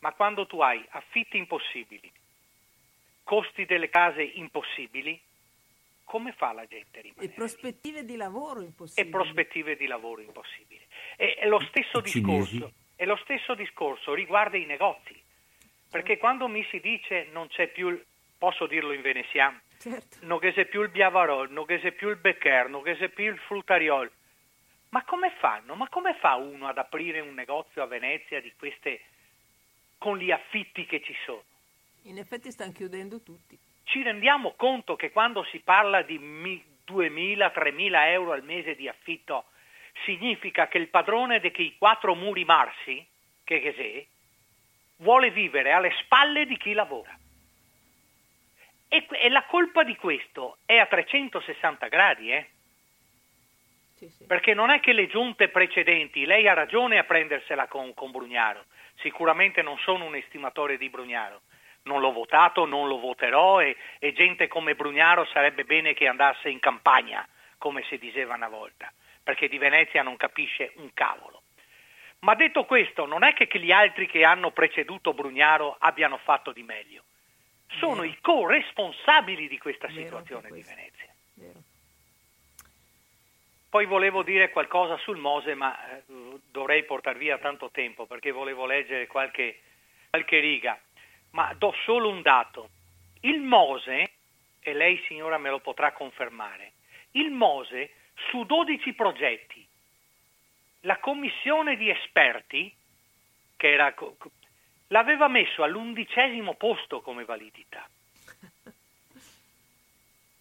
ma 0.00 0.12
quando 0.12 0.46
tu 0.46 0.60
hai 0.60 0.84
affitti 0.90 1.36
impossibili, 1.36 2.10
costi 3.22 3.66
delle 3.66 3.88
case 3.88 4.22
impossibili, 4.22 5.20
come 6.02 6.32
fa 6.32 6.52
la 6.52 6.66
gente 6.66 6.98
a 6.98 7.02
rimanere? 7.02 7.32
E 7.32 7.34
prospettive 7.34 8.04
di 8.04 8.16
lavoro 8.16 8.62
impossibili. 8.62 9.06
E 9.06 9.10
prospettive 9.10 9.76
di 9.76 9.86
lavoro 9.86 10.20
impossibili. 10.22 10.84
E, 11.16 11.36
e, 11.38 11.46
lo, 11.46 11.60
stesso 11.60 12.00
discorso, 12.00 12.72
e 13.04 13.06
lo 13.06 13.16
stesso 13.16 13.54
discorso 13.54 14.14
riguarda 14.14 14.56
i 14.56 14.64
negozi. 14.64 15.14
Perché 15.90 16.16
quando 16.16 16.48
mi 16.48 16.66
si 16.70 16.80
dice 16.80 17.28
non 17.32 17.48
c'è 17.48 17.68
più, 17.68 18.02
posso 18.38 18.66
dirlo 18.66 18.92
in 18.92 19.02
veneziano, 19.02 19.60
Certo. 19.76 20.16
Non 20.22 20.38
che 20.38 20.52
sia 20.52 20.64
più 20.64 20.80
il 20.80 20.88
biavarol, 20.88 21.50
non 21.50 21.66
che 21.66 21.78
sia 21.80 21.92
più 21.92 22.08
il 22.08 22.16
beccher, 22.16 22.70
non 22.70 22.82
sia 22.96 23.08
più 23.10 23.26
il 23.26 23.38
fruttariol. 23.38 24.10
Ma 24.88 25.04
come 25.04 25.30
fanno? 25.38 25.74
Ma 25.74 25.88
come 25.90 26.14
fa 26.14 26.36
uno 26.36 26.68
ad 26.68 26.78
aprire 26.78 27.20
un 27.20 27.34
negozio 27.34 27.82
a 27.82 27.86
Venezia 27.86 28.40
di 28.40 28.50
queste 28.56 29.02
con 29.98 30.16
gli 30.16 30.30
affitti 30.30 30.86
che 30.86 31.02
ci 31.02 31.14
sono? 31.26 31.42
In 32.04 32.16
effetti 32.16 32.50
stanno 32.50 32.72
chiudendo 32.72 33.20
tutti. 33.20 33.58
Ci 33.82 34.02
rendiamo 34.02 34.54
conto 34.56 34.96
che 34.96 35.10
quando 35.10 35.44
si 35.50 35.58
parla 35.58 36.00
di 36.00 36.18
2.000-3.000 36.18 38.06
euro 38.06 38.32
al 38.32 38.44
mese 38.44 38.74
di 38.74 38.88
affitto 38.88 39.44
significa 40.04 40.68
che 40.68 40.78
il 40.78 40.88
padrone 40.88 41.40
di 41.40 41.52
quei 41.52 41.76
quattro 41.78 42.14
muri 42.14 42.44
marsi, 42.44 43.04
che, 43.44 43.60
che 43.60 43.74
sei, 43.74 44.06
vuole 44.96 45.30
vivere 45.30 45.72
alle 45.72 45.92
spalle 46.02 46.46
di 46.46 46.56
chi 46.56 46.72
lavora. 46.72 47.16
E, 48.88 49.06
e, 49.10 49.28
la 49.28 49.44
colpa 49.44 49.82
di 49.82 49.96
questo 49.96 50.58
è 50.64 50.76
a 50.76 50.86
360 50.86 51.88
gradi, 51.88 52.30
eh? 52.30 52.48
Sì, 53.96 54.08
sì. 54.08 54.24
Perché 54.26 54.54
non 54.54 54.70
è 54.70 54.80
che 54.80 54.92
le 54.92 55.06
giunte 55.06 55.48
precedenti, 55.48 56.24
lei 56.26 56.48
ha 56.48 56.54
ragione 56.54 56.98
a 56.98 57.04
prendersela 57.04 57.66
con, 57.66 57.94
con 57.94 58.10
Brugnaro, 58.10 58.64
sicuramente 58.96 59.62
non 59.62 59.78
sono 59.78 60.04
un 60.04 60.14
estimatore 60.14 60.76
di 60.76 60.88
Brugnaro, 60.88 61.42
non 61.82 62.00
l'ho 62.00 62.12
votato, 62.12 62.66
non 62.66 62.88
lo 62.88 62.98
voterò 62.98 63.60
e, 63.60 63.76
e 63.98 64.12
gente 64.12 64.48
come 64.48 64.74
Brugnaro 64.74 65.24
sarebbe 65.26 65.64
bene 65.64 65.94
che 65.94 66.06
andasse 66.06 66.48
in 66.48 66.60
campagna, 66.60 67.26
come 67.58 67.82
si 67.88 67.98
diceva 67.98 68.34
una 68.34 68.48
volta, 68.48 68.92
perché 69.24 69.48
di 69.48 69.58
Venezia 69.58 70.02
non 70.02 70.16
capisce 70.16 70.72
un 70.76 70.92
cavolo. 70.94 71.42
Ma 72.20 72.36
detto 72.36 72.64
questo, 72.64 73.06
non 73.06 73.24
è 73.24 73.34
che 73.34 73.48
gli 73.58 73.72
altri 73.72 74.06
che 74.06 74.24
hanno 74.24 74.52
preceduto 74.52 75.12
Brugnaro 75.12 75.76
abbiano 75.80 76.18
fatto 76.18 76.52
di 76.52 76.62
meglio 76.62 77.02
sono 77.78 78.02
Vero. 78.02 78.12
i 78.12 78.18
co-responsabili 78.20 79.48
di 79.48 79.58
questa 79.58 79.86
Vero 79.88 80.00
situazione 80.00 80.50
di 80.50 80.62
Venezia. 80.62 81.12
Vero. 81.34 81.62
Poi 83.68 83.86
volevo 83.86 84.22
dire 84.22 84.50
qualcosa 84.50 84.96
sul 84.98 85.16
Mose, 85.16 85.54
ma 85.54 85.76
eh, 85.96 86.02
dovrei 86.50 86.84
portare 86.84 87.18
via 87.18 87.38
tanto 87.38 87.70
tempo 87.70 88.06
perché 88.06 88.30
volevo 88.30 88.66
leggere 88.66 89.06
qualche, 89.06 89.60
qualche 90.10 90.38
riga. 90.38 90.78
Ma 91.30 91.52
do 91.54 91.74
solo 91.84 92.08
un 92.08 92.22
dato. 92.22 92.68
Il 93.22 93.40
Mose, 93.40 94.12
e 94.60 94.74
lei 94.74 95.02
signora 95.08 95.38
me 95.38 95.50
lo 95.50 95.58
potrà 95.58 95.92
confermare, 95.92 96.72
il 97.12 97.30
Mose 97.30 97.90
su 98.30 98.44
12 98.44 98.92
progetti, 98.94 99.66
la 100.80 100.98
commissione 100.98 101.76
di 101.76 101.90
esperti, 101.90 102.74
che 103.56 103.72
era 103.72 103.94
l'aveva 104.88 105.28
messo 105.28 105.62
all'undicesimo 105.62 106.54
posto 106.54 107.00
come 107.00 107.24
validità. 107.24 107.88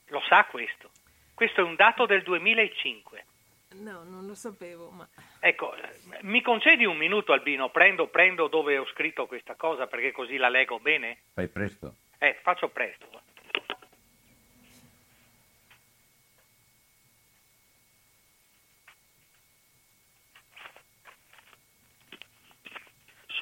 Lo 0.07 0.21
sa 0.27 0.45
questo? 0.45 0.91
Questo 1.33 1.61
è 1.61 1.63
un 1.63 1.75
dato 1.75 2.05
del 2.05 2.21
2005. 2.23 3.25
No, 3.75 4.03
non 4.03 4.27
lo 4.27 4.35
sapevo, 4.35 4.91
ma... 4.91 5.07
Ecco, 5.39 5.75
mi 6.21 6.41
concedi 6.41 6.85
un 6.85 6.97
minuto 6.97 7.33
Albino, 7.33 7.69
prendo, 7.69 8.07
prendo 8.07 8.47
dove 8.47 8.77
ho 8.77 8.85
scritto 8.87 9.25
questa 9.25 9.55
cosa 9.55 9.87
perché 9.87 10.11
così 10.11 10.37
la 10.37 10.49
leggo 10.49 10.79
bene? 10.79 11.23
Fai 11.33 11.47
presto. 11.47 11.95
Eh, 12.19 12.37
faccio 12.43 12.69
presto. 12.69 13.09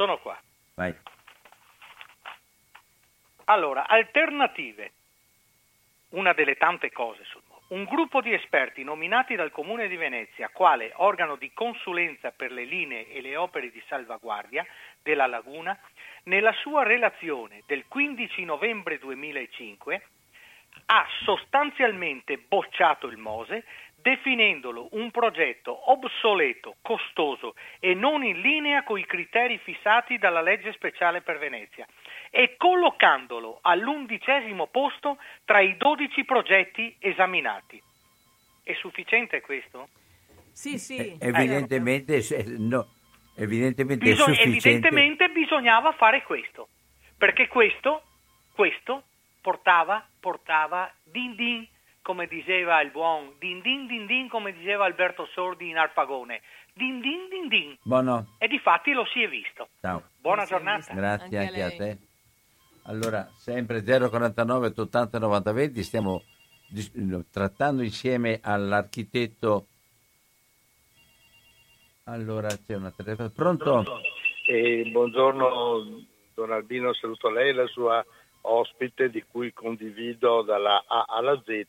Sono 0.02 0.18
qua. 0.18 0.36
Vai. 0.74 0.95
Allora, 3.45 3.88
alternative. 3.88 4.93
Una 6.14 6.34
delle 6.34 6.56
tante 6.56 6.91
cose 6.91 7.24
sul. 7.26 7.43
Un 7.68 7.84
gruppo 7.84 8.20
di 8.20 8.34
esperti 8.34 8.84
nominati 8.84 9.36
dal 9.36 9.52
Comune 9.52 9.88
di 9.88 9.97
Venezia 9.97 10.49
quale 10.49 10.91
organo 10.95 11.36
di 11.36 11.54
consulenza 11.54 12.32
per 12.32 12.52
le 12.52 12.66
linee 12.66 13.10
e 13.10 13.22
le 13.22 13.38
opere 13.38 13.70
di 13.70 13.82
salvaguardia 13.88 14.66
della 15.04 15.28
laguna, 15.28 15.80
nella 16.24 16.52
sua 16.54 16.82
relazione 16.82 17.62
del 17.68 17.86
15 17.88 18.43
novembre 18.43 18.97
2005 18.97 20.02
ha 20.88 21.06
sostanzialmente 21.24 22.39
bocciato 22.39 23.06
il 23.06 23.18
Mose 23.18 23.66
definendolo 24.02 24.89
un 24.91 25.12
progetto 25.12 25.91
obsoleto, 25.91 26.76
costoso 26.82 27.56
e 27.80 27.93
non 27.93 28.24
in 28.24 28.39
linea 28.41 28.84
con 28.84 28.99
i 28.99 29.06
criteri 29.06 29.58
fissati 29.60 30.18
dalla 30.18 30.41
legge 30.41 30.74
speciale 30.74 31.22
per 31.22 31.38
Venezia 31.38 31.88
e 32.30 32.56
collocandolo 32.58 33.60
all'undicesimo 33.62 34.68
posto 34.68 35.18
tra 35.45 35.60
i 35.60 35.78
12 35.78 36.26
progetti 36.26 36.95
esaminati. 36.99 37.82
È 38.64 38.74
sufficiente 38.74 39.41
questo? 39.41 39.89
Sì, 40.52 40.78
sì. 40.78 40.97
Eh, 40.97 41.18
evidentemente, 41.20 42.22
se- 42.22 42.43
no, 42.45 42.88
evidentemente 43.36 44.14
sufficiente. 44.16 44.49
evidentemente 44.49 45.30
bisognava 45.30 45.91
fare 45.93 46.24
questo, 46.24 46.68
perché 47.18 47.47
questo, 47.47 48.04
questo 48.54 49.04
portava, 49.41 50.06
portava 50.20 50.91
din 51.04 51.36
din, 51.36 51.68
come 52.02 52.28
diceva 52.28 52.82
il 52.82 52.91
buon 52.91 53.34
din 53.39 53.62
din 53.62 53.88
din 53.88 54.06
din, 54.06 54.28
come 54.28 54.52
diceva 54.52 54.86
Alberto 54.86 55.28
Sordi 55.34 55.70
in 55.70 55.78
Arpagone, 55.78 56.41
din 56.74 56.99
din 56.99 57.28
din 57.30 57.47
din, 57.47 57.78
Buono, 57.84 58.36
e 58.38 58.47
di 58.47 58.60
fatti 58.60 58.91
lo 58.91 59.06
si 59.06 59.22
è 59.22 59.28
visto. 59.28 59.70
ciao. 59.80 60.04
Buona 60.20 60.45
giornata. 60.45 60.78
visto. 60.78 60.93
Grazie 60.93 61.38
Anche 61.38 61.62
anche, 61.62 61.64
a 61.64 61.78
te. 61.78 61.97
Allora, 62.84 63.30
sempre 63.38 63.84
049 63.84 64.74
80 64.76 65.20
90 65.20 65.52
20, 65.52 65.84
stiamo 65.84 66.24
trattando 67.32 67.84
insieme 67.84 68.39
all'architetto. 68.41 69.68
Allora, 72.06 72.47
c'è 72.47 72.76
una 72.76 72.91
telefonata. 72.91 73.34
Pronto? 73.36 73.86
E 74.47 74.89
buongiorno 74.91 76.04
Don 76.34 76.52
Albino, 76.52 76.93
saluto 76.93 77.30
lei 77.30 77.49
e 77.49 77.54
la 77.54 77.68
sua 77.68 78.04
ospite 78.42 79.10
di 79.10 79.24
cui 79.30 79.54
condivido 79.54 80.42
dalla 80.42 80.84
A 80.88 81.06
alla 81.08 81.42
Z 81.44 81.66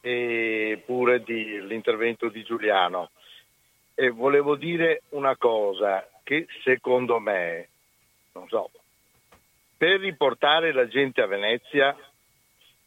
e 0.00 0.82
pure 0.84 1.22
di- 1.22 1.66
l'intervento 1.66 2.28
di 2.28 2.42
Giuliano. 2.42 3.10
E 3.94 4.10
volevo 4.10 4.54
dire 4.54 5.02
una 5.10 5.36
cosa 5.36 6.08
che 6.22 6.46
secondo 6.62 7.18
me, 7.18 7.68
non 8.32 8.48
so, 8.48 8.70
per 9.76 10.00
riportare 10.00 10.72
la 10.72 10.86
gente 10.88 11.20
a 11.20 11.26
Venezia 11.26 11.96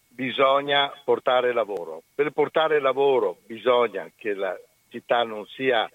bisogna 0.08 0.92
portare 1.04 1.54
lavoro. 1.54 2.04
Per 2.14 2.32
portare 2.32 2.80
lavoro 2.80 3.38
bisogna 3.46 4.10
che 4.16 4.34
la 4.34 4.58
città 4.90 5.24
non 5.24 5.46
sia 5.48 5.86
eh, 5.86 5.92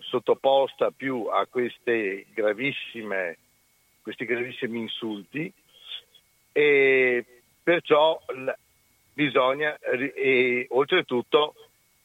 sottoposta 0.00 0.90
più 0.90 1.26
a 1.30 1.46
questi 1.46 2.26
gravissimi 2.32 3.36
insulti 4.78 5.52
e 6.52 7.24
perciò 7.62 8.20
bisogna 9.12 9.76
e, 9.78 10.66
oltretutto 10.70 11.54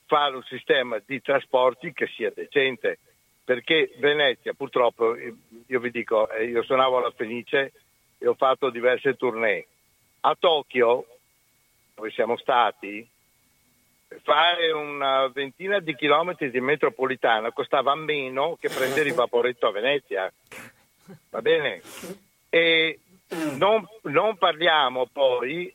fare 0.05 0.35
un 0.35 0.43
sistema 0.43 1.01
di 1.05 1.21
trasporti 1.21 1.93
che 1.93 2.07
sia 2.07 2.31
decente 2.33 2.99
perché 3.43 3.93
Venezia 3.97 4.53
purtroppo 4.53 5.15
io 5.15 5.79
vi 5.79 5.91
dico 5.91 6.29
eh, 6.29 6.45
io 6.45 6.63
suonavo 6.63 6.97
alla 6.97 7.11
Fenice 7.11 7.71
e 8.17 8.27
ho 8.27 8.35
fatto 8.35 8.69
diverse 8.69 9.15
tournée 9.15 9.65
a 10.21 10.35
Tokyo 10.37 11.05
dove 11.95 12.11
siamo 12.11 12.37
stati 12.37 13.07
fare 14.21 14.71
una 14.71 15.27
ventina 15.27 15.79
di 15.79 15.95
chilometri 15.95 16.49
di 16.49 16.61
metropolitana 16.61 17.51
costava 17.51 17.93
meno 17.95 18.57
che 18.59 18.69
prendere 18.69 19.09
il 19.09 19.15
vaporetto 19.15 19.67
a 19.67 19.71
Venezia. 19.71 20.31
Va 21.29 21.41
bene? 21.41 21.81
E 22.49 22.99
non, 23.57 23.85
non 24.03 24.37
parliamo 24.37 25.07
poi 25.11 25.73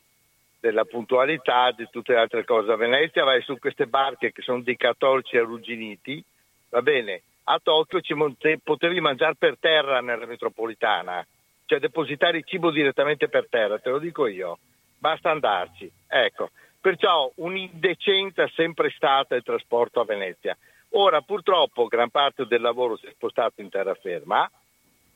della 0.59 0.85
puntualità, 0.85 1.71
di 1.71 1.87
tutte 1.91 2.13
le 2.13 2.19
altre 2.19 2.45
cose. 2.45 2.71
A 2.71 2.77
Venezia 2.77 3.23
vai 3.23 3.41
su 3.41 3.57
queste 3.59 3.85
barche 3.85 4.31
che 4.31 4.41
sono 4.41 4.61
dei 4.61 4.77
cattolici 4.77 5.37
arrugginiti, 5.37 6.23
va 6.69 6.81
bene? 6.81 7.21
A 7.45 7.59
Tokyo 7.61 7.99
ci 7.99 8.13
monte- 8.13 8.59
potevi 8.63 9.01
mangiare 9.01 9.35
per 9.35 9.57
terra 9.59 9.99
nella 9.99 10.25
metropolitana, 10.25 11.25
cioè 11.65 11.79
depositare 11.79 12.37
il 12.37 12.45
cibo 12.45 12.71
direttamente 12.71 13.27
per 13.27 13.47
terra, 13.49 13.79
te 13.79 13.89
lo 13.89 13.99
dico 13.99 14.27
io. 14.27 14.57
Basta 14.97 15.31
andarci. 15.31 15.91
Ecco. 16.07 16.51
Perciò 16.79 17.29
un'indecenza 17.35 18.47
sempre 18.55 18.89
stata 18.91 19.35
il 19.35 19.43
trasporto 19.43 19.99
a 19.99 20.05
Venezia. 20.05 20.57
Ora 20.91 21.21
purtroppo 21.21 21.87
gran 21.87 22.09
parte 22.09 22.45
del 22.45 22.61
lavoro 22.61 22.95
si 22.97 23.07
è 23.07 23.11
spostato 23.11 23.61
in 23.61 23.69
terraferma 23.69 24.49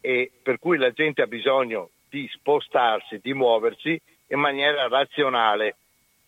e 0.01 0.31
per 0.41 0.59
cui 0.59 0.77
la 0.77 0.91
gente 0.91 1.21
ha 1.21 1.27
bisogno 1.27 1.89
di 2.09 2.27
spostarsi, 2.33 3.19
di 3.21 3.33
muoversi 3.33 3.99
in 4.27 4.39
maniera 4.39 4.87
razionale. 4.87 5.75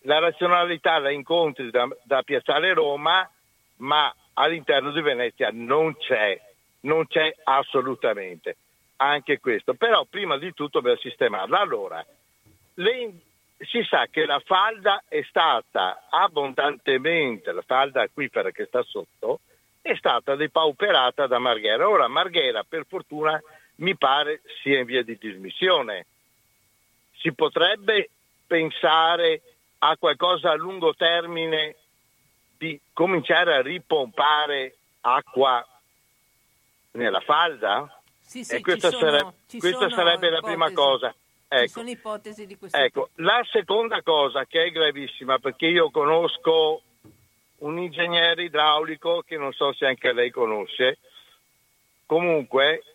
La 0.02 0.18
razionalità 0.18 0.98
la 0.98 1.10
incontri 1.10 1.70
da, 1.70 1.88
da 2.02 2.22
Piazzale 2.22 2.72
Roma, 2.72 3.28
ma 3.76 4.14
all'interno 4.34 4.90
di 4.92 5.00
Venezia 5.00 5.50
non 5.52 5.96
c'è, 5.96 6.40
non 6.80 7.06
c'è 7.06 7.34
assolutamente 7.44 8.56
anche 8.96 9.40
questo. 9.40 9.74
Però 9.74 10.04
prima 10.04 10.38
di 10.38 10.52
tutto 10.54 10.80
per 10.80 10.98
sistemarla. 10.98 11.58
Allora, 11.60 12.04
le- 12.74 13.12
si 13.58 13.82
sa 13.84 14.06
che 14.10 14.24
la 14.24 14.40
falda 14.40 15.02
è 15.06 15.22
stata 15.28 16.06
abbondantemente, 16.08 17.52
la 17.52 17.62
falda 17.62 18.02
acquifera 18.02 18.50
che 18.50 18.64
sta 18.64 18.82
sotto, 18.82 19.40
è 19.82 19.94
stata 19.96 20.34
depauperata 20.34 21.26
da 21.26 21.38
Marghera. 21.38 21.88
Ora 21.88 22.08
Marghera, 22.08 22.64
per 22.66 22.86
fortuna, 22.86 23.40
mi 23.80 23.96
pare 23.96 24.42
sia 24.62 24.80
in 24.80 24.86
via 24.86 25.02
di 25.02 25.16
dismissione. 25.18 26.06
Si 27.18 27.32
potrebbe 27.32 28.10
pensare 28.46 29.42
a 29.78 29.96
qualcosa 29.96 30.50
a 30.50 30.56
lungo 30.56 30.94
termine 30.94 31.76
di 32.56 32.78
cominciare 32.92 33.54
a 33.54 33.62
ripompare 33.62 34.76
acqua 35.00 35.66
nella 36.92 37.20
falda? 37.20 38.00
Sì, 38.20 38.44
sì, 38.44 38.56
e 38.56 38.60
questa, 38.60 38.90
ci 38.90 38.96
sono- 38.96 39.10
sare- 39.10 39.34
ci 39.48 39.58
questa 39.58 39.90
sarebbe 39.90 40.30
la 40.30 40.40
prima 40.40 40.70
cosa. 40.72 41.10
Ci 41.10 41.18
Ecco. 41.52 41.68
sono 41.68 41.90
ipotesi 41.90 42.46
di 42.46 42.56
questo 42.56 42.76
Ecco, 42.76 43.10
la 43.16 43.44
seconda 43.50 44.02
cosa 44.02 44.44
che 44.44 44.64
è 44.64 44.70
gravissima, 44.70 45.38
perché 45.38 45.66
io 45.66 45.90
conosco 45.90 46.82
un 47.58 47.78
ingegnere 47.78 48.44
idraulico 48.44 49.22
che 49.22 49.36
non 49.36 49.52
so 49.52 49.72
se 49.72 49.86
anche 49.86 50.12
lei 50.12 50.30
conosce, 50.30 50.98
comunque, 52.06 52.82
tipo. 52.82 52.89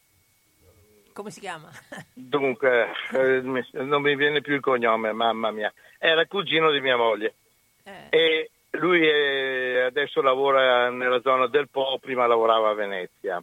Come 1.15 1.31
si 1.31 1.39
chiama? 1.39 1.69
dunque, 2.13 2.91
eh, 3.13 3.39
non 3.83 4.01
mi 4.01 4.15
viene 4.17 4.41
più 4.41 4.53
il 4.55 4.59
cognome, 4.59 5.13
mamma 5.13 5.49
mia, 5.49 5.73
era 5.97 6.25
cugino 6.25 6.71
di 6.71 6.81
mia 6.81 6.97
moglie 6.97 7.35
Eh, 7.83 8.07
e 8.09 8.51
lui 8.71 9.07
è- 9.07 9.79
adesso 9.85 10.21
lavora 10.21 10.89
nella 10.89 11.21
zona 11.21 11.47
del 11.47 11.69
Po, 11.69 11.97
prima 12.01 12.27
lavorava 12.27 12.69
a 12.71 12.73
Venezia, 12.73 13.41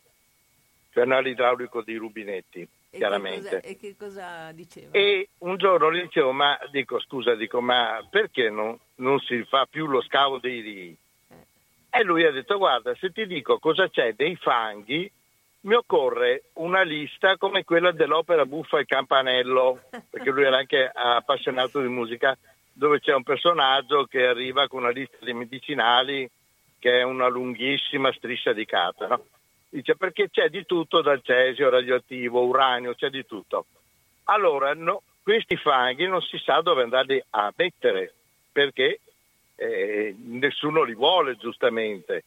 cioè 0.93 1.07
nell'idraulico 1.07 1.81
di 1.81 1.97
rubinetti, 1.97 2.61
e 2.61 2.69
che 2.91 2.99
chiaramente. 2.99 3.49
cosa- 3.49 3.61
E 3.63 3.77
che 3.79 3.97
cosa 3.97 4.53
diceva? 4.53 4.89
E 4.93 5.29
un 5.39 5.57
giorno 5.57 5.91
gli 5.91 6.03
dicevo, 6.03 6.33
ma 6.33 6.59
dico 6.71 7.01
scusa, 7.01 7.35
dico, 7.35 7.63
ma 7.63 8.07
perché 8.11 8.51
non, 8.51 8.79
non 8.97 9.19
si 9.21 9.43
fa 9.45 9.65
più 9.65 9.87
lo 9.87 10.03
scavo 10.03 10.37
dei 10.39 10.61
rii? 10.61 10.97
E 11.95 12.03
lui 12.05 12.25
ha 12.25 12.31
detto, 12.31 12.59
guarda, 12.59 12.95
se 12.97 13.11
ti 13.13 13.27
dico 13.27 13.59
cosa 13.59 13.89
c'è 13.89 14.13
dei 14.13 14.37
fanghi, 14.37 15.11
mi 15.63 15.75
occorre 15.75 16.45
una 16.55 16.83
lista 16.83 17.37
come 17.37 17.65
quella 17.65 17.93
dell'opera 17.93 18.45
buffa 18.47 18.79
e 18.79 18.85
campanello, 18.85 19.83
perché 20.11 20.31
lui 20.31 20.45
era 20.45 20.59
anche 20.59 20.91
appassionato 20.93 21.81
di 21.81 21.89
musica, 21.89 22.37
dove 22.73 23.01
c'è 23.01 23.15
un 23.15 23.23
personaggio 23.23 24.05
che 24.05 24.27
arriva 24.27 24.67
con 24.67 24.81
una 24.83 24.91
lista 24.91 25.19
di 25.21 25.33
medicinali 25.33 26.29
che 26.79 26.99
è 26.99 27.03
una 27.03 27.29
lunghissima 27.29 28.13
striscia 28.13 28.53
di 28.53 28.65
carta, 28.65 29.07
no? 29.07 29.25
Dice 29.69 29.95
perché 29.97 30.29
c'è 30.29 30.49
di 30.49 30.67
tutto 30.67 31.01
dal 31.01 31.23
cesio, 31.23 31.71
radioattivo, 31.71 32.45
uranio, 32.45 32.95
c'è 32.95 33.09
di 33.09 33.25
tutto. 33.25 33.67
Allora, 34.25 34.75
no, 34.75 35.03
questi 35.23 35.57
fanghi 35.57 36.07
non 36.07 36.21
si 36.21 36.39
sa 36.39 36.61
dove 36.61 36.83
andarli 36.83 37.23
a 37.31 37.53
mettere, 37.57 38.13
perché 38.51 38.99
eh, 39.55 40.15
nessuno 40.19 40.83
li 40.83 40.95
vuole 40.95 41.37
giustamente. 41.37 42.25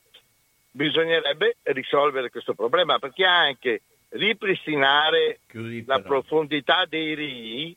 Bisognerebbe 0.75 1.55
risolvere 1.63 2.29
questo 2.29 2.53
problema 2.53 2.99
perché 2.99 3.23
anche 3.23 3.81
ripristinare 4.09 5.39
la 5.85 6.01
profondità 6.01 6.83
dei 6.83 7.15
rii 7.15 7.73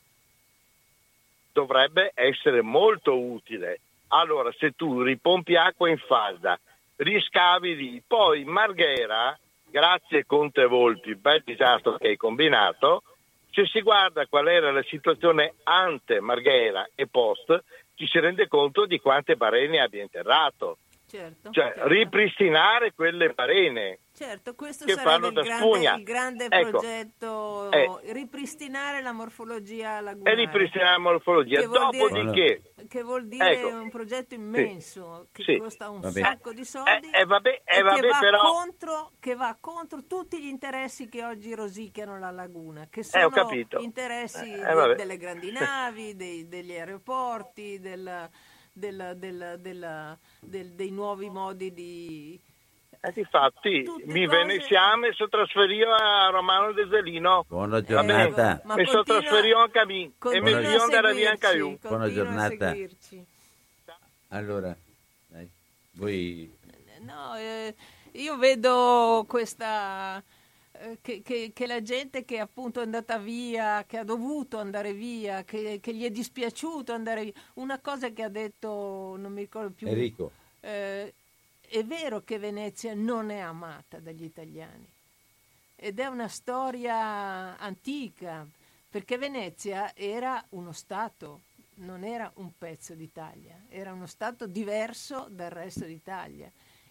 dovrebbe 1.52 2.10
essere 2.12 2.60
molto 2.60 3.16
utile. 3.16 3.78
Allora, 4.08 4.50
se 4.58 4.72
tu 4.72 5.02
ripompi 5.02 5.54
acqua 5.54 5.88
in 5.88 5.98
falda, 5.98 6.58
riscavi 6.96 7.76
lì, 7.76 8.02
poi 8.04 8.42
Marghera, 8.42 9.38
grazie 9.70 10.26
Conte 10.26 10.66
Volpi, 10.66 11.14
bel 11.14 11.42
disastro 11.44 11.98
che 11.98 12.08
hai 12.08 12.16
combinato, 12.16 13.04
se 13.52 13.64
si 13.66 13.80
guarda 13.80 14.26
qual 14.26 14.48
era 14.48 14.72
la 14.72 14.82
situazione 14.82 15.54
ante 15.62 16.18
Marghera 16.18 16.88
e 16.96 17.06
post, 17.06 17.62
ci 17.94 18.08
si 18.08 18.18
rende 18.18 18.48
conto 18.48 18.86
di 18.86 18.98
quante 18.98 19.36
barene 19.36 19.78
abbia 19.78 20.02
interrato. 20.02 20.78
Certo, 21.08 21.50
cioè 21.52 21.64
certo. 21.72 21.88
ripristinare 21.88 22.92
quelle 22.92 23.30
barene 23.30 24.00
Certo, 24.18 24.54
questo 24.54 24.84
che 24.84 24.92
sarebbe 24.92 25.10
fanno 25.10 25.26
il 25.28 25.32
da 25.32 25.42
grande, 25.42 25.64
spugna. 25.64 25.94
il 25.94 26.02
grande 26.02 26.46
Ecco. 26.50 26.68
progetto, 26.70 27.70
Eh. 27.70 28.12
ripristinare 28.12 29.00
la 29.00 29.12
morfologia 29.12 29.98
e 29.98 30.00
lagunare. 30.02 30.36
ripristinare 30.36 30.90
la 30.90 30.98
morfologia. 30.98 31.60
Che 31.60 31.66
vuol 31.66 31.90
dire- 31.90 32.08
Dopodiché, 32.08 32.62
Che 32.88 33.02
vuol 33.02 33.26
dire 33.28 33.50
Ecco. 33.58 33.68
un 33.68 33.90
progetto 33.90 34.34
immenso 34.34 35.28
che 35.32 35.42
Sì. 35.44 35.56
costa 35.58 35.88
un 35.90 36.00
Vabbè. 36.00 36.20
sacco 36.20 36.52
di 36.52 36.64
soldi 36.64 37.10
Eh, 37.12 37.20
eh, 37.20 37.24
vabbè, 37.24 37.62
eh, 37.64 37.78
e 37.78 37.82
vabbè, 37.82 38.00
che, 38.00 38.06
va 38.08 38.18
però- 38.18 38.40
contro, 38.40 39.10
che 39.20 39.34
va 39.34 39.56
contro 39.60 40.04
tutti 40.06 40.40
gli 40.40 40.46
interessi 40.48 41.08
che 41.08 41.24
oggi 41.24 41.54
rosicchiano 41.54 42.18
la 42.18 42.30
laguna, 42.30 42.86
che 42.90 43.00
Eh, 43.00 43.04
sono 43.04 43.50
interessi 43.78 44.52
Eh, 44.52 44.74
de- 44.74 44.94
delle 44.96 45.16
grandi 45.16 45.52
navi, 45.52 46.16
dei- 46.16 46.48
degli 46.48 46.72
aeroporti, 46.72 47.78
del- 47.78 48.28
del- 48.78 49.56
del- 50.40 50.72
dei 50.72 50.90
nuovi 50.90 51.28
modi 51.30 51.72
di... 51.72 52.38
eh, 53.00 53.12
difatti, 53.12 53.82
Tutte 53.84 54.04
mi 54.06 54.24
cose- 54.26 54.36
veneziamo 54.38 55.06
e 55.06 55.12
sono 55.12 55.28
trasferito 55.28 55.90
a 55.92 56.30
Romano 56.30 56.72
de 56.72 56.86
Zelino. 56.90 57.44
Buona 57.48 57.78
Eh, 57.78 57.84
giornata. 57.84 58.60
ma 58.64 58.74
mi 58.76 58.86
sono 58.86 59.02
trasferito 59.02 59.58
anche 59.58 59.78
a 59.78 59.84
me 59.86 60.02
e 60.32 60.40
mi 60.40 60.52
a 60.52 60.60
voglio 60.60 60.82
andare 60.82 61.14
via 61.14 61.30
anche 61.30 61.46
a 61.46 61.52
io. 61.52 61.78
Buona 61.80 62.12
giornata. 62.12 62.74
Allora, 64.28 64.76
dai, 65.28 65.48
voi 65.92 66.56
No, 67.00 67.34
eh, 67.36 67.74
io 68.12 68.36
vedo 68.36 69.24
questa 69.28 70.18
eh, 70.18 70.22
che, 71.00 71.22
che- 71.22 71.50
che 71.54 71.66
la 71.66 71.82
gente 71.82 72.24
che 72.24 72.38
appunto 72.38 72.80
è 72.80 72.84
andata 72.84 73.18
via, 73.18 73.84
che 73.86 73.98
ha 73.98 74.04
dovuto 74.04 74.58
andare 74.58 74.92
via, 74.92 75.44
che, 75.44 75.78
che 75.80 75.94
gli 75.94 76.04
è 76.04 76.10
dispiaciuto 76.10 76.92
andare 76.92 77.24
via. 77.24 77.32
Una 77.54 77.78
cosa 77.78 78.10
che 78.10 78.22
ha 78.22 78.28
detto, 78.28 79.14
non 79.16 79.32
mi 79.32 79.40
ricordo 79.40 79.70
più. 79.70 79.86
Enrico, 79.88 80.30
eh, 80.60 81.12
è 81.68 81.84
vero 81.84 82.22
che 82.24 82.38
Venezia 82.38 82.94
non 82.94 83.30
è 83.30 83.38
amata 83.38 83.98
dagli 83.98 84.24
italiani 84.24 84.86
ed 85.76 85.98
è 86.00 86.06
una 86.06 86.28
storia 86.28 87.56
antica, 87.58 88.46
perché 88.90 89.18
Venezia 89.18 89.94
era 89.94 90.42
uno 90.50 90.72
Stato, 90.72 91.42
non 91.76 92.02
era 92.02 92.30
un 92.36 92.50
pezzo 92.58 92.94
d'Italia, 92.94 93.54
era 93.68 93.92
uno 93.92 94.06
Stato 94.06 94.46
diverso 94.46 95.26
dal 95.30 95.50
resto 95.50 95.84
d'Italia. 95.84 96.50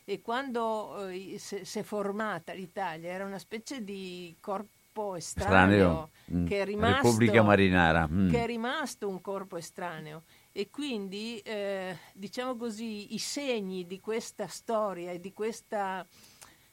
E 0.09 0.21
quando 0.21 1.09
eh, 1.09 1.35
si 1.37 1.79
è 1.79 1.83
formata 1.83 2.53
l'Italia 2.53 3.11
era 3.11 3.25
una 3.25 3.39
specie 3.39 3.83
di 3.83 4.33
corpo 4.39 5.17
estraneo, 5.17 6.09
strano. 6.23 6.39
Mm. 6.39 6.45
che 6.47 6.61
è 6.61 6.63
rimasto 6.63 7.07
Repubblica 7.07 7.43
Marinara. 7.43 8.07
mm. 8.07 8.29
che 8.29 8.41
è 8.41 8.45
rimasto 8.45 9.09
un 9.09 9.19
corpo 9.19 9.57
estraneo 9.57 10.23
e 10.53 10.69
quindi 10.69 11.39
eh, 11.39 11.97
diciamo 12.13 12.55
così 12.55 13.15
i 13.15 13.17
segni 13.17 13.85
di 13.85 13.99
questa 13.99 14.47
storia 14.47 15.11
e 15.11 15.19
di, 15.19 15.33
questa, 15.33 16.07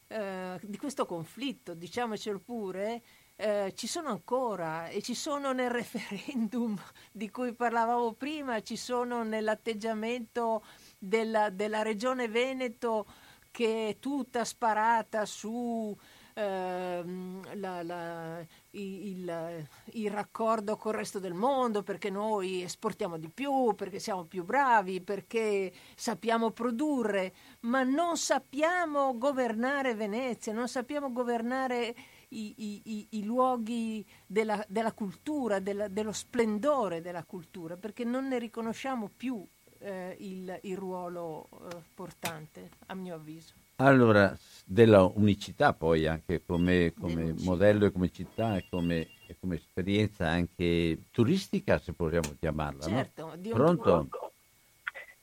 eh, 0.07 0.61
di 0.63 0.77
questo 0.77 1.05
conflitto, 1.05 1.75
diciamocelo 1.75 2.39
pure, 2.39 3.03
eh, 3.35 3.73
ci 3.75 3.89
sono 3.89 4.11
ancora 4.11 4.87
e 4.87 5.03
ci 5.03 5.17
sono 5.17 5.53
nel 5.53 5.71
referendum 5.71 6.81
di 7.11 7.33
cui 7.33 7.53
parlavamo 7.53 8.13
prima, 8.13 8.63
ci 8.63 8.77
sono 8.77 9.25
nell'atteggiamento 9.25 10.63
della, 10.97 11.51
della 11.51 11.83
regione 11.83 12.29
Veneto 12.29 13.07
che 13.55 13.89
è 13.91 13.99
tutta 14.01 14.45
sparata 14.45 15.25
su 15.27 15.97
ehm, 16.37 17.41
la- 17.61 17.83
la- 17.85 18.45
il, 18.73 19.67
il 19.93 20.11
raccordo 20.11 20.77
col 20.77 20.95
resto 20.95 21.21
del 21.21 21.35
mondo 21.35 21.85
perché 21.85 22.11
noi 22.11 22.63
esportiamo 22.63 23.17
di 23.17 23.29
più, 23.29 23.75
perché 23.77 24.01
siamo 24.01 24.25
più 24.25 24.43
bravi, 24.45 25.01
perché 25.01 25.73
sappiamo 25.95 26.51
produrre, 26.51 27.33
ma 27.61 27.85
non 27.85 28.17
sappiamo 28.17 29.17
governare 29.17 29.95
Venezia, 29.95 30.53
non 30.53 30.67
sappiamo 30.67 31.13
governare 31.13 31.95
i, 32.31 32.55
i- 32.57 32.83
i- 32.85 33.07
i 33.11 33.23
luoghi 33.25 34.05
della, 34.27 34.65
della 34.69 34.93
cultura, 34.93 35.61
della- 35.61 35.87
dello 35.87 36.13
splendore 36.13 37.01
della 37.01 37.23
cultura, 37.23 37.77
perché 37.77 38.03
non 38.03 38.27
ne 38.27 38.41
riconosciamo 38.41 39.09
più 39.17 39.47
eh, 39.85 40.17
il, 40.21 40.59
il 40.63 40.77
ruolo 40.77 41.49
eh, 41.53 41.77
portante, 41.95 42.71
a 42.87 42.95
mio 42.95 43.15
avviso. 43.17 43.53
Allora, 43.77 44.37
della 44.65 45.03
unicità 45.03 45.73
poi 45.73 46.07
anche 46.07 46.43
come, 46.47 46.93
come 46.99 47.35
modello 47.41 47.87
e 47.87 47.93
come 47.93 48.11
città 48.11 48.57
e 48.57 48.65
come, 48.71 49.09
e 49.27 49.37
come 49.39 49.57
esperienza 49.57 50.29
anche 50.29 50.99
turistica, 51.11 51.79
se 51.79 51.93
possiamo 51.93 52.35
chiamarla, 52.39 52.87
no? 52.87 52.97
Certo, 52.97 53.33
di 53.37 53.51
un- 53.51 53.55
Pronto? 53.55 54.09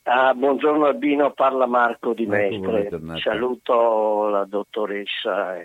Ah, 0.03 0.33
buongiorno 0.33 0.85
Albino, 0.85 1.31
parla 1.31 1.65
Marco 1.67 2.13
di 2.13 2.25
Mestre. 2.25 2.89
Saluto 3.21 4.27
la 4.29 4.43
dottoressa. 4.45 5.61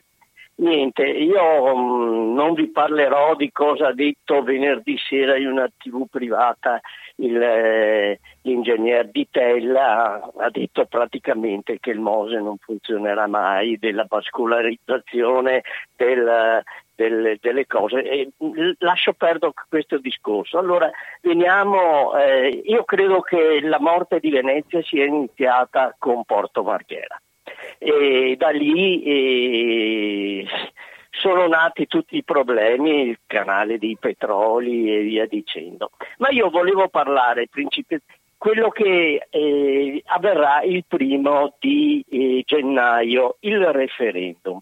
Niente, 0.59 1.07
io 1.07 1.77
mh, 1.77 2.33
non 2.33 2.55
vi 2.55 2.69
parlerò 2.71 3.35
di 3.35 3.53
cosa 3.53 3.89
ha 3.89 3.93
detto 3.93 4.43
venerdì 4.43 4.97
sera 4.97 5.37
in 5.37 5.49
una 5.49 5.69
tv 5.77 6.07
privata 6.09 6.81
il, 7.17 7.37
eh, 7.41 8.21
l'ingegner 8.41 9.11
Di 9.11 9.29
Tella, 9.31 10.31
ha 10.35 10.51
detto 10.51 10.87
praticamente 10.87 11.79
che 11.79 11.91
il 11.91 12.01
Mose 12.01 12.37
non 12.37 12.57
funzionerà 12.57 13.27
mai, 13.27 13.77
della 13.77 14.07
vascolarizzazione 14.09 15.63
del, 15.95 16.63
del- 16.95 17.37
delle 17.39 17.67
cose. 17.67 18.03
E, 18.03 18.31
mh, 18.35 18.73
lascio 18.79 19.13
perdere 19.13 19.53
questo 19.69 19.99
discorso. 19.99 20.59
Allora, 20.59 20.91
veniamo, 21.21 22.17
eh, 22.17 22.63
io 22.65 22.85
credo 22.85 23.21
che 23.21 23.61
la 23.61 23.79
morte 23.79 24.21
di 24.21 24.31
Venezia 24.31 24.81
sia 24.83 25.05
iniziata 25.05 25.95
con 25.99 26.25
Porto 26.25 26.63
Marghera 26.63 27.21
e 27.79 28.35
da 28.39 28.51
lì 28.51 29.03
eh, 29.03 30.47
sono 31.11 31.47
nati 31.47 31.87
tutti 31.87 32.17
i 32.17 32.25
problemi, 32.25 33.09
il 33.09 33.19
canale 33.27 33.79
dei 33.79 33.97
petroli 33.99 34.95
e 34.95 35.01
via 35.03 35.27
dicendo. 35.27 35.91
Ma 36.19 36.29
io 36.31 36.51
volevo 36.51 36.89
parlare 36.89 37.49
principi- 37.49 38.01
quello 38.37 38.69
che 38.69 39.27
eh, 39.29 40.03
avverrà 40.07 40.63
il 40.63 40.85
primo 40.87 41.55
di 41.59 42.05
eh, 42.09 42.43
gennaio, 42.45 43.37
il 43.41 43.65
referendum. 43.73 44.61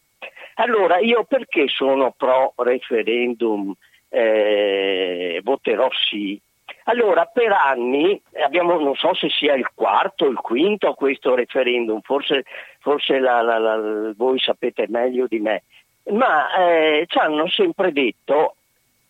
Allora, 0.56 0.98
io 0.98 1.24
perché 1.24 1.66
sono 1.66 2.14
pro 2.16 2.52
referendum 2.56 3.74
eh, 4.14 5.40
voterò 5.42 5.88
sì? 6.08 6.40
Allora, 6.84 7.24
per 7.26 7.50
anni 7.52 8.20
abbiamo, 8.42 8.78
non 8.78 8.94
so 8.94 9.14
se 9.14 9.28
sia 9.30 9.54
il 9.54 9.68
quarto 9.74 10.26
o 10.26 10.28
il 10.28 10.36
quinto 10.36 10.92
questo 10.94 11.34
referendum, 11.34 12.00
forse, 12.00 12.44
forse 12.80 13.18
la- 13.18 13.40
la- 13.42 13.58
la- 13.58 14.12
voi 14.16 14.38
sapete 14.38 14.86
meglio 14.88 15.26
di 15.26 15.40
me, 15.40 15.62
ma 16.10 16.54
eh, 16.56 17.04
ci 17.06 17.18
hanno 17.18 17.48
sempre 17.48 17.92
detto, 17.92 18.56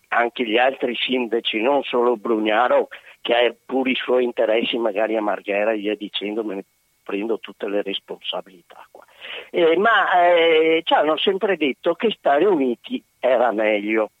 anche 0.09 0.45
gli 0.45 0.57
altri 0.57 0.95
sindaci, 0.95 1.61
non 1.61 1.83
solo 1.83 2.15
Brugnaro, 2.15 2.87
che 3.21 3.33
ha 3.35 3.53
pure 3.65 3.91
i 3.91 3.95
suoi 3.95 4.23
interessi 4.23 4.77
magari 4.77 5.17
a 5.17 5.21
Marghera 5.21 5.71
e 5.71 5.77
via 5.77 5.95
dicendo, 5.95 6.43
me 6.43 6.55
ne 6.55 6.63
prendo 7.03 7.39
tutte 7.39 7.67
le 7.67 7.81
responsabilità 7.81 8.87
qua. 8.89 9.03
Eh, 9.49 9.75
ma 9.77 10.23
eh, 10.23 10.81
ci 10.83 10.93
hanno 10.93 11.17
sempre 11.17 11.57
detto 11.57 11.93
che 11.95 12.11
stare 12.17 12.45
uniti 12.45 13.01
era 13.19 13.51
meglio. 13.51 14.11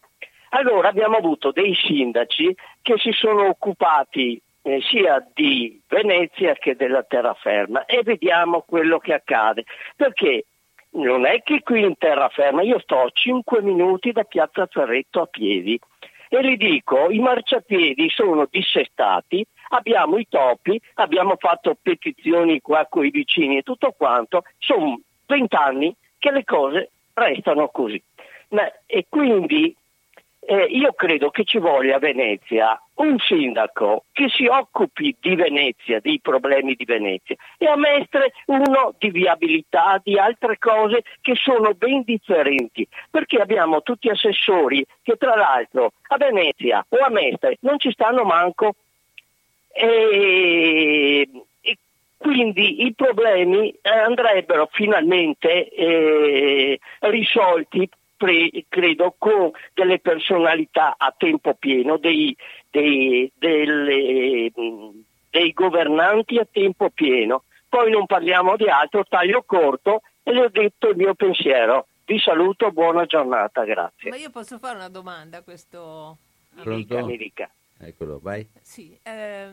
Allora 0.55 0.87
abbiamo 0.87 1.17
avuto 1.17 1.51
dei 1.51 1.75
sindaci 1.75 2.55
che 2.81 2.97
si 2.97 3.11
sono 3.11 3.49
occupati 3.49 4.41
eh, 4.61 4.79
sia 4.81 5.25
di 5.33 5.81
Venezia 5.85 6.53
che 6.53 6.77
della 6.77 7.03
terraferma 7.03 7.83
e 7.83 8.03
vediamo 8.03 8.61
quello 8.61 8.97
che 8.99 9.13
accade. 9.13 9.65
Perché 9.97 10.45
non 10.91 11.25
è 11.25 11.41
che 11.43 11.61
qui 11.61 11.83
in 11.83 11.97
terraferma, 11.97 12.61
io 12.61 12.79
sto 12.79 13.01
a 13.01 13.09
5 13.11 13.61
minuti 13.61 14.13
da 14.13 14.23
Piazza 14.23 14.65
Ferretto 14.67 15.23
a 15.23 15.25
piedi 15.25 15.77
e 16.29 16.41
gli 16.41 16.55
dico 16.55 17.09
i 17.09 17.19
marciapiedi 17.19 18.09
sono 18.09 18.47
dissestati, 18.49 19.45
abbiamo 19.71 20.17
i 20.17 20.25
topi, 20.29 20.79
abbiamo 20.95 21.35
fatto 21.37 21.75
petizioni 21.81 22.61
qua 22.61 22.87
con 22.89 23.05
i 23.05 23.09
vicini 23.09 23.57
e 23.57 23.61
tutto 23.61 23.91
quanto, 23.91 24.43
sono 24.57 25.01
20 25.25 25.53
anni 25.53 25.93
che 26.17 26.31
le 26.31 26.45
cose 26.45 26.91
restano 27.13 27.67
così. 27.67 28.01
Ma- 28.49 28.71
e 28.85 29.05
quindi 29.09 29.75
eh, 30.47 30.65
io 30.69 30.93
credo 30.93 31.31
che 31.31 31.43
ci 31.43 31.57
voglia 31.57 31.95
a 31.95 31.99
Venezia 31.99 32.79
un 32.95 33.17
sindaco 33.19 34.05
che 34.11 34.29
si 34.29 34.45
occupi 34.45 35.15
di 35.19 35.35
Venezia, 35.35 35.99
dei 35.99 36.19
problemi 36.21 36.75
di 36.75 36.85
Venezia, 36.85 37.35
e 37.57 37.65
a 37.65 37.75
Mestre 37.75 38.31
uno 38.45 38.93
di 38.97 39.09
viabilità, 39.09 39.99
di 40.03 40.17
altre 40.17 40.57
cose 40.57 41.03
che 41.21 41.35
sono 41.35 41.73
ben 41.73 42.03
differenti, 42.03 42.87
perché 43.09 43.37
abbiamo 43.37 43.81
tutti 43.81 44.07
assessori 44.07 44.85
che 45.01 45.17
tra 45.17 45.35
l'altro 45.35 45.93
a 46.09 46.17
Venezia 46.17 46.85
o 46.87 46.97
a 46.97 47.09
Mestre 47.09 47.57
non 47.61 47.79
ci 47.79 47.91
stanno 47.91 48.23
manco. 48.23 48.75
E, 49.77 51.27
e 51.59 51.77
quindi 52.15 52.85
i 52.85 52.93
problemi 52.93 53.71
eh, 53.81 53.89
andrebbero 53.89 54.69
finalmente 54.71 55.67
eh, 55.67 56.79
risolti 56.99 57.89
pre, 58.15 58.49
credo 58.67 59.15
con 59.17 59.51
delle 59.73 59.99
personalità 59.99 60.95
a 60.97 61.13
tempo 61.15 61.53
pieno, 61.53 61.97
dei, 61.97 62.35
dei, 62.69 63.31
delle, 63.37 64.51
dei 65.29 65.53
governanti 65.53 66.37
a 66.37 66.47
tempo 66.49 66.89
pieno. 66.89 67.43
Poi 67.67 67.91
non 67.91 68.05
parliamo 68.05 68.55
di 68.55 68.67
altro, 68.67 69.03
taglio 69.03 69.43
corto 69.43 70.01
e 70.23 70.31
le 70.31 70.45
ho 70.45 70.49
detto 70.49 70.89
il 70.89 70.95
mio 70.95 71.13
pensiero. 71.13 71.87
Vi 72.05 72.19
saluto, 72.19 72.71
buona 72.71 73.05
giornata, 73.05 73.63
grazie. 73.63 74.09
Ma 74.11 74.15
io 74.15 74.29
posso 74.29 74.59
fare 74.59 74.75
una 74.75 74.89
domanda 74.89 75.39
a 75.39 75.41
questo 75.41 76.17
Pronto? 76.61 76.97
America. 76.97 77.49
Eccolo, 77.77 78.19
vai. 78.21 78.47
Sì, 78.61 78.97
eh, 79.03 79.49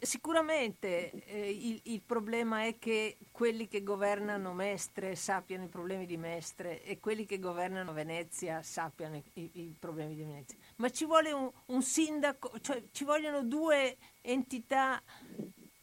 sicuramente 0.00 1.10
eh, 1.10 1.50
il, 1.50 1.80
il, 1.84 2.02
problema 2.02 2.64
è 2.64 2.78
che 2.78 3.18
quelli 3.30 3.68
che 3.68 3.82
governano 3.82 4.52
Mestre 4.52 5.14
sappiano 5.14 5.64
i 5.64 5.68
problemi 5.68 6.06
di 6.06 6.16
Mestre 6.16 6.82
e 6.82 6.98
quelli 7.00 7.24
che 7.24 7.38
governano 7.38 7.92
Venezia 7.92 8.62
sappiano 8.62 9.22
i, 9.34 9.50
i 9.52 9.76
problemi 9.78 10.14
di 10.14 10.22
Venezia. 10.22 10.58
Ma 10.76 10.90
ci 10.90 11.04
vuole 11.04 11.32
un, 11.32 11.50
un 11.66 11.82
sindaco, 11.82 12.58
cioè 12.60 12.82
ci 12.92 13.04
vogliono 13.04 13.42
due 13.42 13.96
entità 14.20 15.02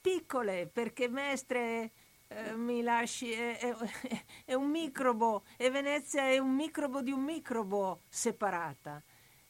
piccole 0.01 0.67
perché 0.67 1.07
Mestre 1.07 1.91
eh, 2.31 2.55
mi 2.55 2.81
lasci, 2.81 3.31
è, 3.31 3.57
è, 3.57 3.75
è, 4.45 4.53
un 4.53 4.69
microbo 4.69 5.43
e 5.57 5.69
Venezia 5.71 6.29
è 6.29 6.37
un 6.37 6.53
microbo 6.53 7.01
di 7.01 7.11
un 7.11 7.23
microbo 7.23 8.01
separata. 8.07 9.01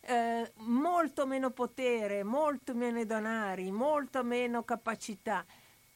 Eh, 0.01 0.53
molto 0.59 1.27
meno 1.27 1.51
potere, 1.51 2.23
molto 2.23 2.73
meno 2.73 2.99
molto 3.99 4.23
meno 4.23 4.63
capacità. 4.63 5.45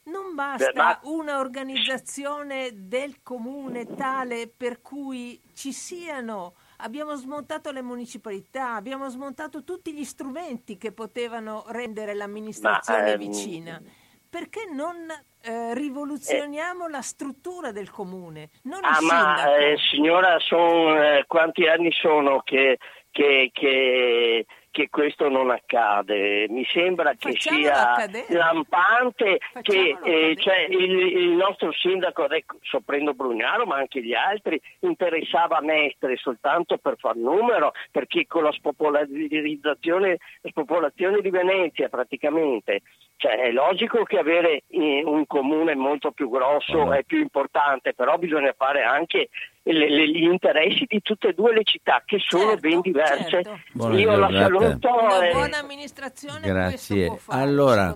Non 0.06 0.36
basta 0.36 1.00
un'organizzazione 1.04 2.72
del 2.74 3.22
comune 3.24 3.86
tale 3.96 4.52
per 4.56 4.82
cui 4.82 5.40
ci 5.54 5.72
siano 5.72 6.56
abbiamo 6.80 7.16
smontato 7.16 7.72
le 7.72 7.82
municipalità, 7.82 8.74
abbiamo 8.74 9.08
smontato 9.08 9.64
tutti 9.64 9.94
gli 9.94 10.04
strumenti 10.04 10.78
che 10.78 10.92
potevano 10.92 11.64
rendere 11.68 12.14
l'amministrazione 12.14 13.02
Ma, 13.02 13.12
ehm... 13.12 13.18
vicina. 13.18 13.82
Perché 14.30 14.68
non 14.70 15.08
eh, 15.42 15.74
rivoluzioniamo 15.74 16.88
eh. 16.88 16.90
la 16.90 17.02
struttura 17.02 17.72
del 17.72 17.90
comune? 17.90 18.50
Non 18.64 18.80
ah, 18.84 18.98
ma 19.00 19.56
eh, 19.56 19.78
signora, 19.90 20.38
son, 20.40 20.98
eh, 20.98 21.24
quanti 21.28 21.68
anni 21.68 21.92
sono 21.92 22.42
che, 22.44 22.80
che, 23.12 23.52
che 23.54 24.46
che 24.74 24.90
questo 24.90 25.30
non 25.30 25.52
accade. 25.52 26.48
Mi 26.50 26.66
sembra 26.66 27.14
che 27.14 27.36
sia 27.38 27.96
lampante 28.30 29.38
che 29.62 29.98
eh, 30.04 30.36
cioè, 30.36 30.66
il, 30.68 30.92
il, 30.92 31.30
nostro 31.30 31.72
sindaco, 31.72 32.28
ecco, 32.28 32.58
sorprendo 32.64 33.14
Brugnaro, 33.14 33.68
ma 33.68 33.76
anche 33.76 34.02
gli 34.02 34.16
altri, 34.16 34.60
interessava 34.80 35.62
Mestre 35.62 36.18
soltanto 36.18 36.80
per 36.80 36.96
far 36.98 37.16
numero, 37.16 37.72
perché 37.92 38.26
con 38.26 38.44
la 38.44 38.52
spopolarizzazione, 38.52 40.18
la 40.42 40.50
spopolazione 40.50 41.22
di 41.22 41.30
Venezia 41.30 41.88
praticamente 41.88 42.82
cioè, 43.18 43.38
è 43.38 43.52
logico 43.52 44.04
che 44.04 44.18
avere 44.18 44.64
eh, 44.70 45.04
un 45.06 45.28
comune 45.28 45.76
molto 45.76 46.12
più 46.12 46.30
grosso 46.30 46.92
è 46.92 47.04
più 47.04 47.20
importante, 47.20 47.94
però 47.94 48.18
bisogna 48.18 48.54
fare 48.58 48.82
anche 48.82 49.30
le, 49.72 49.90
le, 49.90 50.10
gli 50.10 50.24
interessi 50.24 50.86
di 50.88 51.02
tutte 51.02 51.30
e 51.30 51.34
due 51.34 51.54
le 51.54 51.64
città 51.64 52.04
che 52.06 52.18
sono 52.20 52.50
certo, 52.52 52.68
ben 52.68 52.82
diverse. 52.82 53.30
Certo. 53.30 53.92
Io 53.96 54.16
la 54.18 54.30
saluto. 54.30 54.90
Una 54.90 55.32
buona 55.32 55.58
amministrazione 55.60 56.46
Grazie. 56.46 57.16
Fare, 57.18 57.42
allora, 57.42 57.96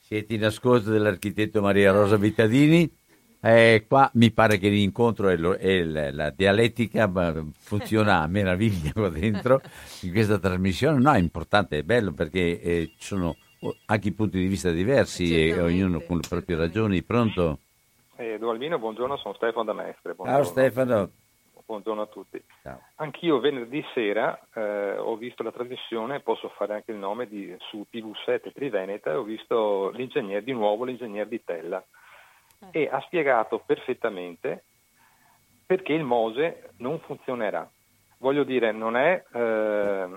siete 0.00 0.34
in 0.34 0.44
ascolto 0.44 0.90
dell'architetto 0.90 1.60
Maria 1.60 1.92
Rosa 1.92 2.16
Vittadini. 2.16 2.90
Eh, 3.40 3.84
qua 3.86 4.10
mi 4.14 4.30
pare 4.30 4.56
che 4.56 4.70
l'incontro 4.70 5.28
e, 5.28 5.36
lo, 5.36 5.54
e 5.58 5.84
la, 5.84 6.10
la, 6.10 6.30
dialettica 6.30 7.12
funziona 7.58 8.22
a 8.22 8.26
meraviglia 8.26 8.92
qua 8.94 9.10
dentro 9.10 9.60
in 10.00 10.12
questa 10.12 10.38
trasmissione. 10.38 10.98
No, 10.98 11.12
è 11.12 11.18
importante, 11.18 11.78
è 11.78 11.82
bello 11.82 12.14
perché 12.14 12.58
eh, 12.58 12.92
ci 12.96 13.06
sono 13.06 13.36
anche 13.86 14.12
punti 14.12 14.38
di 14.38 14.46
vista 14.46 14.70
diversi 14.70 15.38
e 15.38 15.60
ognuno 15.60 16.00
con 16.00 16.16
le 16.16 16.26
proprie 16.26 16.56
ragioni. 16.56 17.02
Pronto? 17.02 17.60
Eh, 18.24 18.38
Albino, 18.40 18.78
buongiorno, 18.78 19.18
sono 19.18 19.34
Stefano 19.34 19.64
da 19.64 19.74
Mestre. 19.74 20.14
Buongiorno. 20.14 20.44
Ciao 20.44 20.50
Stefano. 20.50 21.10
Buongiorno 21.66 22.00
a 22.00 22.06
tutti. 22.06 22.42
Ciao. 22.62 22.80
Anch'io 22.96 23.38
venerdì 23.38 23.84
sera 23.92 24.38
eh, 24.54 24.96
ho 24.96 25.14
visto 25.16 25.42
la 25.42 25.52
trasmissione, 25.52 26.20
posso 26.20 26.48
fare 26.56 26.72
anche 26.72 26.92
il 26.92 26.96
nome 26.96 27.28
di, 27.28 27.54
su 27.68 27.84
TV7 27.92 28.50
Triveneta, 28.54 29.10
e 29.10 29.14
ho 29.14 29.22
visto 29.24 29.90
l'ingegner 29.90 30.42
di 30.42 30.52
nuovo, 30.52 30.84
l'ingegner 30.84 31.26
di 31.26 31.44
Tella, 31.44 31.84
eh. 32.70 32.84
e 32.84 32.88
ha 32.90 33.00
spiegato 33.02 33.62
perfettamente 33.64 34.64
perché 35.66 35.92
il 35.92 36.04
Mose 36.04 36.70
non 36.78 36.98
funzionerà. 37.00 37.70
Voglio 38.18 38.44
dire, 38.44 38.72
non 38.72 38.96
è 38.96 39.22
eh, 39.34 40.08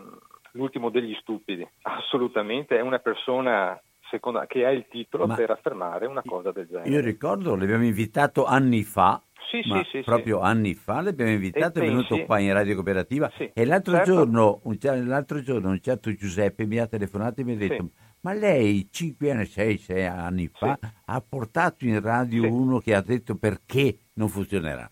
l'ultimo 0.51 0.89
degli 0.89 1.14
stupidi, 1.16 1.68
assolutamente, 1.84 2.78
è 2.78 2.82
una 2.82 2.99
persona 2.99 3.78
seconda, 4.10 4.45
che 4.45 4.66
ha 4.66 4.72
il 4.72 4.88
titolo 4.89 5.28
Ma 5.28 5.36
per 5.36 5.51
affermare 5.51 6.05
una 6.05 6.24
cosa 6.26 6.51
del 6.51 6.68
genere. 6.68 6.89
Io 6.89 7.01
ricordo, 7.01 7.55
l'abbiamo 7.55 7.86
invitato 7.86 8.45
anni 8.45 8.84
fa, 8.84 9.22
sì, 9.49 9.62
sì, 9.62 9.82
sì, 9.91 10.01
proprio 10.01 10.41
anni 10.41 10.74
fa 10.74 11.01
l'abbiamo 11.01 11.32
invitato, 11.32 11.80
e 11.80 11.84
è 11.84 11.88
venuto 11.88 12.24
qua 12.26 12.39
in 12.39 12.51
Radio 12.53 12.76
Cooperativa 12.76 13.32
e 13.53 13.66
l'altro, 13.66 13.93
certo. 13.93 14.12
giorno, 14.12 14.60
un, 14.64 14.78
l'altro 15.05 15.41
giorno 15.41 15.70
un 15.70 15.80
certo 15.80 16.14
Giuseppe 16.14 16.66
mi 16.66 16.78
ha 16.80 16.88
telefonato 16.88 17.41
e 17.41 17.43
mi 17.43 17.53
ha 17.53 17.58
detto 17.58 17.89
ma 18.22 18.34
lei 18.34 18.89
5 18.91 19.32
anni, 19.32 19.45
6, 19.45 19.78
6 19.78 20.05
anni 20.05 20.49
fa 20.51 20.78
ha 21.05 21.22
portato 21.28 21.86
in 21.86 22.01
radio 22.01 22.51
uno 22.51 22.80
che 22.80 22.93
ha 22.93 23.01
detto 23.01 23.38
perché 23.38 23.99
non 24.16 24.28
funzionerà. 24.28 24.89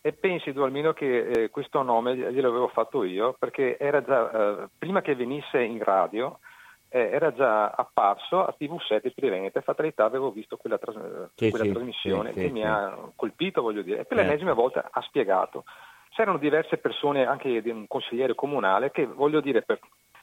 E 0.00 0.12
pensi 0.12 0.52
tu 0.52 0.60
almeno 0.60 0.92
che 0.92 1.28
eh, 1.28 1.50
questo 1.50 1.82
nome 1.82 2.16
gliel'avevo 2.16 2.68
fatto 2.68 3.04
io 3.04 3.34
perché 3.38 3.76
era 3.78 4.02
già, 4.02 4.62
eh, 4.62 4.68
prima 4.78 5.02
che 5.02 5.14
venisse 5.14 5.60
in 5.60 5.82
radio 5.82 6.38
eh, 6.90 7.10
era 7.12 7.32
già 7.32 7.70
apparso 7.70 8.44
a 8.44 8.54
TV7 8.58 9.12
Triveneta, 9.14 9.60
fatalità 9.60 10.04
avevo 10.04 10.30
visto 10.30 10.56
quella, 10.56 10.78
tras- 10.78 11.30
sì, 11.34 11.50
quella 11.50 11.64
sì, 11.64 11.72
trasmissione 11.72 12.32
sì, 12.32 12.40
che 12.40 12.50
mi 12.50 12.64
ha 12.64 12.96
colpito, 13.14 13.62
voglio 13.62 13.82
dire, 13.82 14.00
e 14.00 14.04
per 14.04 14.16
l'ennesima 14.18 14.54
volta 14.54 14.88
ha 14.90 15.00
spiegato. 15.02 15.64
C'erano 16.10 16.38
diverse 16.38 16.78
persone, 16.78 17.26
anche 17.26 17.60
di 17.60 17.70
un 17.70 17.86
consigliere 17.86 18.34
comunale, 18.34 18.90
che 18.90 19.06
voglio 19.06 19.40
dire, 19.40 19.62
per, 19.62 19.78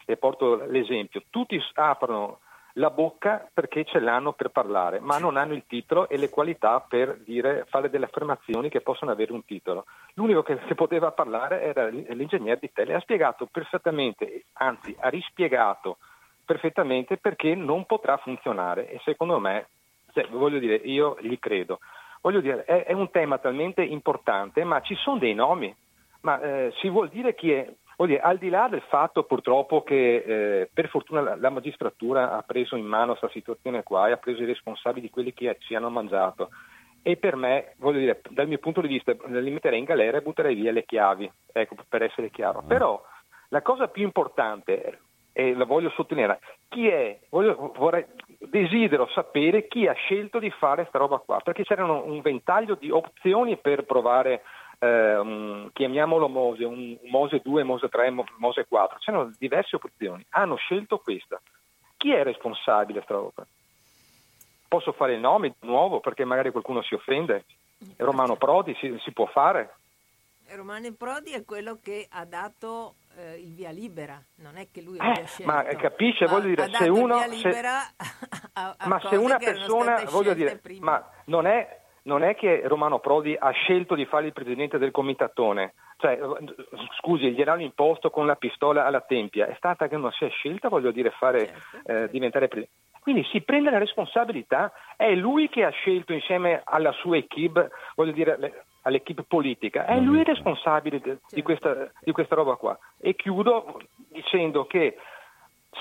e 0.06 0.18
porto 0.18 0.66
l'esempio, 0.66 1.24
tutti 1.30 1.62
aprono 1.76 2.40
la 2.78 2.90
bocca 2.90 3.48
perché 3.54 3.86
ce 3.86 4.00
l'hanno 4.00 4.34
per 4.34 4.50
parlare, 4.50 5.00
ma 5.00 5.18
non 5.18 5.38
hanno 5.38 5.54
il 5.54 5.64
titolo 5.66 6.10
e 6.10 6.18
le 6.18 6.30
qualità 6.30 6.82
per 6.82 7.20
dire, 7.24 7.66
fare 7.70 7.90
delle 7.90 8.06
affermazioni 8.06 8.70
che 8.70 8.82
possono 8.82 9.12
avere 9.12 9.32
un 9.32 9.46
titolo. 9.46 9.86
L'unico 10.16 10.44
che, 10.44 10.58
che 10.60 10.76
poteva 10.76 11.12
parlare 11.12 11.62
era 11.62 11.88
l'ingegnere 11.88 12.60
di 12.60 12.72
Tele, 12.74 12.96
ha 12.96 13.00
spiegato 13.00 13.46
perfettamente, 13.46 14.46
anzi 14.54 14.96
ha 15.00 15.10
rispiegato 15.10 15.98
perfettamente 16.46 17.18
perché 17.18 17.56
non 17.56 17.86
potrà 17.86 18.18
funzionare 18.18 18.90
e 18.90 19.00
secondo 19.04 19.40
me, 19.40 19.68
cioè, 20.14 20.28
voglio 20.30 20.60
dire, 20.60 20.76
io 20.76 21.18
gli 21.20 21.38
credo. 21.40 21.80
Voglio 22.22 22.42
dire, 22.42 22.64
è, 22.64 22.86
è, 22.86 22.94
un 22.94 23.12
tema 23.12 23.38
talmente 23.38 23.84
importante, 23.84 24.64
ma 24.64 24.82
ci 24.82 24.96
sono 24.96 25.20
dei 25.20 25.34
nomi, 25.34 25.76
ma 26.22 26.40
eh, 26.42 26.74
si 26.80 26.90
vuol 26.90 27.10
dire 27.10 27.36
chi 27.36 27.52
è, 27.52 27.72
dire, 27.98 28.20
al 28.20 28.38
di 28.38 28.50
là 28.50 28.68
del 28.68 28.82
fatto 28.88 29.24
purtroppo 29.24 29.84
che 29.84 30.16
eh, 30.16 30.70
per 30.74 30.90
fortuna 30.90 31.22
la, 31.22 31.36
la, 31.36 31.50
magistratura 31.50 32.32
ha 32.36 32.42
preso 32.42 32.76
in 32.76 32.86
mano 32.86 33.16
questa 33.16 33.30
situazione 33.30 33.84
qua 33.84 34.08
e 34.08 34.14
ha 34.14 34.18
preso 34.18 34.42
i 34.42 34.48
responsabili 34.48 35.06
di 35.06 35.12
quelli 35.12 35.34
che 35.34 35.56
ci 35.60 35.76
hanno 35.76 35.90
mangiato. 35.90 36.50
E 37.04 37.18
per 37.18 37.36
me, 37.36 37.76
voglio 37.78 38.00
dire, 38.00 38.22
dal 38.32 38.48
mio 38.48 38.58
punto 38.58 38.82
di 38.82 38.88
vista, 38.88 39.16
li 39.28 39.52
metterei 39.52 39.78
in 39.78 39.86
galera 39.86 40.18
e 40.18 40.22
butterei 40.22 40.56
via 40.56 40.72
le 40.72 40.86
chiavi, 40.86 41.32
ecco, 41.52 41.76
per 41.88 42.02
essere 42.02 42.32
chiaro. 42.32 42.64
Mm. 42.64 42.68
Però 42.68 43.00
la 43.50 43.62
cosa 43.62 43.88
più 43.88 44.04
importante 44.04 45.02
e 45.38 45.54
la 45.54 45.66
voglio 45.66 45.90
sottolineare, 45.90 46.40
chi 46.70 46.88
è, 46.88 47.20
voglio, 47.30 47.74
vorrei, 47.76 48.06
desidero 48.40 49.06
sapere 49.14 49.68
chi 49.68 49.86
ha 49.86 49.92
scelto 49.92 50.40
di 50.40 50.50
fare 50.50 50.84
questa 50.84 50.98
roba 50.98 51.18
qua, 51.18 51.42
perché 51.44 51.66
c'erano 51.66 52.06
un 52.06 52.22
ventaglio 52.22 52.76
di 52.76 52.90
opzioni 52.90 53.58
per 53.58 53.84
provare, 53.84 54.44
eh, 54.80 55.18
un, 55.18 55.70
chiamiamolo 55.74 56.30
Mose, 56.30 56.64
un 56.64 56.98
Mose 57.10 57.42
2, 57.44 57.64
Mose 57.64 57.90
3, 57.90 58.14
Mose 58.38 58.66
4, 58.66 58.98
c'erano 59.00 59.30
diverse 59.38 59.76
opzioni, 59.76 60.26
hanno 60.30 60.56
scelto 60.56 61.00
questa. 61.00 61.42
Chi 61.98 62.14
è 62.14 62.24
responsabile 62.24 63.04
questa 63.04 63.16
roba? 63.16 63.46
Posso 64.70 64.94
fare 64.94 65.16
il 65.16 65.20
nome 65.20 65.54
di 65.60 65.68
nuovo 65.68 66.00
perché 66.00 66.24
magari 66.24 66.52
qualcuno 66.52 66.82
si 66.82 66.94
offende? 66.94 67.44
Romano 67.98 68.38
Prodi 68.38 68.74
si, 68.76 68.98
si 69.04 69.12
può 69.12 69.26
fare? 69.26 69.76
Romano 70.52 70.94
Prodi 70.94 71.32
è 71.34 71.44
quello 71.44 71.78
che 71.84 72.08
ha 72.10 72.24
dato 72.24 72.94
eh, 73.18 73.36
il 73.40 73.54
via 73.54 73.72
libera, 73.72 74.22
non 74.38 74.58
è 74.58 74.68
che 74.72 74.82
lui 74.82 74.98
Eh, 74.98 75.06
abbia 75.06 75.26
scelto. 75.26 75.52
ma 75.52 75.64
capisce, 75.64 76.26
voglio 76.26 76.48
dire, 76.48 76.70
se 76.72 76.88
uno- 76.90 77.18
se- 77.20 77.60
a, 78.54 78.76
a 78.78 78.88
ma 78.88 79.00
se 79.10 79.16
una 79.16 79.38
persona, 79.38 80.04
voglio 80.10 80.34
dire, 80.34 80.58
prima. 80.58 80.92
ma 80.92 81.10
non 81.26 81.46
è, 81.48 81.82
non 82.04 82.24
è 82.24 82.36
che 82.36 82.62
Romano 82.66 83.00
Prodi 83.00 83.36
ha 83.38 83.50
scelto 83.52 83.96
di 83.96 84.06
fare 84.06 84.28
il 84.28 84.34
presidente 84.34 84.78
del 84.78 84.92
comitatone, 84.92 85.74
cioè, 85.98 86.12
eh, 86.22 86.56
scusi, 87.00 87.32
gliel'hanno 87.32 87.62
imposto 87.62 88.10
con 88.10 88.26
la 88.26 88.36
pistola 88.36 88.86
alla 88.86 89.02
tempia, 89.02 89.48
è 89.48 89.56
stata 89.58 89.88
che 89.88 89.98
non 89.98 90.12
si 90.12 90.26
è 90.26 90.30
scelta, 90.30 90.68
voglio 90.70 90.92
dire, 90.92 91.10
fare, 91.12 91.46
Certo, 91.48 91.78
eh, 91.78 91.82
certo. 91.94 92.12
diventare 92.12 92.48
presidente. 92.48 92.84
Quindi 93.06 93.24
si 93.32 93.42
prende 93.42 93.70
la 93.70 93.78
responsabilità, 93.78 94.72
è 94.98 95.14
lui 95.14 95.48
che 95.48 95.64
ha 95.64 95.70
scelto 95.70 96.12
insieme 96.12 96.62
alla 96.64 96.92
sua 96.94 97.18
equipe, 97.18 97.70
voglio 97.96 98.12
dire, 98.12 98.36
le- 98.40 98.66
all'equipe 98.86 99.24
politica, 99.24 99.86
è 99.86 100.00
lui 100.00 100.20
il 100.20 100.26
responsabile 100.26 101.00
de- 101.00 101.18
di, 101.30 101.42
questa, 101.42 101.92
di 102.00 102.12
questa 102.12 102.36
roba 102.36 102.56
qua. 102.56 102.78
E 103.00 103.16
chiudo 103.16 103.82
dicendo 104.10 104.66
che 104.66 104.98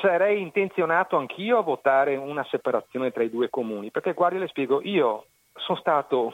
sarei 0.00 0.40
intenzionato 0.40 1.16
anch'io 1.16 1.58
a 1.58 1.62
votare 1.62 2.16
una 2.16 2.44
separazione 2.44 3.12
tra 3.12 3.22
i 3.22 3.30
due 3.30 3.50
comuni, 3.50 3.90
perché 3.90 4.14
guardi 4.14 4.38
le 4.38 4.48
spiego, 4.48 4.80
io 4.82 5.26
sono 5.54 5.78
stato, 5.78 6.32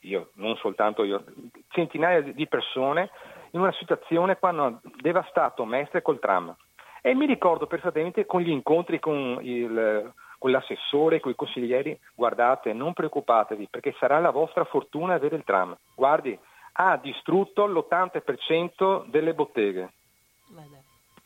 io, 0.00 0.30
non 0.34 0.56
soltanto 0.56 1.02
io, 1.02 1.24
centinaia 1.68 2.20
di 2.20 2.46
persone 2.46 3.10
in 3.50 3.60
una 3.60 3.72
situazione 3.72 4.38
quando 4.38 4.62
hanno 4.62 4.80
devastato 5.00 5.64
Mestre 5.64 6.02
col 6.02 6.20
tram. 6.20 6.54
E 7.02 7.14
mi 7.14 7.26
ricordo 7.26 7.66
perfettamente 7.66 8.26
con 8.26 8.40
gli 8.40 8.50
incontri 8.50 8.98
con, 9.00 9.38
il, 9.40 10.12
con 10.38 10.50
l'assessore, 10.50 11.20
con 11.20 11.32
i 11.32 11.34
consiglieri, 11.34 11.98
guardate, 12.14 12.72
non 12.72 12.92
preoccupatevi 12.92 13.68
perché 13.68 13.94
sarà 13.98 14.18
la 14.18 14.30
vostra 14.30 14.64
fortuna 14.64 15.14
avere 15.14 15.36
il 15.36 15.44
tram. 15.44 15.76
Guardi, 15.94 16.38
ha 16.78 16.96
distrutto 16.96 17.66
l'80% 17.66 19.06
delle 19.06 19.34
botteghe 19.34 19.92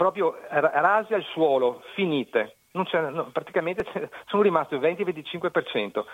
proprio 0.00 0.34
ra- 0.48 0.72
rasi 0.80 1.12
al 1.12 1.24
suolo, 1.24 1.82
finite. 1.92 2.56
Non 2.72 2.84
c'è- 2.84 3.10
no, 3.10 3.24
praticamente 3.32 3.84
sono 4.28 4.40
rimasti 4.40 4.72
il 4.74 4.80
20-25%. 4.80 6.06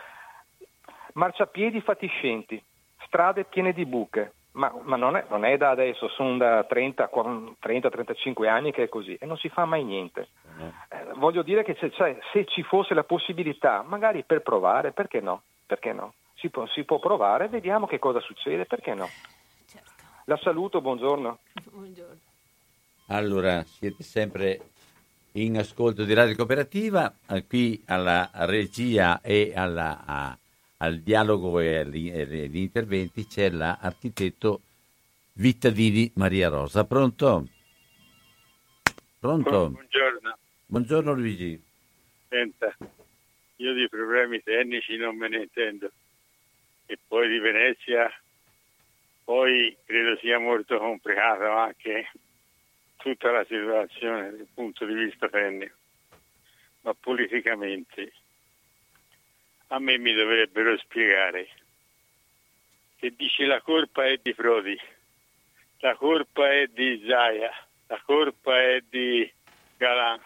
Marciapiedi 1.13 1.81
fatiscenti, 1.81 2.61
strade 3.05 3.45
piene 3.45 3.73
di 3.73 3.87
buche, 3.87 4.33
ma, 4.57 4.73
ma 4.83 4.97
non, 4.97 5.17
è, 5.17 5.25
non 5.29 5.45
è 5.45 5.57
da 5.57 5.71
adesso, 5.71 6.09
sono 6.09 6.37
da 6.39 6.65
30, 6.65 7.11
30-35 7.13 8.47
anni 8.49 8.73
che 8.73 8.85
è 8.85 8.89
così 8.89 9.15
e 9.21 9.27
non 9.27 9.37
si 9.37 9.49
fa 9.49 9.65
mai 9.65 9.85
niente. 9.85 10.29
Eh, 10.89 11.05
voglio 11.17 11.43
dire 11.43 11.63
che 11.63 11.77
se, 11.79 11.91
cioè, 11.93 12.19
se 12.33 12.47
ci 12.47 12.63
fosse 12.63 12.95
la 12.95 13.05
possibilità, 13.05 13.83
magari 13.87 14.25
per 14.25 14.41
provare, 14.43 14.93
perché 14.93 15.21
no? 15.21 15.43
Perché 15.67 15.93
no? 15.93 16.15
Si 16.37 16.49
può, 16.49 16.67
si 16.69 16.85
può 16.85 16.99
provare, 16.99 17.49
vediamo 17.49 17.87
che 17.87 17.99
cosa 17.99 18.21
succede, 18.21 18.65
perché 18.65 18.95
no? 18.95 19.09
Certo. 19.67 19.91
La 20.25 20.37
saluto, 20.39 20.81
buongiorno. 20.81 21.39
Buongiorno. 21.71 22.19
Allora, 23.09 23.63
siete 23.65 24.03
sempre 24.03 24.61
in 25.33 25.59
ascolto 25.59 26.05
di 26.05 26.15
Radio 26.15 26.35
Cooperativa, 26.35 27.13
eh, 27.29 27.47
qui 27.47 27.83
alla 27.87 28.31
regia 28.33 29.21
e 29.21 29.53
alla- 29.55 30.03
a- 30.07 30.39
al 30.79 31.01
dialogo 31.01 31.59
e 31.61 31.77
agli, 31.77 32.57
interventi 32.57 33.27
c'è 33.27 33.51
l'architetto 33.51 34.61
Vittadini 35.35 36.11
Maria 36.16 36.49
Rosa. 36.49 36.85
Pronto? 36.85 37.49
Pronto? 39.18 39.70
Buongiorno, 39.70 40.39
Buongiorno 40.66 41.12
Luigi. 41.14 41.61
senta, 42.29 42.77
io 43.57 43.72
di 43.74 43.89
problemi 43.89 44.43
tecnici 44.43 44.97
non 44.97 45.16
me 45.16 45.29
ne 45.29 45.43
intendo 45.43 45.91
e 46.87 46.99
poi 47.07 47.29
di 47.29 47.39
Venezia, 47.39 48.12
poi 49.24 49.77
credo 49.85 50.16
sia 50.18 50.39
molto 50.39 50.79
complicato 50.79 51.51
anche 51.51 52.11
tutta 52.97 53.31
la 53.31 53.45
situazione 53.45 54.31
dal 54.31 54.47
punto 54.53 54.85
di 54.85 54.95
vista 54.95 55.29
tecnico, 55.29 55.74
ma 56.83 56.95
politicamente 56.95 58.12
a 59.69 59.79
me 59.79 59.99
mi 59.99 60.12
dovrebbero 60.12 60.77
spiegare 60.79 61.49
che 62.97 63.14
dice 63.14 63.45
la 63.45 63.61
colpa 63.61 64.07
è 64.07 64.19
di 64.23 64.35
Prodi, 64.35 64.79
la 65.79 65.95
colpa 65.95 66.51
è 66.51 66.67
di 66.67 67.05
Zaia, 67.07 67.53
la 67.87 68.01
colpa 68.05 68.61
è 68.61 68.83
di 68.89 69.31
Galan. 69.77 70.21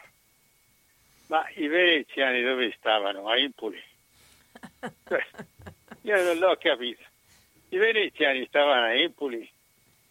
Ma 1.27 1.47
i 1.57 1.67
veneziani 1.67 2.43
dove 2.43 2.73
stavano? 2.77 3.29
A 3.29 3.37
Impoli. 3.37 3.83
Cioè, 5.07 5.27
io 6.03 6.23
non 6.23 6.39
l'ho 6.39 6.57
capito. 6.57 7.03
I 7.71 7.77
veneziani 7.77 8.47
stavano 8.47 8.87
a 8.87 8.95
Empoli, 8.95 9.49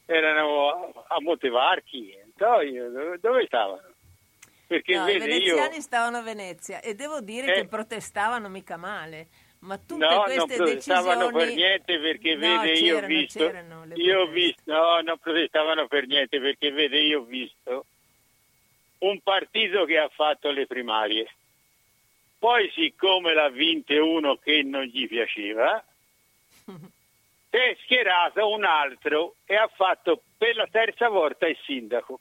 erano 0.06 0.94
a, 1.08 1.20
Montevarchi, 1.22 2.18
dove 2.36 3.46
stavano? 3.48 3.89
Perché 4.70 4.96
No, 4.96 5.10
i 5.10 5.14
vede 5.14 5.26
veneziani 5.26 5.76
io... 5.78 5.82
stavano 5.82 6.18
a 6.18 6.22
Venezia 6.22 6.80
e 6.80 6.94
devo 6.94 7.22
dire 7.22 7.48
Eh. 7.48 7.62
che 7.62 7.68
protestavano 7.68 8.50
mica 8.50 8.78
male. 8.78 9.28
Ma 9.62 9.78
tutte 9.80 10.06
No, 10.06 10.10
non 10.10 10.24
queste 10.26 10.56
protestavano 10.58 11.32
decisioni... 11.32 11.46
per 11.46 11.56
niente 11.56 12.00
perché 12.00 12.36
No, 12.36 12.40
vede 12.62 12.80
io 12.80 12.98
ho 12.98 13.06
visto, 13.08 13.52
io 13.96 14.20
ho 14.22 14.28
visto, 14.28 14.62
no, 14.72 15.02
non 15.02 15.18
protestavano 15.18 15.88
per 15.88 16.06
niente 16.06 16.40
perché 16.40 16.72
vede 16.72 17.00
io 17.00 17.22
ho 17.22 17.24
visto 17.24 17.86
un 19.00 19.20
partito 19.22 19.86
che 19.86 19.98
ha 19.98 20.08
fatto 20.10 20.52
le 20.52 20.68
primarie. 20.68 21.28
Poi 22.38 22.70
siccome 22.76 23.34
l'ha 23.34 23.50
vinte 23.50 23.98
uno 23.98 24.36
che 24.38 24.62
non 24.62 24.84
gli 24.84 25.08
piaceva, 25.08 25.84
si 26.64 27.58
è 27.58 27.76
schierato 27.84 28.50
un 28.52 28.64
altro 28.64 29.34
e 29.46 29.56
ha 29.56 29.68
fatto 29.68 30.22
per 30.38 30.56
la 30.56 30.68
terza 30.72 31.10
volta 31.10 31.48
il 31.48 31.58
sindaco. 31.66 32.20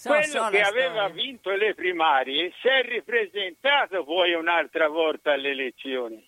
Eh. 0.00 0.02
So, 0.02 0.08
Quello 0.08 0.24
so 0.24 0.38
la 0.40 0.50
che 0.50 0.60
aveva 0.62 1.06
storia. 1.08 1.22
vinto 1.22 1.50
le 1.50 1.74
primarie 1.74 2.52
si 2.60 2.68
è 2.68 2.82
ripresentato 2.82 4.02
poi 4.04 4.32
un'altra 4.32 4.88
volta 4.88 5.32
alle 5.32 5.50
elezioni. 5.50 6.26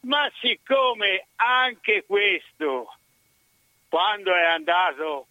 Ma 0.00 0.28
siccome 0.40 1.26
anche 1.36 2.04
questo, 2.04 2.92
quando 3.88 4.34
è 4.34 4.44
andato, 4.44 5.26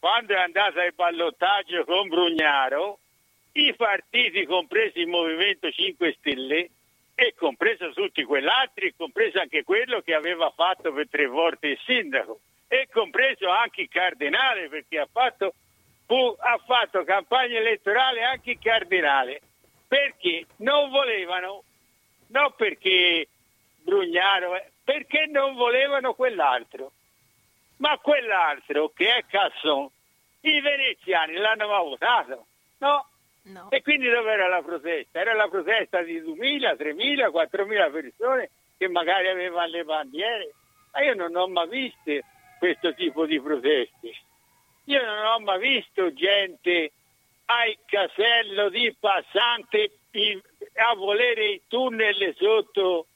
quando 0.00 0.34
è 0.34 0.38
andato 0.38 0.80
al 0.80 0.92
ballottaggio 0.94 1.84
con 1.84 2.08
Brugnaro, 2.08 2.98
i 3.52 3.74
partiti, 3.74 4.44
compresi 4.44 5.00
il 5.00 5.08
Movimento 5.08 5.70
5 5.70 6.16
Stelle, 6.18 6.70
e 7.14 7.34
compreso 7.36 7.90
tutti 7.92 8.22
quell'altri, 8.22 8.94
compreso 8.96 9.40
anche 9.40 9.64
quello 9.64 10.00
che 10.00 10.14
aveva 10.14 10.50
fatto 10.50 10.92
per 10.92 11.08
tre 11.08 11.26
volte 11.26 11.68
il 11.68 11.78
sindaco, 11.84 12.40
e 12.68 12.88
compreso 12.92 13.48
anche 13.48 13.82
il 13.82 13.88
cardinale, 13.88 14.68
perché 14.68 14.98
ha 15.00 15.08
fatto, 15.10 15.54
fu- 16.08 16.34
ha 16.38 16.58
fatto 16.64 17.04
campagna 17.04 17.58
elettorale 17.58 18.24
anche 18.24 18.52
il 18.52 18.58
cardinale, 18.58 19.42
perché 19.86 20.46
non 20.56 20.88
volevano, 20.88 21.62
non 22.28 22.52
perché 22.56 23.28
Brugnaro, 23.82 24.56
eh, 24.56 24.72
perché 24.82 25.26
non 25.26 25.54
volevano 25.54 26.14
quell'altro. 26.14 26.92
Ma 27.76 27.96
quell'altro 27.98 28.90
che 28.94 29.16
è 29.16 29.24
Casson, 29.26 29.88
i 30.40 30.60
veneziani 30.60 31.34
l'hanno 31.34 31.68
mai 31.68 31.84
votato, 31.84 32.46
no? 32.78 33.06
No. 33.42 33.70
E 33.70 33.82
quindi 33.82 34.08
dove 34.08 34.32
era 34.32 34.48
la 34.48 34.62
protesta? 34.62 35.20
Era 35.20 35.32
la 35.34 35.48
protesta 35.48 36.02
di 36.02 36.20
2.000, 36.20 36.74
3.000, 36.76 37.30
4.000 37.30 37.90
persone 37.90 38.50
che 38.76 38.88
magari 38.88 39.28
avevano 39.28 39.68
le 39.68 39.84
bandiere. 39.84 40.52
Ma 40.92 41.02
io 41.02 41.14
non 41.14 41.34
ho 41.34 41.46
mai 41.48 41.68
visto 41.68 42.26
questo 42.58 42.92
tipo 42.94 43.24
di 43.24 43.40
proteste. 43.40 44.12
Io 44.88 45.04
non 45.04 45.24
ho 45.26 45.38
mai 45.40 45.60
visto 45.60 46.12
gente 46.14 46.92
al 47.44 47.76
casello 47.84 48.70
di 48.70 48.94
passante 48.98 49.90
a 50.76 50.94
volere 50.94 51.50
i 51.50 51.62
tunnel 51.68 52.34
sotto, 52.38 53.06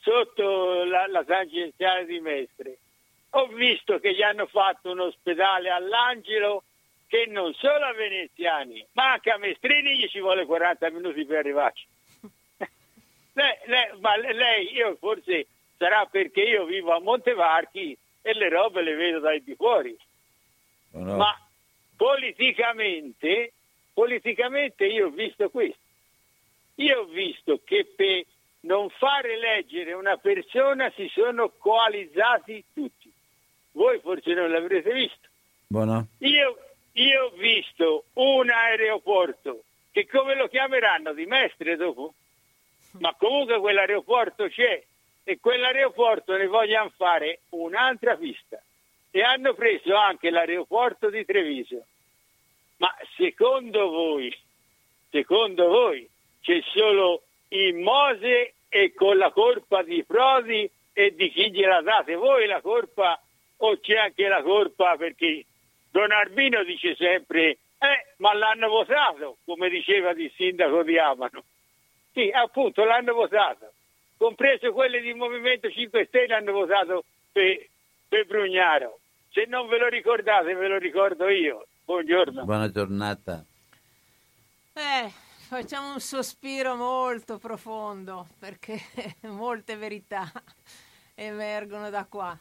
sotto 0.00 0.84
la, 0.84 1.06
la 1.06 1.24
tangenziale 1.24 2.04
di 2.04 2.20
Mestre. 2.20 2.76
Ho 3.30 3.46
visto 3.46 3.98
che 3.98 4.14
gli 4.14 4.20
hanno 4.20 4.44
fatto 4.44 4.90
un 4.90 5.00
ospedale 5.00 5.70
all'Angelo 5.70 6.64
che 7.06 7.24
non 7.28 7.54
solo 7.54 7.86
a 7.86 7.94
veneziani, 7.94 8.84
ma 8.92 9.12
anche 9.12 9.30
a 9.30 9.38
Mestrini 9.38 9.96
gli 9.96 10.08
ci 10.08 10.20
vuole 10.20 10.44
40 10.44 10.90
minuti 10.90 11.24
per 11.24 11.38
arrivarci. 11.38 11.86
lei, 13.32 13.56
lei- 13.64 14.00
ma 14.00 14.16
lei, 14.16 14.70
io 14.74 14.96
forse 15.00 15.46
sarà 15.78 16.04
perché 16.04 16.42
io 16.42 16.66
vivo 16.66 16.94
a 16.94 17.00
Montevarchi 17.00 17.96
e 18.20 18.34
le 18.34 18.50
robe 18.50 18.82
le 18.82 18.94
vedo 18.94 19.18
dai 19.20 19.42
di 19.42 19.54
fuori. 19.54 19.96
No, 20.92 21.04
no. 21.04 21.16
Ma 21.16 21.38
politicamente, 21.96 23.52
politicamente 23.92 24.86
io 24.86 25.06
ho 25.06 25.10
visto 25.10 25.48
questo. 25.50 25.78
Io 26.76 27.00
ho 27.00 27.04
visto 27.04 27.60
che 27.64 27.84
per 27.94 28.24
non 28.60 28.88
far 28.90 29.26
eleggere 29.26 29.92
una 29.92 30.16
persona 30.16 30.90
si 30.94 31.08
sono 31.12 31.50
coalizzati 31.50 32.64
tutti. 32.72 33.12
Voi 33.72 33.98
forse 34.00 34.34
non 34.34 34.50
l'avrete 34.50 34.92
visto. 34.92 35.28
Buono? 35.66 36.08
Io, 36.18 36.58
io 36.92 37.24
ho 37.24 37.30
visto 37.30 38.04
un 38.14 38.50
aeroporto 38.50 39.62
che 39.90 40.06
come 40.06 40.34
lo 40.34 40.48
chiameranno 40.48 41.12
di 41.12 41.26
Mestre 41.26 41.76
dopo? 41.76 42.14
Ma 42.98 43.14
comunque 43.14 43.58
quell'aeroporto 43.58 44.48
c'è 44.48 44.82
e 45.24 45.38
quell'aeroporto 45.38 46.36
ne 46.36 46.46
vogliono 46.46 46.90
fare 46.96 47.40
un'altra 47.50 48.16
pista. 48.16 48.60
E 49.12 49.22
hanno 49.22 49.54
preso 49.54 49.94
anche 49.94 50.30
l'aeroporto 50.30 51.10
di 51.10 51.24
Treviso. 51.24 51.84
Ma 52.78 52.92
secondo 53.16 53.90
voi, 53.90 54.36
secondo 55.10 55.68
voi, 55.68 56.08
c'è 56.40 56.60
solo 56.72 57.22
il 57.48 57.74
Mose 57.74 58.54
e 58.68 58.92
con 58.94 59.18
la 59.18 59.30
colpa 59.30 59.82
di 59.82 60.02
Prodi 60.02 60.68
e 60.92 61.14
di 61.14 61.30
chi 61.30 61.52
gliela 61.52 61.82
date 61.82 62.14
voi 62.14 62.46
la 62.46 62.60
colpa 62.60 63.20
o 63.58 63.78
c'è 63.78 63.96
anche 63.96 64.26
la 64.26 64.42
colpa 64.42 64.96
perché 64.96 65.44
Don 65.90 66.10
Arbino 66.10 66.64
dice 66.64 66.96
sempre 66.96 67.58
eh, 67.82 68.14
ma 68.18 68.32
l'hanno 68.32 68.68
votato, 68.68 69.38
come 69.44 69.68
diceva 69.68 70.10
il 70.10 70.32
sindaco 70.36 70.82
di 70.82 70.98
Amano. 70.98 71.42
Sì, 72.12 72.30
appunto, 72.30 72.84
l'hanno 72.84 73.12
votato. 73.12 73.72
Compreso 74.16 74.72
quelli 74.72 75.00
del 75.00 75.16
Movimento 75.16 75.68
5 75.68 76.06
Stelle 76.06 76.34
hanno 76.34 76.52
votato 76.52 77.04
per, 77.32 77.66
per 78.08 78.26
Brugnaro. 78.26 79.00
Se 79.32 79.46
non 79.46 79.66
ve 79.66 79.78
lo 79.78 79.88
ricordate, 79.88 80.54
ve 80.54 80.68
lo 80.68 80.76
ricordo 80.76 81.26
io. 81.30 81.66
Buongiorno. 81.86 82.44
Buona 82.44 82.70
giornata. 82.70 83.42
Eh, 84.74 85.10
facciamo 85.48 85.94
un 85.94 86.00
sospiro 86.00 86.76
molto 86.76 87.38
profondo 87.38 88.26
perché 88.38 88.78
molte 89.22 89.76
verità 89.76 90.30
emergono 91.14 91.88
da 91.88 92.04
qua. 92.04 92.38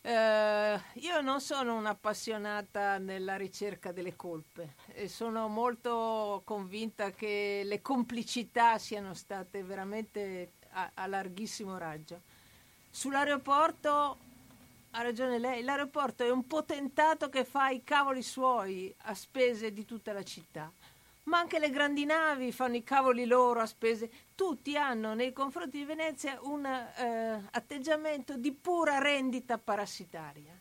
Eh, 0.00 0.80
io 0.92 1.20
non 1.22 1.40
sono 1.40 1.74
un'appassionata 1.74 2.98
nella 2.98 3.34
ricerca 3.34 3.90
delle 3.90 4.14
colpe 4.14 4.74
e 4.92 5.08
sono 5.08 5.48
molto 5.48 6.42
convinta 6.44 7.10
che 7.10 7.62
le 7.64 7.82
complicità 7.82 8.78
siano 8.78 9.12
state 9.12 9.64
veramente 9.64 10.52
a, 10.70 10.88
a 10.94 11.06
larghissimo 11.08 11.76
raggio. 11.78 12.20
Sull'aeroporto 12.90 14.18
ha 14.96 15.02
ragione 15.02 15.38
lei, 15.38 15.62
l'aeroporto 15.62 16.24
è 16.24 16.30
un 16.30 16.46
potentato 16.46 17.28
che 17.28 17.44
fa 17.44 17.68
i 17.68 17.84
cavoli 17.84 18.22
suoi 18.22 18.94
a 19.02 19.14
spese 19.14 19.72
di 19.72 19.84
tutta 19.84 20.12
la 20.12 20.22
città 20.22 20.72
ma 21.26 21.38
anche 21.38 21.58
le 21.58 21.70
grandi 21.70 22.04
navi 22.04 22.52
fanno 22.52 22.76
i 22.76 22.84
cavoli 22.84 23.26
loro 23.26 23.60
a 23.60 23.66
spese. 23.66 24.10
Tutti 24.34 24.76
hanno 24.76 25.14
nei 25.14 25.32
confronti 25.32 25.78
di 25.78 25.84
Venezia 25.84 26.38
un 26.42 26.64
eh, 26.64 27.48
atteggiamento 27.50 28.36
di 28.36 28.52
pura 28.52 28.98
rendita 28.98 29.58
parassitaria. 29.58 30.52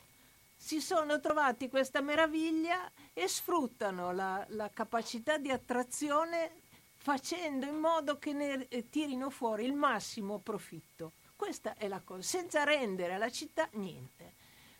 Si 0.57 0.81
sono 0.81 1.19
trovati 1.19 1.69
questa 1.69 2.01
meraviglia 2.01 2.89
e 3.13 3.27
sfruttano 3.27 4.11
la, 4.11 4.43
la 4.49 4.69
capacità 4.73 5.37
di 5.37 5.51
attrazione 5.51 6.49
facendo 6.97 7.67
in 7.67 7.75
modo 7.75 8.17
che 8.17 8.33
ne 8.33 8.65
eh, 8.67 8.89
tirino 8.89 9.29
fuori 9.29 9.65
il 9.65 9.73
massimo 9.73 10.39
profitto. 10.39 11.11
Questa 11.45 11.75
è 11.75 11.87
la 11.87 12.01
cosa, 12.03 12.23
senza 12.23 12.63
rendere 12.63 13.13
alla 13.13 13.29
città 13.29 13.69
niente. 13.73 14.33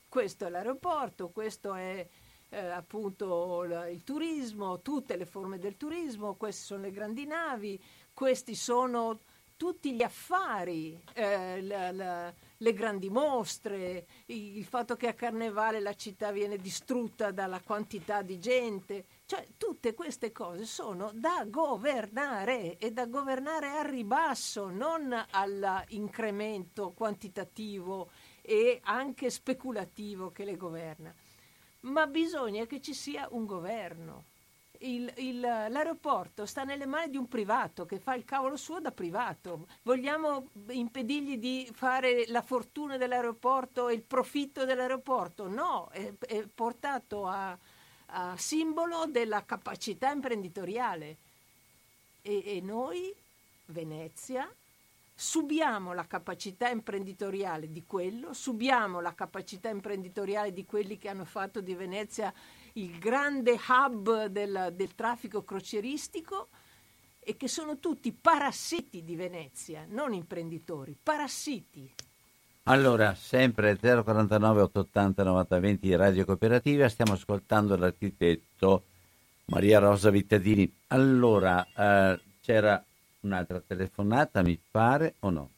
Questo 0.10 0.48
è 0.48 0.50
l'aeroporto, 0.50 1.30
questo 1.30 1.76
è 1.76 2.08
eh, 2.50 2.58
appunto 2.58 3.64
il 3.88 4.04
turismo, 4.04 4.82
tutte 4.82 5.16
le 5.16 5.28
forme 5.28 5.60
del 5.60 5.78
turismo, 5.78 6.34
queste 6.34 6.66
sono 6.66 6.82
le 6.82 6.90
grandi 6.90 7.28
navi, 7.28 7.80
questi 8.12 8.56
sono 8.56 9.20
tutti 9.56 9.94
gli 9.94 10.02
affari, 10.02 11.00
eh, 11.14 11.62
la, 11.62 11.92
la, 11.92 12.34
le 12.58 12.74
grandi 12.74 13.12
mostre, 13.12 14.08
il, 14.26 14.58
il 14.58 14.66
fatto 14.66 14.96
che 14.96 15.08
a 15.08 15.14
Carnevale 15.14 15.80
la 15.80 15.94
città 15.94 16.32
viene 16.32 16.58
distrutta 16.58 17.30
dalla 17.30 17.62
quantità 17.62 18.24
di 18.24 18.40
gente, 18.40 19.06
cioè 19.26 19.46
tutte 19.58 19.94
queste 19.94 20.32
cose 20.32 20.66
sono 20.66 21.12
da 21.14 21.46
governare 21.48 22.78
e 22.78 22.92
da 22.92 23.06
governare 23.06 23.70
al 23.70 23.86
ribasso, 23.86 24.70
non 24.70 25.14
all'incremento 25.32 26.92
quantitativo 26.92 28.10
e 28.42 28.80
anche 28.84 29.30
speculativo 29.30 30.32
che 30.32 30.46
le 30.46 30.58
governa 30.58 31.14
ma 31.86 32.08
bisogna 32.08 32.66
che 32.66 32.82
ci 32.82 32.94
sia 32.94 33.28
un 33.32 33.46
governo. 33.46 34.26
Il, 34.80 35.12
il, 35.18 35.40
l'aeroporto 35.40 36.46
sta 36.46 36.64
nelle 36.64 36.86
mani 36.86 37.10
di 37.10 37.18
un 37.18 37.28
privato 37.28 37.86
che 37.86 37.98
fa 37.98 38.14
il 38.14 38.26
cavolo 38.26 38.58
suo 38.58 38.80
da 38.80 38.92
privato. 38.92 39.68
Vogliamo 39.84 40.50
impedirgli 40.68 41.38
di 41.38 41.70
fare 41.74 42.26
la 42.28 42.42
fortuna 42.42 42.98
dell'aeroporto 42.98 43.88
e 43.88 43.94
il 43.94 44.04
profitto 44.04 44.66
dell'aeroporto? 44.66 45.48
No, 45.48 45.88
è, 45.92 46.14
è 46.20 46.46
portato 46.54 47.26
a, 47.26 47.58
a, 48.16 48.36
simbolo 48.38 49.06
della 49.06 49.46
capacità 49.46 50.12
imprenditoriale. 50.12 51.18
E, 52.22 52.58
e 52.58 52.62
noi, 52.62 53.14
Venezia, 53.66 54.50
subiamo 55.14 55.94
la 55.94 56.08
capacità 56.08 56.70
imprenditoriale 56.70 57.72
di 57.72 57.84
quello, 57.86 58.34
subiamo 58.34 59.00
la 59.00 59.14
capacità 59.14 59.70
imprenditoriale 59.70 60.52
di 60.52 60.66
quelli 60.66 60.98
che 60.98 61.10
hanno 61.10 61.26
fatto 61.26 61.62
di 61.62 61.74
Venezia 61.74 62.34
il 62.74 62.98
grande 63.00 63.58
hub 63.68 64.26
del, 64.26 64.74
del 64.74 64.96
traffico 64.96 65.44
crocieristico 65.44 66.50
e 67.20 67.38
che 67.38 67.48
sono 67.48 67.80
tutti 67.80 68.12
parassiti 68.12 69.04
di 69.04 69.16
Venezia, 69.16 69.86
non 69.88 70.14
imprenditori, 70.14 70.98
parassiti. 71.02 71.94
Allora, 72.68 73.14
sempre 73.14 73.78
049 73.78 74.62
880 74.62 75.24
9020 75.24 75.96
Radio 75.96 76.26
Cooperativa, 76.26 76.90
stiamo 76.90 77.14
ascoltando 77.14 77.76
l'architetto 77.78 78.84
Maria 79.46 79.80
Rosa 79.80 80.10
Vittadini. 80.10 80.72
Allora, 80.88 81.64
eh, 81.64 82.20
c'era 82.42 82.84
Un'altra 83.26 83.60
telefonata, 83.60 84.44
mi 84.44 84.60
pare, 84.70 85.16
o 85.22 85.32
no? 85.32 85.50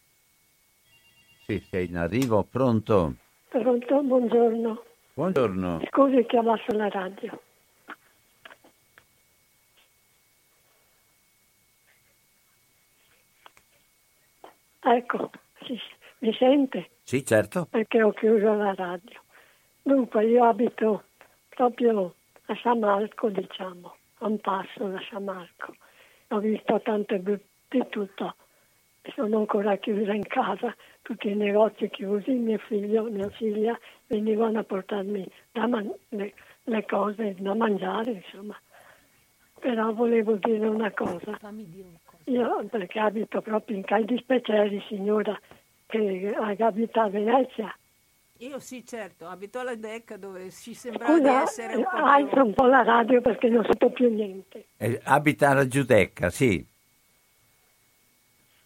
Sì, 1.44 1.60
sei 1.70 1.88
in 1.88 1.98
arrivo, 1.98 2.44
pronto? 2.44 3.16
Pronto, 3.50 4.02
buongiorno. 4.04 4.84
Buongiorno. 5.14 5.82
Scusi, 5.90 6.26
chiamato 6.26 6.74
la 6.78 6.88
radio. 6.88 7.42
Ecco, 14.80 15.30
sì, 15.66 15.78
mi 16.20 16.34
sente? 16.34 16.90
Sì, 17.04 17.26
certo. 17.26 17.68
Perché 17.70 18.02
ho 18.02 18.12
chiuso 18.12 18.54
la 18.54 18.74
radio. 18.74 19.22
Dunque, 19.82 20.26
io 20.26 20.44
abito 20.44 21.04
proprio 21.50 22.16
a 22.48 22.56
San 22.62 22.80
Marco, 22.80 23.30
diciamo, 23.30 23.96
a 24.20 24.28
un 24.28 24.40
passo 24.40 24.88
da 24.88 25.02
San 25.10 25.24
Marco. 25.24 25.76
Ho 26.30 26.40
visto 26.40 26.82
tante 26.82 27.22
di 27.22 27.84
tutto. 27.90 28.36
Sono 29.16 29.38
ancora 29.38 29.78
chiusa 29.78 30.14
in 30.14 30.28
casa, 30.28 30.76
tutti 31.02 31.30
i 31.30 31.36
negozi 31.36 31.90
chiusi, 31.90 32.32
mio 32.32 32.58
figlio, 32.58 33.04
mia 33.04 33.30
figlia 33.30 33.80
venivano 34.08 34.60
a 34.60 34.64
portarmi 34.64 35.26
man- 35.54 35.94
le, 36.10 36.34
le, 36.64 36.86
cose 36.86 37.36
da 37.40 37.54
mangiare, 37.54 38.12
insomma. 38.12 38.60
Però 39.60 39.94
volevo 39.94 40.34
dire 40.36 40.68
una 40.68 40.92
cosa. 40.92 41.40
Io, 42.26 42.66
perché 42.70 43.00
abito 43.00 43.42
proprio 43.42 43.78
in 43.78 43.84
Caldi 43.84 44.18
Speceri, 44.18 44.84
signora, 44.90 45.40
che 45.88 46.36
abita 46.60 47.04
a 47.04 47.10
Venezia. 47.10 47.76
Io 48.42 48.60
sì, 48.60 48.86
certo, 48.86 49.28
abito 49.28 49.60
alla 49.60 49.74
Decca 49.76 50.16
dove 50.16 50.52
ci 50.52 50.76
sembra 50.76 51.18
di 51.18 51.28
essere 51.28 51.76
un 51.76 51.84
po'... 51.84 51.90
Alzo 51.90 52.44
un 52.44 52.54
po' 52.54 52.66
la 52.68 52.84
radio 52.84 53.20
perché 53.20 53.50
non 53.50 53.64
sento 53.64 53.90
più 53.90 54.14
niente. 54.14 54.68
Eh, 54.78 55.02
abita 55.06 55.50
alla 55.50 55.68
Giudecca, 55.68 56.30
sì. 56.30 56.64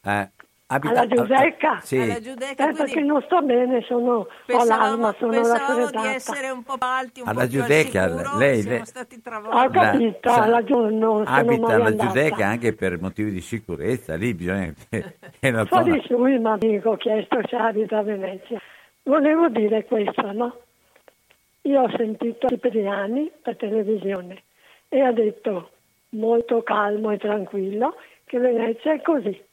Eh, 0.04 0.30
abita, 0.76 1.00
alla 1.00 1.08
Giudecca? 1.08 1.80
Sì. 1.82 1.98
Alla 1.98 2.20
Giudecca 2.20 2.70
eh, 2.70 2.74
perché 2.74 3.02
non 3.02 3.22
sto 3.22 3.42
bene, 3.42 3.82
sono 3.82 4.28
pensavamo, 4.46 5.08
ho 5.08 5.16
sono 5.18 5.32
pensavamo 5.32 5.90
di 5.90 6.08
essere 6.08 6.50
un 6.50 6.64
po' 6.64 6.76
alti, 6.80 7.22
un 7.22 7.28
alla 7.28 7.42
po' 7.42 7.48
Giudecca, 7.48 8.06
più 8.06 8.16
al 8.16 8.18
sicuro, 8.18 8.38
lei, 8.38 8.62
siamo 8.62 8.78
lei, 8.78 8.86
stati 8.86 9.22
travolti. 9.22 9.58
Ho 9.58 9.70
capito, 9.70 10.30
sa, 10.30 10.42
alla 10.44 10.62
non 10.62 11.24
abita 11.28 11.74
alla. 11.74 11.96
Giudecca 11.96 12.48
anche 12.48 12.74
per 12.74 13.00
motivi 13.00 13.32
di 13.32 13.42
sicurezza, 13.42 14.16
lì 14.16 14.34
bisogna... 14.34 14.74
È 15.40 15.50
una 15.50 15.66
Fuori 15.66 16.02
su 16.06 16.26
il 16.26 16.40
mio 16.40 16.52
amico 16.52 16.92
ho 16.92 16.98
chiesto 16.98 17.40
se 17.48 17.56
abita 17.56 18.00
a 18.00 18.04
Venezia. 18.04 18.62
Volevo 19.04 19.50
dire 19.50 19.86
questo, 19.86 20.32
no? 20.32 20.56
Io 21.64 21.82
ho 21.82 21.90
sentito 21.96 22.48
Cipriani 22.48 23.32
per 23.42 23.56
televisione 23.56 24.44
e 24.90 25.02
ha 25.02 25.12
detto 25.12 25.70
molto 26.10 26.64
calmo 26.64 27.12
e 27.12 27.18
tranquillo 27.18 27.96
che 28.26 28.40
Venezia 28.40 28.94
è 28.94 29.02
così. 29.02 29.50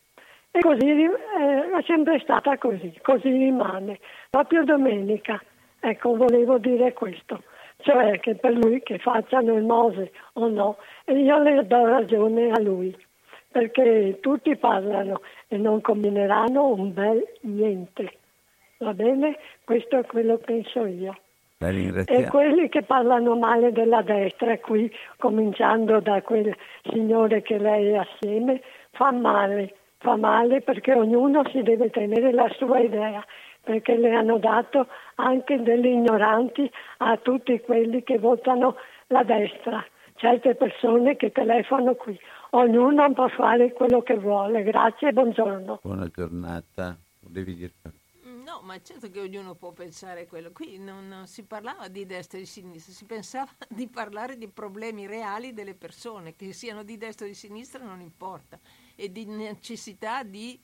E 0.50 0.60
così 0.60 0.86
eh, 0.86 1.08
è 1.08 1.82
sempre 1.86 2.18
stata 2.20 2.56
così, 2.58 2.92
così 3.02 3.30
rimane. 3.30 3.98
Proprio 4.30 4.64
domenica, 4.64 5.40
ecco, 5.80 6.16
volevo 6.16 6.58
dire 6.58 6.92
questo, 6.92 7.42
cioè 7.78 8.18
che 8.20 8.34
per 8.34 8.52
lui 8.52 8.82
che 8.82 8.98
facciano 8.98 9.54
il 9.54 9.64
Mose 9.64 10.12
o 10.34 10.48
no, 10.48 10.78
e 11.04 11.12
io 11.12 11.38
le 11.42 11.66
do 11.66 11.84
ragione 11.84 12.50
a 12.50 12.60
lui, 12.60 12.96
perché 13.50 14.18
tutti 14.20 14.56
parlano 14.56 15.20
e 15.48 15.56
non 15.56 15.80
combineranno 15.80 16.66
un 16.66 16.92
bel 16.92 17.24
niente. 17.42 18.12
Va 18.78 18.94
bene? 18.94 19.38
Questo 19.64 19.98
è 19.98 20.06
quello 20.06 20.38
che 20.38 20.44
penso 20.44 20.86
io. 20.86 21.14
E 21.60 22.28
quelli 22.28 22.68
che 22.68 22.82
parlano 22.82 23.36
male 23.36 23.72
della 23.72 24.02
destra 24.02 24.56
qui, 24.58 24.88
cominciando 25.16 25.98
da 25.98 26.22
quel 26.22 26.54
signore 26.84 27.42
che 27.42 27.58
lei 27.58 27.88
è 27.88 27.96
assieme, 27.96 28.62
fa 28.92 29.10
male 29.10 29.74
fa 29.98 30.16
male 30.16 30.62
perché 30.62 30.94
ognuno 30.94 31.42
si 31.50 31.62
deve 31.62 31.90
tenere 31.90 32.32
la 32.32 32.48
sua 32.56 32.78
idea, 32.78 33.24
perché 33.62 33.96
le 33.96 34.14
hanno 34.14 34.38
dato 34.38 34.86
anche 35.16 35.60
degli 35.62 35.86
ignoranti 35.86 36.70
a 36.98 37.16
tutti 37.18 37.60
quelli 37.60 38.02
che 38.02 38.18
votano 38.18 38.76
la 39.08 39.22
destra. 39.22 39.84
Certe 40.14 40.56
persone 40.56 41.16
che 41.16 41.30
telefonano 41.30 41.94
qui, 41.94 42.18
ognuno 42.50 43.12
può 43.12 43.28
fare 43.28 43.72
quello 43.72 44.02
che 44.02 44.16
vuole. 44.16 44.62
Grazie 44.64 45.08
e 45.08 45.12
buongiorno. 45.12 45.78
Buona 45.82 46.08
giornata. 46.08 46.96
Volevi 47.20 47.54
dire 47.54 47.72
No, 48.48 48.62
ma 48.62 48.80
certo 48.80 49.10
che 49.10 49.20
ognuno 49.20 49.54
può 49.56 49.72
pensare 49.72 50.26
quello. 50.26 50.52
Qui 50.52 50.78
non, 50.78 51.06
non, 51.06 51.26
si 51.26 51.44
parlava 51.44 51.88
di 51.88 52.06
destra 52.06 52.38
e 52.38 52.40
di 52.40 52.46
sinistra, 52.46 52.94
si 52.94 53.04
pensava 53.04 53.50
di 53.68 53.86
parlare 53.88 54.38
di 54.38 54.48
problemi 54.48 55.06
reali 55.06 55.52
delle 55.52 55.74
persone, 55.74 56.34
che 56.34 56.54
siano 56.54 56.82
di 56.82 56.96
destra 56.96 57.26
o 57.26 57.28
di 57.28 57.34
sinistra 57.34 57.84
non 57.84 58.00
importa, 58.00 58.58
e 59.00 59.12
di 59.12 59.26
necessità 59.26 60.24
di 60.24 60.60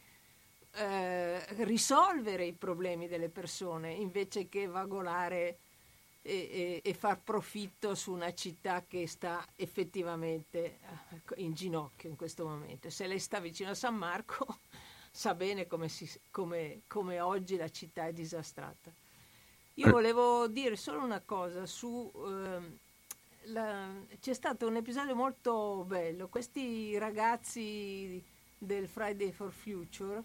eh, 0.73 1.65
risolvere 1.65 2.45
i 2.45 2.53
problemi 2.53 3.07
delle 3.07 3.29
persone 3.29 3.93
invece 3.93 4.49
che 4.49 4.67
vagolare 4.67 5.59
e, 6.21 6.81
e, 6.81 6.81
e, 6.83 6.95
far 6.95 7.23
profitto 7.23 7.95
su 7.95 8.13
una 8.13 8.35
città 8.35 8.83
che 8.89 9.07
sta 9.07 9.47
effettivamente 9.55 10.79
eh, 10.81 11.43
in 11.43 11.53
ginocchio 11.53 12.09
in 12.09 12.17
questo 12.17 12.45
momento. 12.45 12.91
Se 12.91 13.07
lei 13.07 13.21
sta 13.21 13.39
vicino 13.39 13.71
a 13.71 13.75
San 13.75 13.95
Marco 13.95 14.59
sa 15.13 15.35
bene 15.35 15.69
come, 15.69 15.89
si, 15.89 16.11
come, 16.33 16.81
come 16.89 17.21
oggi 17.21 17.57
la 17.57 17.69
città 17.69 18.09
è 18.09 18.13
disastrata. 18.13 18.93
Io 19.75 19.91
volevo 19.91 20.49
dire 20.49 20.75
solo 20.75 21.05
una 21.05 21.21
cosa 21.21 21.67
su... 21.67 22.11
Eh, 22.17 22.83
la, 23.47 23.89
c'è 24.21 24.35
stato 24.35 24.67
un 24.67 24.77
episodio 24.77 25.15
molto 25.15 25.85
bello. 25.87 26.29
Questi 26.29 26.97
ragazzi 26.99 28.23
del 28.57 28.89
Friday 28.89 29.31
for 29.31 29.53
Future 29.53 30.23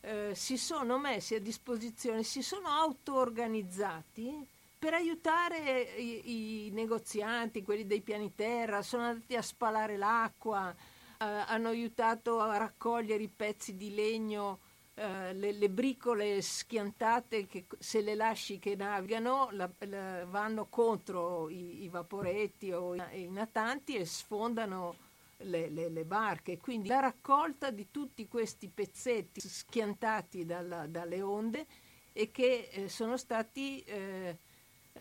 eh, 0.00 0.34
si 0.34 0.56
sono 0.56 0.98
messi 0.98 1.34
a 1.34 1.40
disposizione, 1.40 2.22
si 2.22 2.42
sono 2.42 2.68
auto-organizzati 2.68 4.46
per 4.78 4.94
aiutare 4.94 5.82
i, 5.96 6.66
i, 6.66 6.70
negozianti, 6.72 7.62
quelli 7.62 7.86
dei 7.86 8.00
piani 8.00 8.34
terra, 8.34 8.82
sono 8.82 9.04
andati 9.04 9.36
a 9.36 9.42
spalare 9.42 9.96
l'acqua, 9.96 10.70
eh, 10.72 11.24
hanno 11.24 11.68
aiutato 11.68 12.40
a 12.40 12.56
raccogliere 12.56 13.22
i 13.22 13.28
pezzi 13.28 13.76
di 13.76 13.94
legno, 13.94 14.58
eh, 15.02 15.34
le, 15.34 15.50
le, 15.50 15.68
bricole 15.68 16.40
schiantate 16.40 17.48
che 17.48 17.64
se 17.76 18.02
le 18.02 18.14
lasci 18.14 18.60
che 18.60 18.76
navigano 18.76 19.48
la, 19.50 19.68
la, 19.80 20.24
vanno 20.26 20.66
contro 20.66 21.48
i, 21.48 21.82
i 21.82 21.88
vaporetti 21.88 22.70
o 22.70 22.94
i, 22.94 23.02
i, 23.22 23.28
natanti 23.28 23.96
e 23.96 24.04
sfondano 24.04 24.94
le, 25.38 25.68
le, 25.70 25.88
le, 25.88 26.04
barche. 26.04 26.58
Quindi 26.58 26.86
la 26.86 27.00
raccolta 27.00 27.72
di 27.72 27.88
tutti 27.90 28.28
questi 28.28 28.68
pezzetti 28.68 29.40
schiantati 29.40 30.46
dalla, 30.46 30.86
dalle 30.86 31.20
onde 31.20 31.66
e 32.12 32.30
che 32.30 32.68
eh, 32.70 32.88
sono 32.88 33.16
stati 33.16 33.80
eh, 33.80 34.36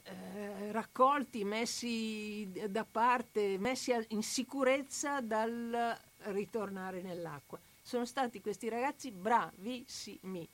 eh, 0.02 0.72
raccolti, 0.72 1.44
messi 1.44 2.52
da 2.70 2.86
parte, 2.90 3.60
messi 3.60 3.94
in 4.08 4.24
sicurezza 4.24 5.22
dal 5.22 5.96
ritornare 6.24 7.04
nell'acqua. 7.04 7.60
Sono 7.92 8.06
stati 8.06 8.40
questi 8.40 8.70
ragazzi 8.70 9.12
bravissimi, 9.12 10.48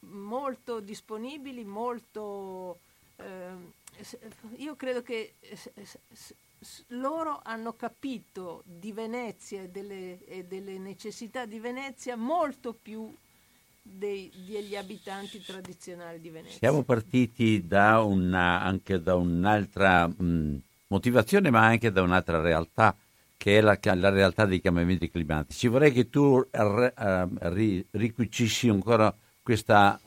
molto 0.00 0.80
disponibili, 0.80 1.62
molto... 1.62 2.80
Eh, 3.18 3.52
io 4.56 4.74
credo 4.74 5.00
che 5.00 5.34
loro 6.88 7.40
hanno 7.44 7.74
capito 7.74 8.64
di 8.66 8.90
Venezia 8.90 9.62
e 9.62 9.68
delle, 9.68 10.24
e 10.24 10.42
delle 10.42 10.76
necessità 10.78 11.46
di 11.46 11.60
Venezia 11.60 12.16
molto 12.16 12.72
più 12.72 13.14
dei, 13.80 14.28
degli 14.44 14.74
abitanti 14.74 15.40
tradizionali 15.40 16.20
di 16.20 16.30
Venezia. 16.30 16.58
Siamo 16.58 16.82
partiti 16.82 17.64
da 17.64 18.00
una, 18.00 18.60
anche 18.60 19.00
da 19.00 19.14
un'altra 19.14 20.08
mh, 20.08 20.60
motivazione, 20.88 21.48
ma 21.48 21.64
anche 21.64 21.92
da 21.92 22.02
un'altra 22.02 22.40
realtà, 22.40 22.96
che 23.42 23.58
è 23.58 23.60
la, 23.60 23.76
la 23.96 24.10
realtà 24.10 24.44
dei 24.44 24.60
cambiamenti 24.60 25.10
climatici. 25.10 25.66
Vorrei 25.66 25.90
che 25.90 26.08
tu 26.08 26.38
r, 26.38 26.92
uh, 26.96 27.84
ricucissi 27.90 28.68
ancora 28.68 29.12
questa, 29.42 30.00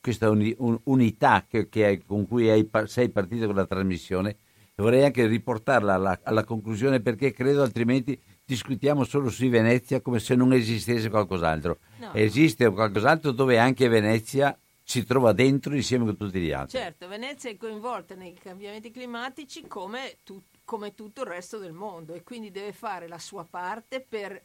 questa 0.00 0.28
uni, 0.28 0.52
un, 0.58 0.76
unità 0.84 1.46
che, 1.48 1.68
che, 1.68 2.02
con 2.04 2.26
cui 2.26 2.50
hai, 2.50 2.68
sei 2.86 3.10
partito 3.10 3.46
con 3.46 3.54
la 3.54 3.64
trasmissione. 3.64 4.38
Vorrei 4.74 5.04
anche 5.04 5.24
riportarla 5.26 5.94
alla, 5.94 6.18
alla 6.24 6.42
conclusione 6.42 6.98
perché 6.98 7.32
credo 7.32 7.62
altrimenti 7.62 8.20
discutiamo 8.44 9.04
solo 9.04 9.30
su 9.30 9.48
Venezia 9.48 10.00
come 10.00 10.18
se 10.18 10.34
non 10.34 10.52
esistesse 10.52 11.10
qualcos'altro. 11.10 11.78
No. 11.98 12.12
Esiste 12.14 12.68
qualcos'altro 12.70 13.30
dove 13.30 13.56
anche 13.56 13.86
Venezia 13.86 14.58
si 14.82 15.04
trova 15.06 15.32
dentro 15.32 15.76
insieme 15.76 16.06
con 16.06 16.16
tutti 16.16 16.40
gli 16.40 16.50
altri. 16.50 16.76
Certo, 16.76 17.06
Venezia 17.06 17.50
è 17.50 17.56
coinvolta 17.56 18.16
nei 18.16 18.34
cambiamenti 18.34 18.90
climatici 18.90 19.68
come, 19.68 20.16
tu, 20.24 20.42
come 20.70 20.94
tutto 20.94 21.22
il 21.22 21.26
resto 21.26 21.58
del 21.58 21.72
mondo 21.72 22.14
e 22.14 22.22
quindi 22.22 22.52
deve 22.52 22.72
fare 22.72 23.08
la 23.08 23.18
sua 23.18 23.42
parte 23.42 24.00
per 24.00 24.40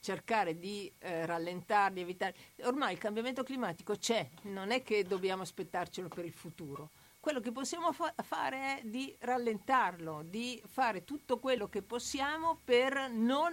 cercare 0.00 0.58
di 0.58 0.92
eh, 0.98 1.24
rallentarli, 1.24 2.02
evitare. 2.02 2.34
Ormai 2.64 2.92
il 2.92 2.98
cambiamento 2.98 3.42
climatico 3.42 3.96
c'è, 3.96 4.28
non 4.42 4.72
è 4.72 4.82
che 4.82 5.04
dobbiamo 5.04 5.40
aspettarcelo 5.40 6.08
per 6.08 6.26
il 6.26 6.34
futuro 6.34 6.90
quello 7.18 7.40
che 7.40 7.50
possiamo 7.50 7.92
fa- 7.92 8.14
fare 8.22 8.78
è 8.78 8.82
di 8.84 9.14
rallentarlo, 9.20 10.22
di 10.26 10.62
fare 10.66 11.04
tutto 11.04 11.38
quello 11.38 11.68
che 11.68 11.82
possiamo 11.82 12.58
per 12.64 13.10
non 13.10 13.52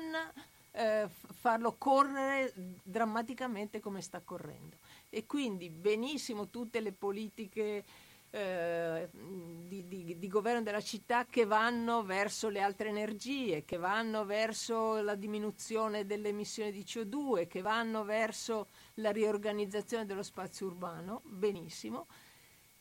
eh, 0.72 1.10
farlo 1.10 1.76
correre 1.78 2.54
drammaticamente 2.84 3.80
come 3.82 4.02
sta 4.02 4.22
correndo. 4.22 4.78
E 5.10 5.26
quindi 5.26 5.70
benissimo 5.70 6.48
tutte 6.48 6.80
le 6.80 6.94
politiche 6.94 7.84
eh, 8.30 9.10
di, 9.12 9.88
di, 9.88 10.20
di, 10.20 10.28
governo 10.28 10.62
della 10.62 10.82
città 10.82 11.26
che 11.26 11.45
vanno 11.45 12.04
verso 12.04 12.49
le 12.49 12.62
altre 12.62 12.90
energie, 12.90 13.64
che 13.66 13.78
vanno 13.78 14.26
verso 14.26 15.02
la 15.02 15.16
diminuzione 15.16 16.06
delle 16.06 16.30
emissioni 16.30 16.72
di 16.72 16.84
CO2, 16.84 17.48
che 17.48 17.62
vanno 17.62 18.04
verso 18.04 18.68
la 18.95 19.12
riorganizzazione 19.12 20.06
dello 20.06 20.24
spazio 20.24 20.68
urbano, 20.68 21.22
benissimo 21.24 22.08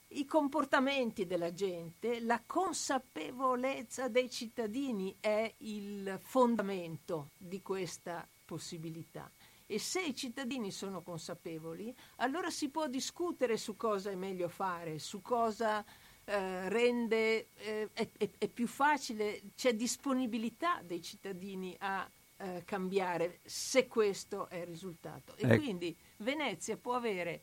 i 0.09 0.25
comportamenti 0.25 1.27
della 1.27 1.53
gente, 1.53 2.21
la 2.21 2.41
consapevolezza 2.47 4.09
dei 4.09 4.31
cittadini 4.31 5.17
è 5.21 5.53
il 5.59 6.19
fondamento 6.23 7.31
di 7.37 7.61
questa 7.61 8.27
possibilità. 8.45 9.31
E 9.67 9.79
se 9.79 10.01
i 10.03 10.15
cittadini 10.15 10.71
sono 10.71 11.03
consapevoli, 11.03 11.95
allora 12.17 12.51
si 12.51 12.69
può 12.69 12.87
discutere 12.87 13.57
su 13.57 13.77
cosa 13.77 14.11
è 14.11 14.15
meglio 14.15 14.49
fare, 14.49 14.99
su 14.99 15.21
cosa 15.21 15.85
eh, 16.25 16.69
rende 16.69 17.49
eh, 17.55 17.89
è, 17.93 18.09
è, 18.39 18.49
più 18.49 18.67
facile, 18.67 19.43
c'è 19.55 19.75
disponibilità 19.75 20.83
dei 20.83 21.03
cittadini 21.03 21.75
a 21.79 22.09
eh, 22.39 22.63
cambiare 22.65 23.41
se 23.45 23.87
questo 23.87 24.49
è 24.49 24.57
il 24.57 24.67
risultato. 24.67 25.37
E 25.37 25.47
ecco. 25.47 25.63
quindi 25.63 25.97
Venezia 26.19 26.77
può 26.77 26.95
avere 26.95 27.43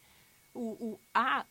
u, 0.53 0.75
u, 0.79 0.99
ha 1.11 1.45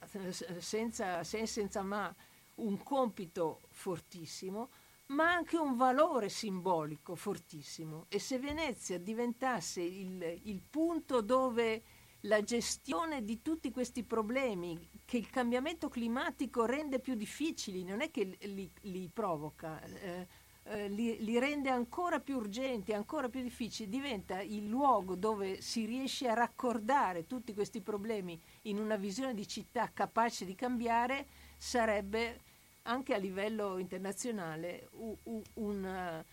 senza, 0.58 1.24
senza 1.24 1.82
ma 1.82 2.14
un 2.56 2.82
compito 2.82 3.60
fortissimo, 3.70 4.70
ma 5.06 5.32
anche 5.32 5.56
un 5.56 5.76
valore 5.76 6.28
simbolico 6.28 7.14
fortissimo. 7.14 8.06
E 8.08 8.18
se 8.18 8.38
Venezia 8.38 8.98
diventasse 8.98 9.82
il, 9.82 10.40
il 10.44 10.62
punto 10.68 11.20
dove 11.20 11.82
la 12.26 12.42
gestione 12.42 13.24
di 13.24 13.42
tutti 13.42 13.70
questi 13.70 14.04
problemi 14.04 14.88
che 15.04 15.16
il 15.16 15.28
cambiamento 15.28 15.88
climatico 15.88 16.64
rende 16.64 17.00
più 17.00 17.14
difficili, 17.14 17.84
non 17.84 18.00
è 18.00 18.10
che 18.10 18.36
li, 18.42 18.70
li 18.82 19.10
provoca, 19.12 19.82
eh, 19.82 20.26
eh, 20.64 20.88
li, 20.88 21.22
li, 21.24 21.38
rende 21.38 21.68
ancora 21.70 22.20
più 22.20 22.36
urgenti, 22.36 22.92
ancora 22.92 23.28
più 23.28 23.42
difficili, 23.42 23.88
diventa 23.88 24.40
il 24.40 24.68
luogo 24.68 25.16
dove 25.16 25.60
si 25.60 25.84
riesce 25.84 26.28
a 26.28 26.34
raccordare 26.34 27.26
tutti 27.26 27.52
questi 27.52 27.80
problemi 27.80 28.40
in 28.62 28.78
una 28.78 28.96
visione 28.96 29.34
di 29.34 29.48
città 29.48 29.90
capace 29.92 30.44
di 30.44 30.54
cambiare, 30.54 31.26
sarebbe 31.56 32.38
anche 32.82 33.14
a 33.14 33.18
livello 33.18 33.78
internazionale 33.78 34.88
un, 34.92 35.14
un, 35.54 36.24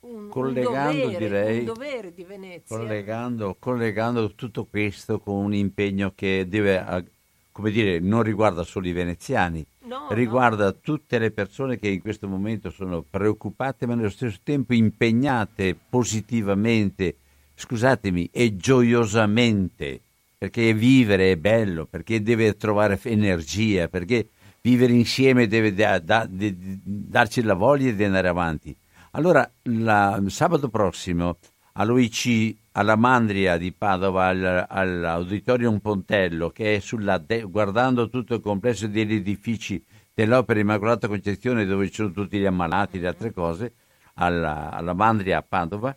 un, 0.00 0.28
collegando, 0.28 1.02
dovere, 1.02 1.18
direi, 1.18 1.58
un 1.60 1.64
dovere 1.64 2.12
di 2.12 2.24
Venezia. 2.24 2.76
Collegando, 2.76 3.56
collegando 3.58 4.34
tutto 4.34 4.64
questo 4.64 5.20
con 5.20 5.36
un 5.44 5.54
impegno 5.54 6.12
che 6.14 6.46
deve, 6.48 7.06
come 7.52 7.70
dire, 7.70 8.00
non 8.00 8.22
riguarda 8.22 8.64
solo 8.64 8.88
i 8.88 8.92
veneziani, 8.92 9.64
no, 9.84 10.08
riguarda 10.10 10.66
no. 10.66 10.76
tutte 10.80 11.18
le 11.18 11.30
persone 11.30 11.78
che 11.78 11.88
in 11.88 12.00
questo 12.00 12.26
momento 12.26 12.70
sono 12.70 13.04
preoccupate 13.08 13.86
ma 13.86 13.94
nello 13.94 14.10
stesso 14.10 14.40
tempo 14.42 14.74
impegnate 14.74 15.76
positivamente, 15.88 17.16
scusatemi, 17.54 18.28
e 18.32 18.56
gioiosamente, 18.56 20.00
perché 20.36 20.74
vivere 20.74 21.30
è 21.30 21.36
bello, 21.36 21.86
perché 21.86 22.20
deve 22.22 22.56
trovare 22.56 22.98
energia, 23.04 23.86
perché 23.86 24.30
vivere 24.62 24.92
insieme 24.92 25.48
deve 25.48 25.74
da, 25.74 25.98
da, 25.98 26.26
da, 26.28 26.48
darci 26.54 27.42
la 27.42 27.54
voglia 27.54 27.90
di 27.90 28.04
andare 28.04 28.28
avanti. 28.28 28.74
Allora, 29.12 29.48
la, 29.62 30.22
sabato 30.28 30.68
prossimo 30.68 31.38
all'OIC 31.72 32.56
alla 32.72 32.96
Mandria 32.96 33.56
di 33.58 33.72
Padova, 33.72 34.26
al, 34.26 34.66
all'Auditorium 34.68 35.80
Pontello, 35.80 36.50
che 36.50 36.76
è 36.76 36.78
sulla 36.78 37.18
de- 37.18 37.42
guardando 37.42 38.08
tutto 38.08 38.34
il 38.36 38.40
complesso 38.40 38.86
degli 38.86 39.14
edifici 39.14 39.84
dell'Opera 40.14 40.60
Immacolata 40.60 41.08
Concezione, 41.08 41.66
dove 41.66 41.88
ci 41.88 41.94
sono 41.94 42.12
tutti 42.12 42.38
gli 42.38 42.46
ammalati 42.46 42.98
e 42.98 43.06
altre 43.06 43.32
cose, 43.32 43.74
alla, 44.14 44.70
alla 44.70 44.94
Mandria 44.94 45.38
a 45.38 45.44
Padova, 45.46 45.94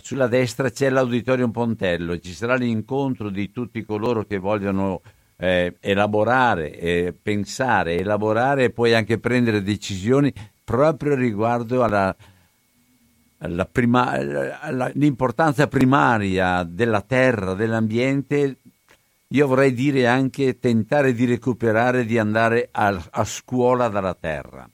sulla 0.00 0.26
destra 0.26 0.70
c'è 0.70 0.90
l'Auditorium 0.90 1.50
Pontello, 1.50 2.18
ci 2.18 2.32
sarà 2.32 2.54
l'incontro 2.54 3.28
di 3.28 3.50
tutti 3.50 3.82
coloro 3.84 4.24
che 4.24 4.38
vogliono 4.38 5.02
eh, 5.42 5.74
elaborare, 5.80 6.78
eh, 6.78 7.14
pensare, 7.20 7.98
elaborare 7.98 8.64
e 8.64 8.70
poi 8.70 8.94
anche 8.94 9.18
prendere 9.18 9.60
decisioni 9.60 10.32
proprio 10.62 11.16
riguardo 11.16 11.82
alla, 11.82 12.14
alla 13.38 13.64
prima, 13.64 14.10
alla, 14.60 14.88
l'importanza 14.94 15.66
primaria 15.66 16.62
della 16.62 17.00
terra, 17.00 17.54
dell'ambiente. 17.54 18.58
Io 19.26 19.46
vorrei 19.48 19.74
dire 19.74 20.06
anche 20.06 20.60
tentare 20.60 21.12
di 21.12 21.24
recuperare, 21.24 22.04
di 22.04 22.18
andare 22.18 22.68
a, 22.70 23.02
a 23.10 23.24
scuola 23.24 23.88
dalla 23.88 24.14
terra 24.14 24.68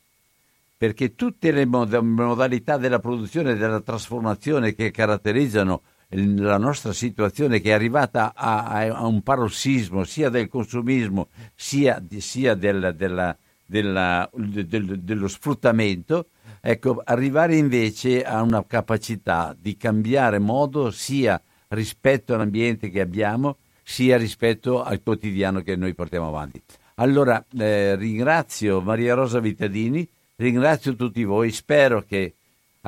perché 0.76 1.16
tutte 1.16 1.50
le 1.50 1.64
modalità 1.64 2.76
della 2.76 3.00
produzione 3.00 3.52
e 3.52 3.56
della 3.56 3.80
trasformazione 3.80 4.74
che 4.74 4.92
caratterizzano 4.92 5.82
la 6.10 6.56
nostra 6.56 6.92
situazione 6.92 7.60
che 7.60 7.70
è 7.70 7.74
arrivata 7.74 8.32
a, 8.34 8.64
a 8.64 9.06
un 9.06 9.22
parossismo 9.22 10.04
sia 10.04 10.30
del 10.30 10.48
consumismo 10.48 11.28
sia, 11.54 12.02
sia 12.18 12.54
del, 12.54 12.94
della, 12.96 13.36
della, 13.66 14.28
del, 14.32 15.00
dello 15.00 15.28
sfruttamento, 15.28 16.28
ecco, 16.60 17.02
arrivare 17.04 17.56
invece 17.56 18.24
a 18.24 18.40
una 18.40 18.64
capacità 18.66 19.54
di 19.58 19.76
cambiare 19.76 20.38
modo 20.38 20.90
sia 20.90 21.40
rispetto 21.68 22.34
all'ambiente 22.34 22.88
che 22.88 23.00
abbiamo, 23.00 23.58
sia 23.82 24.16
rispetto 24.16 24.82
al 24.82 25.02
quotidiano 25.02 25.60
che 25.60 25.76
noi 25.76 25.94
portiamo 25.94 26.28
avanti. 26.28 26.62
Allora 26.94 27.44
eh, 27.56 27.96
ringrazio 27.96 28.80
Maria 28.80 29.14
Rosa 29.14 29.40
Vittadini, 29.40 30.08
ringrazio 30.36 30.96
tutti 30.96 31.22
voi, 31.24 31.52
spero 31.52 32.02
che 32.02 32.34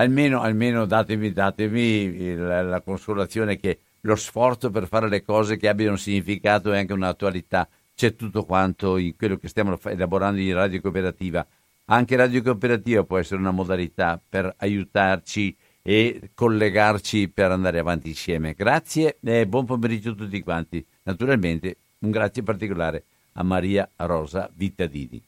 almeno, 0.00 0.40
almeno 0.40 0.86
datemi, 0.86 1.32
datemi 1.32 2.34
la, 2.34 2.62
la, 2.62 2.80
consolazione 2.80 3.58
che 3.58 3.78
lo 4.00 4.16
sforzo 4.16 4.70
per 4.70 4.86
fare 4.86 5.08
le 5.08 5.22
cose 5.22 5.56
che 5.58 5.68
abbiano 5.68 5.92
un 5.92 5.98
significato 5.98 6.72
e 6.72 6.78
anche 6.78 6.94
un'attualità 6.94 7.68
c'è 7.94 8.16
tutto 8.16 8.44
quanto 8.44 8.96
in 8.96 9.14
quello 9.14 9.36
che 9.36 9.48
stiamo 9.48 9.78
elaborando 9.84 10.40
in 10.40 10.54
Radio 10.54 10.80
Cooperativa. 10.80 11.46
Anche 11.86 12.16
Radio 12.16 12.42
Cooperativa 12.42 13.04
può 13.04 13.18
essere 13.18 13.40
una 13.40 13.50
modalità 13.50 14.18
per 14.26 14.54
aiutarci 14.56 15.54
e 15.82 16.30
collegarci 16.34 17.28
per 17.28 17.50
andare 17.50 17.78
avanti 17.78 18.08
insieme. 18.08 18.54
Grazie 18.54 19.18
e 19.22 19.46
buon 19.46 19.66
pomeriggio 19.66 20.12
a 20.12 20.14
tutti 20.14 20.40
quanti. 20.40 20.84
Naturalmente 21.02 21.76
un 21.98 22.10
grazie 22.10 22.42
particolare 22.42 23.04
a 23.32 23.42
Maria 23.42 23.86
Rosa 23.96 24.48
Vittadini. 24.54 25.22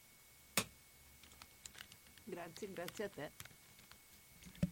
Grazie, 2.23 2.69
grazie 2.73 3.03
a 3.03 3.09
te. 3.13 3.52